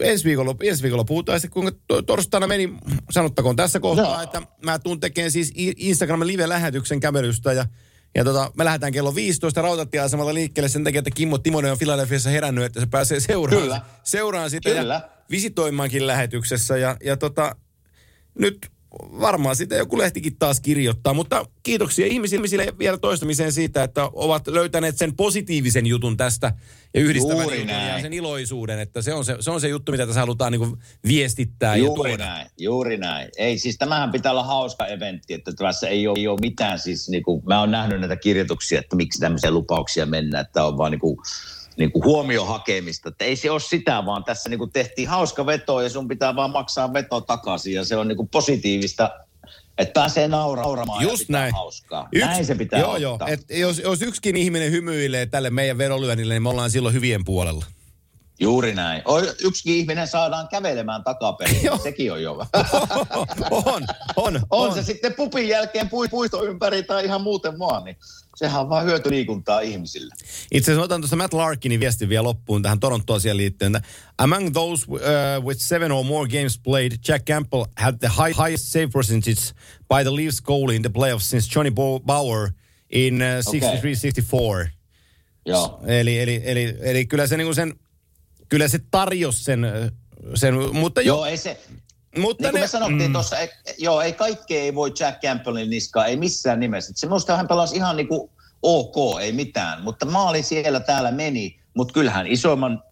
ensi 0.00 0.24
viikolla, 0.24 0.54
ensi 0.62 0.82
viikolla 0.82 1.04
puhutaan 1.04 1.40
sitten, 1.40 1.62
kuinka 1.62 1.80
to- 1.86 2.02
torstaina 2.02 2.46
meni, 2.46 2.74
sanottakoon 3.10 3.56
tässä 3.56 3.80
kohtaa, 3.80 4.14
Joo. 4.14 4.22
että 4.22 4.42
mä 4.62 4.78
tuun 4.78 5.00
tekemään 5.00 5.30
siis 5.30 5.52
Instagramin 5.56 6.26
live-lähetyksen 6.26 7.00
kävelystä 7.00 7.52
ja 7.52 7.66
ja 8.16 8.24
tota, 8.24 8.52
me 8.56 8.64
lähdetään 8.64 8.92
kello 8.92 9.14
15 9.14 9.62
rautatieasemalla 9.62 10.34
liikkeelle 10.34 10.68
sen 10.68 10.84
takia, 10.84 10.98
että 10.98 11.10
Kimmo 11.10 11.38
Timonen 11.38 11.72
on 11.72 11.78
Filadelfiassa 11.78 12.30
herännyt, 12.30 12.64
että 12.64 12.80
se 12.80 12.86
pääsee 12.86 13.20
seuraan, 13.20 13.62
Kyllä. 13.62 13.80
seuraan 14.02 14.50
sitä 14.50 14.70
Kyllä. 14.70 14.94
ja 14.94 15.13
visitoimaankin 15.30 16.06
lähetyksessä. 16.06 16.76
Ja, 16.76 16.96
ja 17.04 17.16
tota, 17.16 17.56
nyt 18.38 18.58
varmaan 19.20 19.56
sitä 19.56 19.74
joku 19.74 19.98
lehtikin 19.98 20.36
taas 20.36 20.60
kirjoittaa. 20.60 21.14
Mutta 21.14 21.46
kiitoksia 21.62 22.06
ihmisille 22.06 22.66
vielä 22.78 22.98
toistamiseen 22.98 23.52
siitä, 23.52 23.82
että 23.82 24.10
ovat 24.12 24.46
löytäneet 24.48 24.98
sen 24.98 25.16
positiivisen 25.16 25.86
jutun 25.86 26.16
tästä 26.16 26.52
ja 26.94 27.00
yhdistävän 27.00 27.44
jutun 27.44 27.68
ja 27.68 28.00
sen 28.00 28.12
iloisuuden. 28.12 28.78
Että 28.78 29.02
se 29.02 29.14
on 29.14 29.24
se, 29.24 29.36
se, 29.40 29.50
on 29.50 29.60
se 29.60 29.68
juttu, 29.68 29.92
mitä 29.92 30.06
tässä 30.06 30.20
halutaan 30.20 30.52
niin 30.52 30.76
viestittää 31.06 31.76
ja 31.76 31.84
Juuri 31.84 32.10
tuoda. 32.10 32.24
näin, 32.24 32.46
juuri 32.58 32.96
näin. 32.96 33.28
Ei, 33.36 33.58
siis 33.58 33.78
tämähän 33.78 34.12
pitää 34.12 34.32
olla 34.32 34.44
hauska 34.44 34.86
eventti, 34.86 35.34
että 35.34 35.52
tässä 35.52 35.88
ei 35.88 36.08
ole, 36.08 36.18
ei 36.18 36.28
ole 36.28 36.40
mitään 36.40 36.78
siis, 36.78 37.08
niin 37.08 37.22
kuin, 37.22 37.42
mä 37.46 37.60
oon 37.60 37.70
nähnyt 37.70 38.00
näitä 38.00 38.16
kirjoituksia, 38.16 38.80
että 38.80 38.96
miksi 38.96 39.20
tämmöisiä 39.20 39.50
lupauksia 39.50 40.06
mennä, 40.06 40.40
että 40.40 40.64
on 40.64 40.78
vaan 40.78 40.90
niin 40.90 41.00
kuin, 41.00 41.16
niin 41.76 41.92
kuin 41.92 42.04
huomio 42.04 42.44
hakemista. 42.44 43.08
Että 43.08 43.24
ei 43.24 43.36
se 43.36 43.50
ole 43.50 43.60
sitä, 43.60 44.06
vaan 44.06 44.24
tässä 44.24 44.50
niin 44.50 44.58
kuin 44.58 44.72
tehtiin 44.72 45.08
hauska 45.08 45.46
veto 45.46 45.80
ja 45.80 45.90
sun 45.90 46.08
pitää 46.08 46.36
vaan 46.36 46.50
maksaa 46.50 46.92
veto 46.92 47.20
takaisin 47.20 47.72
ja 47.74 47.84
se 47.84 47.96
on 47.96 48.08
niin 48.08 48.16
kuin 48.16 48.28
positiivista, 48.28 49.10
että 49.78 49.92
pääsee 50.00 50.28
naura- 50.28 50.62
nauramaan 50.62 51.02
Just 51.02 51.28
näin. 51.28 51.54
hauskaa. 51.54 52.08
näin 52.14 52.46
se 52.46 52.54
pitää 52.54 52.80
Joo, 52.80 52.96
joo. 52.96 53.18
Et 53.26 53.40
jos, 53.50 53.78
jos 53.78 54.02
yksikin 54.02 54.36
ihminen 54.36 54.70
hymyilee 54.72 55.26
tälle 55.26 55.50
meidän 55.50 55.78
verolyönnille, 55.78 56.34
niin 56.34 56.42
me 56.42 56.48
ollaan 56.48 56.70
silloin 56.70 56.94
hyvien 56.94 57.24
puolella. 57.24 57.64
Juuri 58.40 58.74
näin. 58.74 59.02
O, 59.08 59.20
yksikin 59.40 59.74
ihminen 59.74 60.08
saadaan 60.08 60.48
kävelemään 60.48 61.04
takaperin, 61.04 61.60
sekin 61.82 62.12
on 62.12 62.22
jo. 62.22 62.32
on, 63.50 63.86
on, 64.16 64.40
On 64.50 64.74
se 64.74 64.82
sitten 64.82 65.14
pupin 65.14 65.48
jälkeen 65.48 65.88
pui- 65.88 66.08
puisto 66.08 66.44
ympäri 66.44 66.82
tai 66.82 67.04
ihan 67.04 67.20
muuten 67.22 67.58
vaan, 67.58 67.84
niin 67.84 67.96
sehän 68.36 68.60
on 68.60 68.68
vaan 68.68 68.86
hyötyliikuntaa 68.86 69.60
ihmisille. 69.60 70.14
Itse 70.52 70.70
asiassa 70.70 70.84
otan 70.84 71.00
tuosta 71.00 71.16
Matt 71.16 71.34
Larkinin 71.34 71.80
viestin 71.80 72.08
vielä 72.08 72.22
loppuun 72.22 72.62
tähän 72.62 72.80
Toronto-asiaan 72.80 73.36
liittyen. 73.36 73.80
Among 74.18 74.52
those 74.52 74.86
uh, 74.88 75.44
with 75.44 75.60
seven 75.60 75.92
or 75.92 76.04
more 76.04 76.28
games 76.28 76.58
played, 76.58 76.92
Jack 77.08 77.24
Campbell 77.24 77.64
had 77.76 77.94
the 77.98 78.08
high, 78.08 78.36
highest 78.44 78.64
save 78.64 78.88
percentage 78.88 79.40
by 79.88 80.02
the 80.02 80.14
Leafs 80.16 80.42
goalie 80.42 80.76
in 80.76 80.82
the 80.82 80.90
playoffs 80.98 81.30
since 81.30 81.54
Johnny 81.54 81.70
Bauer 82.06 82.50
in 82.90 83.22
uh, 83.22 84.66
63-64. 84.66 84.68
Joo. 85.46 85.80
Eli, 85.86 86.20
eli, 86.20 86.42
eli, 86.44 86.76
eli 86.80 87.06
kyllä 87.06 87.26
se 87.26 87.36
niinku 87.36 87.54
sen, 87.54 87.74
kyllä 88.48 88.68
se 88.68 88.78
tarjosi 88.90 89.44
sen, 89.44 89.64
ö, 89.64 89.90
sen 90.34 90.54
mutta 90.72 91.00
jo, 91.00 91.14
Joo, 91.14 91.24
ei 91.24 91.36
se, 91.36 91.60
mutta 92.18 92.42
niin 92.42 92.50
kuin 92.50 92.60
me 92.60 92.66
sanottiin 92.68 93.10
mm. 93.10 93.12
tuossa, 93.12 93.38
ei, 93.38 93.48
joo, 93.78 94.00
ei 94.00 94.12
kaikkea 94.12 94.62
ei 94.62 94.74
voi 94.74 94.92
Jack 95.00 95.20
Campbellin 95.20 95.70
niskaa, 95.70 96.06
ei 96.06 96.16
missään 96.16 96.60
nimessä. 96.60 96.92
Se 96.96 97.06
minusta 97.06 97.36
hän 97.36 97.48
pelasi 97.48 97.76
ihan 97.76 97.96
niin 97.96 98.08
kuin 98.08 98.30
ok, 98.62 99.20
ei 99.20 99.32
mitään, 99.32 99.82
mutta 99.82 100.06
maali 100.06 100.42
siellä 100.42 100.80
täällä 100.80 101.12
meni, 101.12 101.60
mutta 101.74 101.94
kyllähän 101.94 102.26
isomman 102.26 102.82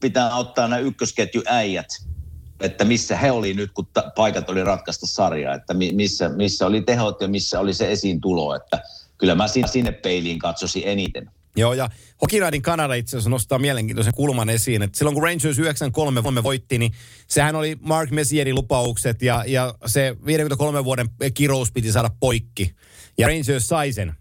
pitää 0.00 0.34
ottaa 0.36 0.68
nämä 0.68 0.80
ykkösketju 0.80 1.42
äijät, 1.46 1.86
että 2.60 2.84
missä 2.84 3.16
he 3.16 3.30
oli 3.30 3.54
nyt, 3.54 3.70
kun 3.72 3.86
ta- 3.92 4.12
paikat 4.16 4.50
oli 4.50 4.64
ratkaista 4.64 5.06
sarjaa, 5.06 5.54
että 5.54 5.74
mi- 5.74 5.92
missä, 5.92 6.28
missä 6.28 6.66
oli 6.66 6.82
tehot 6.82 7.20
ja 7.20 7.28
missä 7.28 7.60
oli 7.60 7.74
se 7.74 7.92
esiin 7.92 8.20
tulo, 8.20 8.54
että 8.54 8.82
kyllä 9.18 9.34
mä 9.34 9.48
sinne, 9.48 9.68
sinne 9.68 9.92
peiliin 9.92 10.38
katsosin 10.38 10.82
eniten. 10.86 11.30
Joo, 11.58 11.72
ja 11.72 11.88
Hokinaidin 12.22 12.62
Kanada 12.62 12.94
itse 12.94 13.16
asiassa 13.16 13.30
nostaa 13.30 13.58
mielenkiintoisen 13.58 14.14
kulman 14.14 14.50
esiin, 14.50 14.82
että 14.82 14.98
silloin 14.98 15.14
kun 15.14 15.22
Rangers 15.22 15.58
93 15.58 16.42
voitti, 16.42 16.78
niin 16.78 16.92
sehän 17.28 17.56
oli 17.56 17.76
Mark 17.80 18.10
Messierin 18.10 18.54
lupaukset 18.54 19.22
ja, 19.22 19.44
ja 19.46 19.74
se 19.86 20.16
53 20.26 20.84
vuoden 20.84 21.08
kirous 21.34 21.72
piti 21.72 21.92
saada 21.92 22.10
poikki. 22.20 22.74
Ja 23.18 23.28
Rangers 23.28 23.66
sai 23.66 23.92
sen 23.92 24.14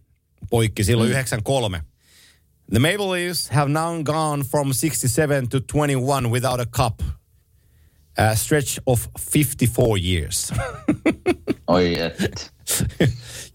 poikki 0.49 0.83
silloin 0.83 1.09
mm. 1.09 1.13
93. 1.13 1.81
The 2.71 2.79
Maple 2.79 3.11
Leafs 3.11 3.49
have 3.49 3.71
now 3.71 4.03
gone 4.03 4.43
from 4.43 4.73
67 4.73 5.47
to 5.49 5.59
21 5.59 6.31
without 6.31 6.59
a 6.59 6.65
cup. 6.65 7.01
A 8.17 8.35
stretch 8.35 8.79
of 8.85 9.07
54 9.19 9.97
years. 9.97 10.51
Oi, 11.67 11.99
et. 12.01 12.53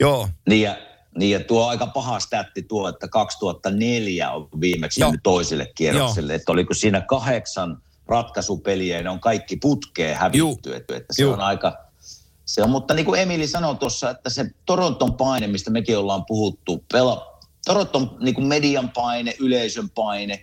Joo, 0.00 0.28
Niin 0.48 0.62
ja, 0.62 0.76
niin 1.18 1.30
ja 1.30 1.44
tuo 1.44 1.66
aika 1.66 1.86
paha 1.86 2.20
stätti 2.20 2.62
tuo, 2.62 2.88
että 2.88 3.08
2004 3.08 4.30
on 4.30 4.48
viimeksi 4.60 5.00
Joo. 5.00 5.14
toiselle 5.22 5.72
kierrokselle. 5.74 6.34
Että 6.34 6.52
oliko 6.52 6.74
siinä 6.74 7.00
kahdeksan 7.00 7.82
ratkaisupeliä 8.06 8.96
ja 8.96 9.02
ne 9.02 9.10
on 9.10 9.20
kaikki 9.20 9.56
putkeen 9.56 10.16
hävitty. 10.16 10.76
Että, 10.76 10.96
että 10.96 11.12
se 11.12 11.22
Juu. 11.22 11.32
on 11.32 11.40
aika... 11.40 11.78
Se 12.44 12.62
on, 12.62 12.70
mutta 12.70 12.94
niin 12.94 13.06
kuin 13.06 13.20
Emili 13.20 13.46
sanoi 13.46 13.76
tuossa, 13.76 14.10
että 14.10 14.30
se 14.30 14.50
Toronton 14.66 15.14
paine, 15.14 15.46
mistä 15.46 15.70
mekin 15.70 15.98
ollaan 15.98 16.24
puhuttu, 16.26 16.84
pela, 16.92 17.38
Toronton 17.64 18.16
niin 18.20 18.34
kuin 18.34 18.46
median 18.46 18.90
paine, 18.90 19.34
yleisön 19.40 19.90
paine 19.90 20.42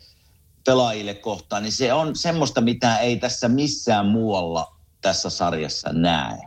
pelaajille 0.65 1.13
kohtaan, 1.13 1.63
niin 1.63 1.71
se 1.71 1.93
on 1.93 2.15
semmoista, 2.15 2.61
mitä 2.61 2.97
ei 2.97 3.17
tässä 3.17 3.47
missään 3.47 4.05
muualla 4.05 4.75
tässä 5.01 5.29
sarjassa 5.29 5.93
näe. 5.93 6.37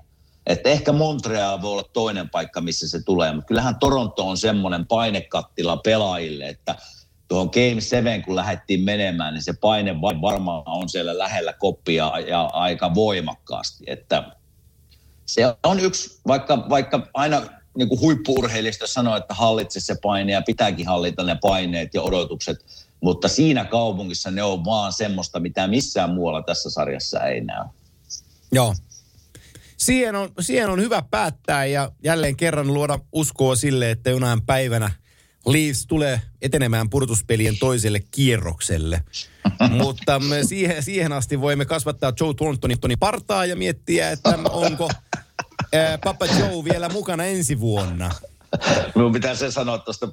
Että 0.47 0.69
ehkä 0.69 0.93
Montreal 0.93 1.63
voi 1.63 1.73
olla 1.73 1.91
toinen 1.93 2.31
paikka, 2.31 2.61
missä 2.61 2.89
se 2.89 3.03
tulee, 3.05 3.33
mutta 3.33 3.47
kyllähän 3.47 3.79
Toronto 3.79 4.29
on 4.29 4.37
semmoinen 4.37 4.87
painekattila 4.87 5.77
pelaajille, 5.77 6.49
että 6.49 6.77
tuohon 7.29 7.51
Game 7.53 7.81
7, 7.81 8.23
kun 8.23 8.37
lähdettiin 8.37 8.81
menemään, 8.81 9.35
niin 9.35 9.43
se 9.43 9.53
paine 9.53 10.01
va- 10.01 10.21
varmaan 10.21 10.63
on 10.67 10.89
siellä 10.89 11.19
lähellä 11.19 11.53
koppia 11.53 12.13
ja 12.29 12.43
aika 12.43 12.95
voimakkaasti. 12.95 13.85
Että 13.87 14.25
se 15.27 15.57
on 15.63 15.81
yksi, 15.81 16.21
vaikka, 16.27 16.69
vaikka 16.69 17.09
aina 17.15 17.43
niin 17.77 17.89
kuin 17.89 18.01
huippuurheilijoista 18.01 18.87
sanoo, 18.87 19.17
että 19.17 19.35
hallitse 19.35 19.81
se 19.81 19.97
paine 20.03 20.33
ja 20.33 20.43
pitääkin 20.43 20.87
hallita 20.87 21.25
ne 21.25 21.39
paineet 21.43 21.95
ja 21.95 22.03
odotukset, 22.03 22.57
mutta 23.01 23.29
siinä 23.29 23.65
kaupungissa 23.65 24.31
ne 24.31 24.43
on 24.43 24.65
vaan 24.65 24.93
semmoista, 24.93 25.41
mitä 25.41 25.67
missään 25.67 26.15
muualla 26.15 26.43
tässä 26.43 26.71
sarjassa 26.71 27.21
ei 27.21 27.41
näy. 27.41 27.65
Joo. 28.53 28.75
Siihen 29.83 30.15
on, 30.15 30.29
siihen 30.41 30.71
on 30.71 30.81
hyvä 30.81 31.03
päättää 31.11 31.67
ja 31.67 31.93
jälleen 32.05 32.37
kerran 32.37 32.75
luoda 32.75 32.99
uskoa 33.13 33.57
sille, 33.57 33.91
että 33.91 34.11
jonain 34.11 34.43
päivänä 34.43 34.91
Leafs 35.47 35.87
tulee 35.87 36.21
etenemään 36.43 36.91
purtuspelien 36.91 37.59
toiselle 37.59 38.01
kierrokselle. 38.11 39.05
Mutta 39.83 40.19
me 40.19 40.45
siihen, 40.45 40.83
siihen 40.83 41.13
asti 41.13 41.41
voimme 41.41 41.65
kasvattaa 41.65 42.13
Joe 42.21 42.35
Thorntonin 42.35 42.81
Toni 42.81 42.97
partaa 42.97 43.47
ja 43.47 43.57
miettiä, 43.57 44.11
että 44.11 44.39
onko 44.51 44.89
ää, 45.73 45.99
Papa 45.99 46.27
Joe 46.27 46.65
vielä 46.65 46.89
mukana 46.89 47.25
ensi 47.25 47.61
vuonna. 47.61 48.11
Minun 48.95 49.13
pitää 49.13 49.35
se 49.35 49.51
sanoa 49.51 49.79
tuosta 49.79 50.09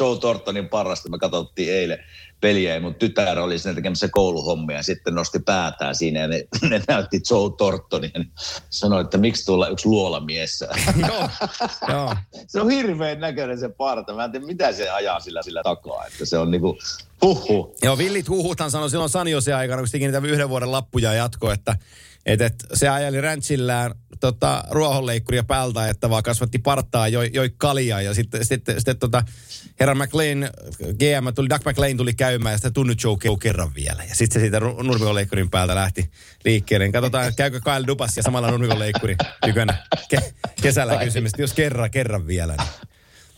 Joe 0.00 0.18
Tortonin 0.18 0.68
parasta. 0.68 1.08
Me 1.08 1.18
katsottiin 1.18 1.72
eilen 1.72 1.98
peliä 2.40 2.74
ja 2.74 2.80
mun 2.80 2.94
tytär 2.94 3.38
oli 3.38 3.58
siinä 3.58 3.74
tekemässä 3.74 4.08
kouluhommia 4.08 4.76
ja 4.76 4.82
sitten 4.82 5.14
nosti 5.14 5.38
päätään 5.38 5.94
siinä 5.94 6.20
ja 6.20 6.28
ne, 6.28 6.44
ne 6.70 6.82
näytti 6.88 7.20
Joe 7.30 7.50
Tortonia. 7.58 8.10
Ja 8.14 8.24
sanoi, 8.70 9.00
että 9.00 9.18
miksi 9.18 9.44
tulla 9.44 9.68
yksi 9.68 9.88
luolamies. 9.88 10.64
Joo, 11.08 11.28
joo. 11.88 12.14
se 12.48 12.60
on 12.60 12.70
hirveän 12.70 13.20
näköinen 13.20 13.58
se 13.58 13.68
parta. 13.68 14.14
Mä 14.14 14.24
en 14.24 14.32
tiedä, 14.32 14.46
mitä 14.46 14.72
se 14.72 14.90
ajaa 14.90 15.20
sillä, 15.20 15.42
sillä 15.42 15.62
takaa. 15.62 16.06
Että 16.06 16.24
se 16.24 16.38
on 16.38 16.50
niinku, 16.50 16.78
huhu. 17.22 17.76
Joo, 17.82 17.98
Villit 17.98 18.28
huhuthan 18.28 18.70
sanoi 18.70 18.90
silloin 18.90 19.10
Sanjosen 19.10 19.56
aikana, 19.56 19.82
kun 19.82 19.88
se 19.88 19.98
niitä 19.98 20.22
yhden 20.24 20.48
vuoden 20.48 20.72
lappuja 20.72 21.14
jatko, 21.14 21.52
että, 21.52 21.76
että, 22.28 22.46
että 22.46 22.66
se 22.74 22.88
ajeli 22.88 23.20
ranchillään 23.20 23.94
tota, 24.20 24.64
ruohonleikkuria 24.70 25.44
päältä, 25.44 25.88
että 25.88 26.10
vaan 26.10 26.22
kasvatti 26.22 26.58
partaa, 26.58 27.08
joi, 27.08 27.30
joi 27.32 27.50
kaljaa 27.56 28.02
ja 28.02 28.14
sitten, 28.14 28.44
sitten, 28.44 28.74
sitten 28.74 28.98
tota, 28.98 29.22
herra 29.80 29.94
McLean, 29.94 30.50
GM, 30.78 31.34
tuli, 31.34 31.48
Doug 31.48 31.62
McLean 31.66 31.96
tuli 31.96 32.14
käymään 32.14 32.52
ja 32.52 32.58
sitten 32.58 32.72
tunnu 32.72 32.94
Joe 33.04 33.38
kerran 33.42 33.74
vielä. 33.74 34.04
Ja 34.08 34.14
sitten 34.14 34.40
se 34.40 34.44
siitä 34.44 34.60
nurmikonleikkurin 34.60 35.50
päältä 35.50 35.74
lähti 35.74 36.10
liikkeelle. 36.44 36.84
Niin 36.86 36.92
Katsotaan, 36.92 37.34
käykö 37.34 37.60
Kyle 37.64 37.86
Dubas 37.86 38.16
ja 38.16 38.22
samalla 38.22 38.50
nurmikonleikkuri 38.50 39.16
tykönä 39.46 39.86
ke- 40.14 40.32
kesällä 40.62 40.96
kysymys, 41.04 41.32
jos 41.38 41.52
kerran, 41.52 41.90
kerran 41.90 42.26
vielä. 42.26 42.54
Niin. 42.58 42.68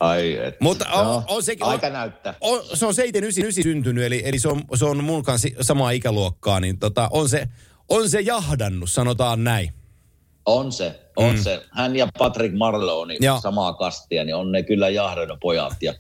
Ai, 0.01 0.37
et. 0.37 0.61
Mutta 0.61 0.89
on, 0.89 1.07
Joo, 1.07 1.25
on 1.29 1.43
sekin... 1.43 1.65
On, 1.65 1.71
Aika 1.71 1.91
näyttää. 1.91 2.35
on, 2.41 2.63
se 2.75 2.87
on 2.87 2.95
79 2.95 3.63
syntynyt, 3.63 4.05
eli, 4.05 4.23
eli 4.25 4.39
se, 4.39 4.49
on, 4.49 4.63
se 4.75 4.85
on 4.85 5.05
mun 5.05 5.23
kanssa 5.23 5.49
samaa 5.61 5.91
ikäluokkaa, 5.91 6.61
niin 6.61 6.79
tota, 6.79 7.09
on, 7.13 7.29
se, 7.29 7.49
on 7.91 8.11
se 8.11 8.21
jahdannut, 8.21 8.91
sanotaan 8.91 9.45
näin. 9.45 9.73
On 10.47 10.73
se, 10.73 11.01
on 11.17 11.35
mm. 11.35 11.43
se. 11.43 11.63
Hän 11.71 11.97
ja 11.97 12.09
Patrick 12.19 12.55
Joo. 12.87 13.05
niin 13.05 13.21
samaa 13.43 13.73
kastia, 13.73 14.25
niin 14.25 14.35
on 14.35 14.53
ne 14.53 14.63
kyllä 14.63 14.89
jahdannut 14.89 15.41
pojat. 15.41 15.83
Ja 15.83 15.95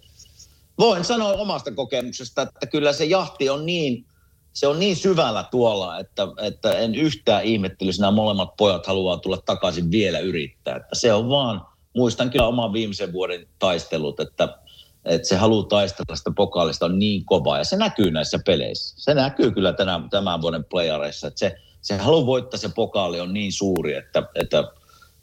voin 0.79 1.05
sanoa 1.05 1.33
omasta 1.33 1.71
kokemuksesta, 1.73 2.43
että 2.43 2.67
kyllä 2.67 2.93
se 2.93 3.05
jahti 3.05 3.49
on 3.49 3.67
niin, 3.67 4.05
se 4.53 4.67
on 4.67 4.81
niin 4.81 4.97
syvällä 4.97 5.45
tuolla, 5.51 5.99
että, 5.99 6.29
että 6.43 6.73
en 6.73 6.95
yhtään 6.95 7.45
ihmettelisi, 7.45 8.01
nämä 8.01 8.11
molemmat 8.11 8.57
pojat 8.57 8.87
haluaa 8.87 9.17
tulla 9.17 9.39
takaisin 9.47 9.91
vielä 9.91 10.19
yrittää. 10.19 10.77
Että 10.77 10.95
se 10.95 11.13
on 11.13 11.29
vaan, 11.29 11.67
muistan 11.97 12.31
kyllä 12.31 12.47
oman 12.47 12.73
viimeisen 12.73 13.13
vuoden 13.13 13.47
taistelut, 13.59 14.21
että, 14.21 14.59
että 15.05 15.29
se 15.29 15.37
haluaa 15.37 15.67
taistella 15.67 16.17
sitä 16.17 16.31
pokaalista 16.37 16.87
on 16.87 16.99
niin 16.99 17.25
kova 17.25 17.59
ja 17.59 17.65
se 17.65 17.77
näkyy 17.77 18.11
näissä 18.11 18.39
peleissä. 18.47 18.95
Se 18.99 19.15
näkyy 19.15 19.51
kyllä 19.51 19.73
tänä, 19.73 20.01
tämän 20.11 20.43
vuoden 20.43 20.65
playareissa, 20.65 21.27
että 21.27 21.39
se, 21.39 21.57
se 21.83 21.97
halu 21.97 22.27
voittaa 22.27 22.59
se 22.59 22.69
pokaali 22.75 23.21
on 23.21 23.35
niin 23.35 23.53
suuri, 23.53 23.95
että, 23.95 24.23
että 24.35 24.65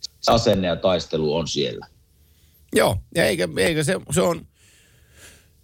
se 0.01 0.31
asenne 0.31 0.67
ja 0.67 0.75
taistelu 0.75 1.35
on 1.35 1.47
siellä. 1.47 1.87
Joo, 2.75 2.97
ja 3.15 3.25
eikä, 3.25 3.47
eikä 3.57 3.83
se, 3.83 3.99
se 4.11 4.21
on... 4.21 4.47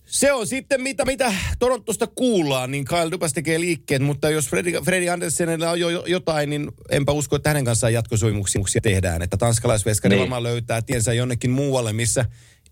Se 0.05 0.33
on 0.33 0.47
sitten 0.47 0.81
mitä, 0.81 1.05
mitä 1.05 1.33
Torontosta 1.59 2.07
kuullaan, 2.07 2.71
niin 2.71 2.85
Kyle 2.85 3.11
Dubas 3.11 3.33
tekee 3.33 3.59
liikkeet, 3.59 4.01
mutta 4.01 4.29
jos 4.29 4.47
Freddy, 4.47 4.71
Freddy 4.71 5.09
Andersenilla 5.09 5.69
on 5.69 5.79
jo 5.79 6.05
jotain, 6.05 6.49
niin 6.49 6.71
enpä 6.89 7.11
usko, 7.11 7.35
että 7.35 7.49
hänen 7.49 7.65
kanssaan 7.65 7.93
jatkosuimuksia 7.93 8.81
tehdään. 8.83 9.21
Että 9.21 9.37
tanskalaisveskari 9.37 10.15
niin. 10.15 10.19
varmaan 10.19 10.43
löytää 10.43 10.81
tiensä 10.81 11.13
jonnekin 11.13 11.51
muualle, 11.51 11.93
missä 11.93 12.25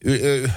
y- 0.05 0.19
y- 0.23 0.49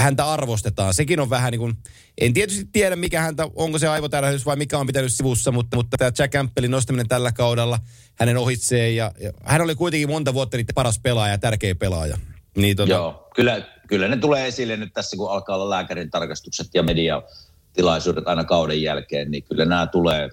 häntä 0.00 0.32
arvostetaan. 0.32 0.94
Sekin 0.94 1.20
on 1.20 1.30
vähän 1.30 1.50
niin 1.50 1.58
kuin, 1.58 1.76
en 2.18 2.32
tietysti 2.32 2.68
tiedä 2.72 2.96
mikä 2.96 3.20
häntä, 3.20 3.48
onko 3.54 3.78
se 3.78 3.88
aivotärähdys 3.88 4.46
vai 4.46 4.56
mikä 4.56 4.78
on 4.78 4.86
pitänyt 4.86 5.12
sivussa, 5.12 5.52
mutta, 5.52 5.76
mutta 5.76 5.96
tämä 5.96 6.10
Jack 6.18 6.32
Campbellin 6.32 6.70
nostaminen 6.70 7.08
tällä 7.08 7.32
kaudella 7.32 7.78
hänen 8.14 8.36
ohitsee 8.36 8.90
ja, 8.90 9.12
ja 9.20 9.32
hän 9.44 9.60
oli 9.60 9.74
kuitenkin 9.74 10.10
monta 10.10 10.34
vuotta 10.34 10.56
niiden 10.56 10.74
paras 10.74 10.98
pelaaja 10.98 11.34
ja 11.34 11.38
tärkeä 11.38 11.74
pelaaja. 11.74 12.18
Niin, 12.56 12.76
tota... 12.76 12.92
Joo, 12.92 13.28
kyllä, 13.34 13.62
kyllä 13.88 14.08
ne 14.08 14.16
tulee 14.16 14.46
esille 14.46 14.76
nyt 14.76 14.92
tässä, 14.92 15.16
kun 15.16 15.30
alkaa 15.30 15.56
olla 15.56 15.70
lääkärin 15.70 16.10
tarkastukset 16.10 16.66
ja 16.74 16.82
mediatilaisuudet 16.82 18.28
aina 18.28 18.44
kauden 18.44 18.82
jälkeen, 18.82 19.30
niin 19.30 19.42
kyllä 19.42 19.64
nämä 19.64 19.86
tulee, 19.86 20.28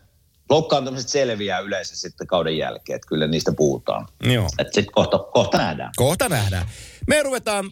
loukkaantumiset 0.50 1.10
selviää 1.10 1.60
yleensä 1.60 1.96
sitten 1.96 2.28
kauden 2.28 2.58
jälkeen, 2.58 2.96
että 2.96 3.08
kyllä 3.08 3.28
niistä 3.28 3.52
puhutaan. 3.52 4.08
Joo. 4.24 4.50
Että 4.60 4.74
sitten 4.74 4.94
kohta, 4.94 5.20
kohta 5.20 5.58
nähdään. 5.58 5.92
Kohta 5.96 6.30
nähdään. 6.30 6.68
Me 7.08 7.24
ruvetaan 7.24 7.72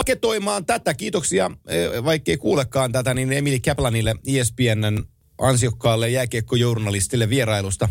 paketoimaan 0.00 0.66
tätä. 0.66 0.94
Kiitoksia, 0.94 1.50
eh, 1.66 2.04
vaikkei 2.04 2.36
kuulekaan 2.36 2.92
tätä, 2.92 3.14
niin 3.14 3.32
Emili 3.32 3.60
Kaplanille 3.60 4.14
ESPNn 4.26 5.04
ansiokkaalle 5.38 6.08
jääkiekkojournalistille 6.08 7.28
vierailusta. 7.28 7.88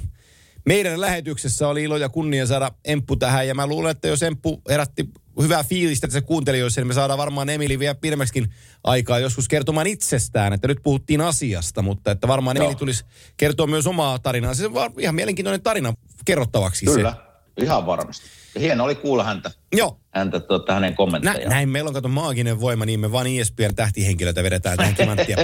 Meidän 0.65 1.01
lähetyksessä 1.01 1.67
oli 1.67 1.83
ilo 1.83 1.97
ja 1.97 2.09
kunnia 2.09 2.45
saada 2.45 2.71
Emppu 2.85 3.15
tähän, 3.15 3.47
ja 3.47 3.55
mä 3.55 3.67
luulen, 3.67 3.91
että 3.91 4.07
jos 4.07 4.23
Emppu 4.23 4.61
herätti 4.69 5.09
hyvää 5.41 5.63
fiilistä 5.63 6.07
että 6.07 6.13
se 6.13 6.21
kuuntelijoissa, 6.21 6.81
niin 6.81 6.87
me 6.87 6.93
saadaan 6.93 7.19
varmaan 7.19 7.49
Emili 7.49 7.79
vielä 7.79 7.95
pidemmäksikin 7.95 8.53
aikaa 8.83 9.19
joskus 9.19 9.47
kertomaan 9.47 9.87
itsestään, 9.87 10.53
että 10.53 10.67
nyt 10.67 10.79
puhuttiin 10.83 11.21
asiasta, 11.21 11.81
mutta 11.81 12.11
että 12.11 12.27
varmaan 12.27 12.57
Joo. 12.57 12.65
Emili 12.65 12.79
tulisi 12.79 13.05
kertoa 13.37 13.67
myös 13.67 13.87
omaa 13.87 14.19
tarinaa. 14.19 14.53
Se 14.53 14.65
on 14.65 14.93
ihan 14.99 15.15
mielenkiintoinen 15.15 15.61
tarina 15.61 15.93
kerrottavaksi. 16.25 16.85
Kyllä, 16.85 17.11
se. 17.11 17.28
Ihan 17.63 17.85
varmasti. 17.85 18.25
Hieno 18.59 18.83
oli 18.83 18.95
kuulla 18.95 19.23
häntä. 19.23 19.51
Joo. 19.73 19.99
Häntä 20.11 20.39
tuota, 20.39 20.73
hänen 20.73 20.95
kommenttejaan. 20.95 21.41
Nä, 21.43 21.49
näin 21.49 21.69
meillä 21.69 21.87
on 21.87 21.93
kato 21.93 22.07
maaginen 22.07 22.61
voima, 22.61 22.85
niin 22.85 22.99
me 22.99 23.11
vaan 23.11 23.27
ESPN 23.27 23.75
tähtihenkilöitä 23.75 24.43
vedetään 24.43 24.77
tähän 24.77 24.95
kimanttia 24.95 25.37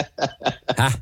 Häh? 0.78 0.98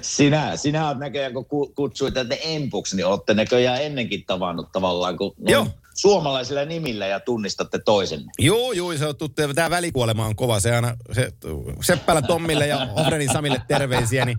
Sinä, 0.00 0.56
sinä 0.56 0.88
olet 0.88 0.98
näköjään, 0.98 1.32
kun 1.32 1.74
kutsuit 1.74 2.14
tätä 2.14 2.34
empuksi, 2.44 2.96
niin 2.96 3.06
olette 3.06 3.34
näköjään 3.34 3.82
ennenkin 3.82 4.24
tavannut 4.24 4.72
tavallaan, 4.72 5.16
kun 5.16 5.34
Joo. 5.38 5.66
suomalaisilla 5.94 6.64
nimillä 6.64 7.06
ja 7.06 7.20
tunnistatte 7.20 7.78
toisenne. 7.78 8.32
Joo, 8.38 8.72
joo, 8.72 8.96
se 8.96 9.06
on 9.06 9.16
tuttu. 9.16 9.42
Tämä 9.54 9.70
välikuolema 9.70 10.26
on 10.26 10.36
kova. 10.36 10.60
Se 10.60 10.74
aina, 10.74 10.96
se, 11.12 11.32
Seppälä 11.82 12.22
Tommille 12.22 12.66
ja 12.66 12.88
Ofrenin 12.96 13.32
Samille 13.32 13.60
terveisiä, 13.68 14.24
niin 14.24 14.38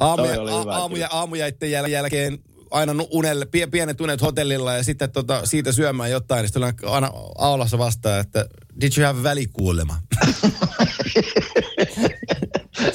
aamuja, 0.00 0.36
aamuja, 0.70 1.08
aamuja 1.10 1.48
jäl- 1.48 1.88
jälkeen 1.88 2.38
aina 2.74 2.92
unelle, 3.10 3.46
pienet 3.70 4.00
unet 4.00 4.22
hotellilla 4.22 4.74
ja 4.74 4.84
sitten 4.84 5.10
tota, 5.10 5.46
siitä 5.46 5.72
syömään 5.72 6.10
jotain, 6.10 6.42
niin 6.42 6.48
sitten 6.48 6.90
aina 6.90 7.10
aulassa 7.38 7.78
vastaan, 7.78 8.20
että 8.20 8.46
did 8.80 8.92
you 8.98 9.06
have 9.06 9.22
välikuolema? 9.22 9.98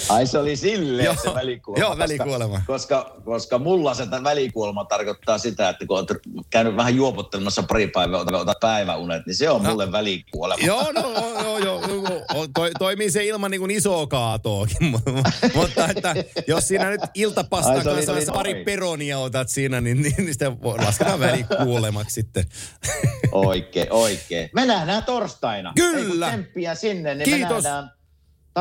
Ai 0.10 0.28
se 0.28 0.38
oli 0.38 0.56
silleen 0.56 1.06
joo, 1.06 1.16
se 1.24 1.34
välikuolema. 1.34 1.86
Joo, 1.86 1.98
välikuolema. 1.98 2.62
Koska, 2.68 3.16
koska 3.26 3.58
mulla 3.58 3.94
se 3.94 4.08
välikuolema 4.24 4.86
tarkoittaa 4.86 5.38
sitä, 5.38 5.70
että 5.70 5.86
kun 5.86 5.98
olet 5.98 6.10
käynyt 6.50 6.76
vähän 6.76 6.96
juopottelemassa 6.96 7.64
pari 7.64 7.88
päivää, 7.88 8.20
otat 8.20 8.60
päiväunet, 8.60 9.26
niin 9.26 9.36
se 9.36 9.50
on 9.50 9.64
no. 9.64 9.70
mulle 9.70 9.92
välikuolema. 9.92 10.66
Joo, 10.66 10.92
no, 10.92 11.14
joo, 11.44 11.58
joo, 11.58 11.82
joo. 11.88 12.48
To, 12.54 12.70
toimii 12.80 13.12
se 13.12 13.26
ilman 13.26 13.52
niin 13.52 13.62
kuin 13.62 13.72
isoa 13.72 14.08
kaatoakin. 14.08 14.78
Mutta 15.56 15.88
että 15.88 16.16
jos 16.48 16.68
siinä 16.68 16.90
nyt 16.90 17.02
iltapastan 17.14 17.84
kanssa 17.84 18.14
oli, 18.14 18.26
pari 18.34 18.54
noin. 18.54 18.66
peronia 18.66 19.20
otat 19.20 19.50
siinä, 19.50 19.82
niin, 19.82 20.02
niin, 20.02 20.16
niin 20.18 20.28
sitten 20.28 20.58
lasketaan 20.62 21.20
välikuolemaksi 21.30 22.14
sitten. 22.14 22.46
Oikein, 23.32 23.88
oikein. 23.92 24.50
Me 24.54 24.66
nähdään 24.66 25.04
torstaina. 25.04 25.74
Kyllä. 25.76 26.34
Ei 26.56 26.76
sinne, 26.76 27.16
niin 27.16 27.26
Kiitos. 27.26 27.64
me 27.64 27.70
nähdään 27.70 27.99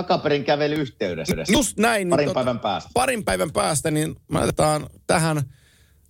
takaperin 0.03 0.45
kävelyyhteydessä. 0.45 1.37
Just 1.49 1.79
näin. 1.79 2.09
Parin 2.09 2.27
niin, 2.27 2.35
päivän 2.35 2.57
tota, 2.57 2.69
päästä. 2.69 2.91
Parin 2.95 3.25
päivän 3.25 3.53
päästä, 3.53 3.91
niin 3.91 4.17
mä 4.29 4.41
otetaan 4.41 4.87
tähän 5.07 5.43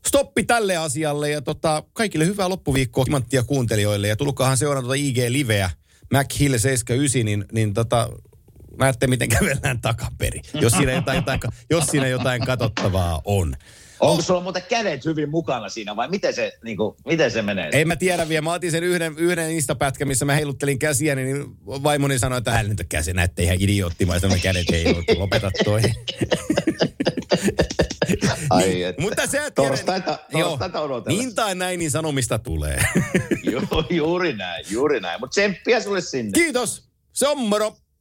stoppi 0.07 0.45
tälle 0.45 0.77
asialle 0.77 1.31
ja 1.31 1.43
tota, 1.43 1.83
kaikille 1.93 2.27
hyvää 2.27 2.49
loppuviikkoa 2.49 3.05
kimanttia 3.05 3.43
kuuntelijoille 3.43 4.09
ja 4.09 4.17
tulkaahan 4.17 4.57
seurata 4.57 4.83
tuota 4.83 4.95
IG-liveä 4.95 5.71
Mac 6.13 6.39
Hill 6.41 6.59
79, 6.59 7.25
niin, 7.25 7.45
niin 7.53 7.75
tota, 7.75 8.09
näette 8.79 9.07
miten 9.07 9.29
kävellään 9.29 9.81
takaperi, 9.81 10.41
jos 10.55 10.73
siinä 10.73 10.93
jotain, 10.93 11.17
jotain, 11.17 11.41
jos 11.71 11.87
siinä 11.87 12.09
jotain 12.09 12.47
katsottavaa 12.47 13.21
on. 13.25 13.57
Onko 14.01 14.23
sulla 14.23 14.41
muuten 14.41 14.63
kädet 14.69 15.05
hyvin 15.05 15.31
mukana 15.31 15.69
siinä 15.69 15.97
vai 15.97 16.09
miten 16.09 16.35
se, 16.35 16.53
niin 16.65 16.77
kuin, 16.77 16.97
miten 17.07 17.31
se 17.31 17.43
menee? 17.43 17.71
En 17.73 17.89
mä 17.89 17.97
tiedä 17.97 18.29
vielä. 18.29 18.43
Mä 18.43 18.53
otin 18.53 18.71
sen 18.71 18.85
yhden, 18.85 19.15
yhden 19.19 19.51
instapätkä, 19.51 20.05
missä 20.05 20.25
mä 20.25 20.35
heiluttelin 20.35 20.79
käsiä, 20.79 21.15
niin 21.15 21.45
vaimoni 21.67 22.19
sanoi, 22.19 22.39
että 22.39 22.53
hän 22.53 22.69
nyt 22.69 22.87
käsi 22.89 23.13
näette 23.13 23.43
ihan 23.43 23.57
idioottimaista, 23.61 24.29
ne 24.29 24.39
kädet 24.39 24.71
ei 24.73 24.87
ole. 24.87 25.19
Lopeta 25.19 25.51
toi. 25.65 25.81
Ai, 28.51 28.69
niin, 28.69 28.87
että 28.87 29.03
mutta 29.03 29.27
se 29.27 29.51
torstaita, 29.51 30.19
torstaita. 30.33 30.81
Niin 31.09 31.35
tai 31.35 31.55
näin, 31.55 31.79
niin 31.79 31.91
sanomista 31.91 32.39
tulee. 32.39 32.85
Joo, 33.43 33.85
juuri 33.91 34.33
näin, 34.33 34.65
juuri 34.71 35.01
näin. 35.01 35.21
Mutta 35.21 35.31
tsemppiä 35.31 35.81
sulle 35.81 36.01
sinne. 36.01 36.31
Kiitos. 36.35 36.89
Se 37.13 37.29
on 37.29 37.39
moro. 37.39 37.77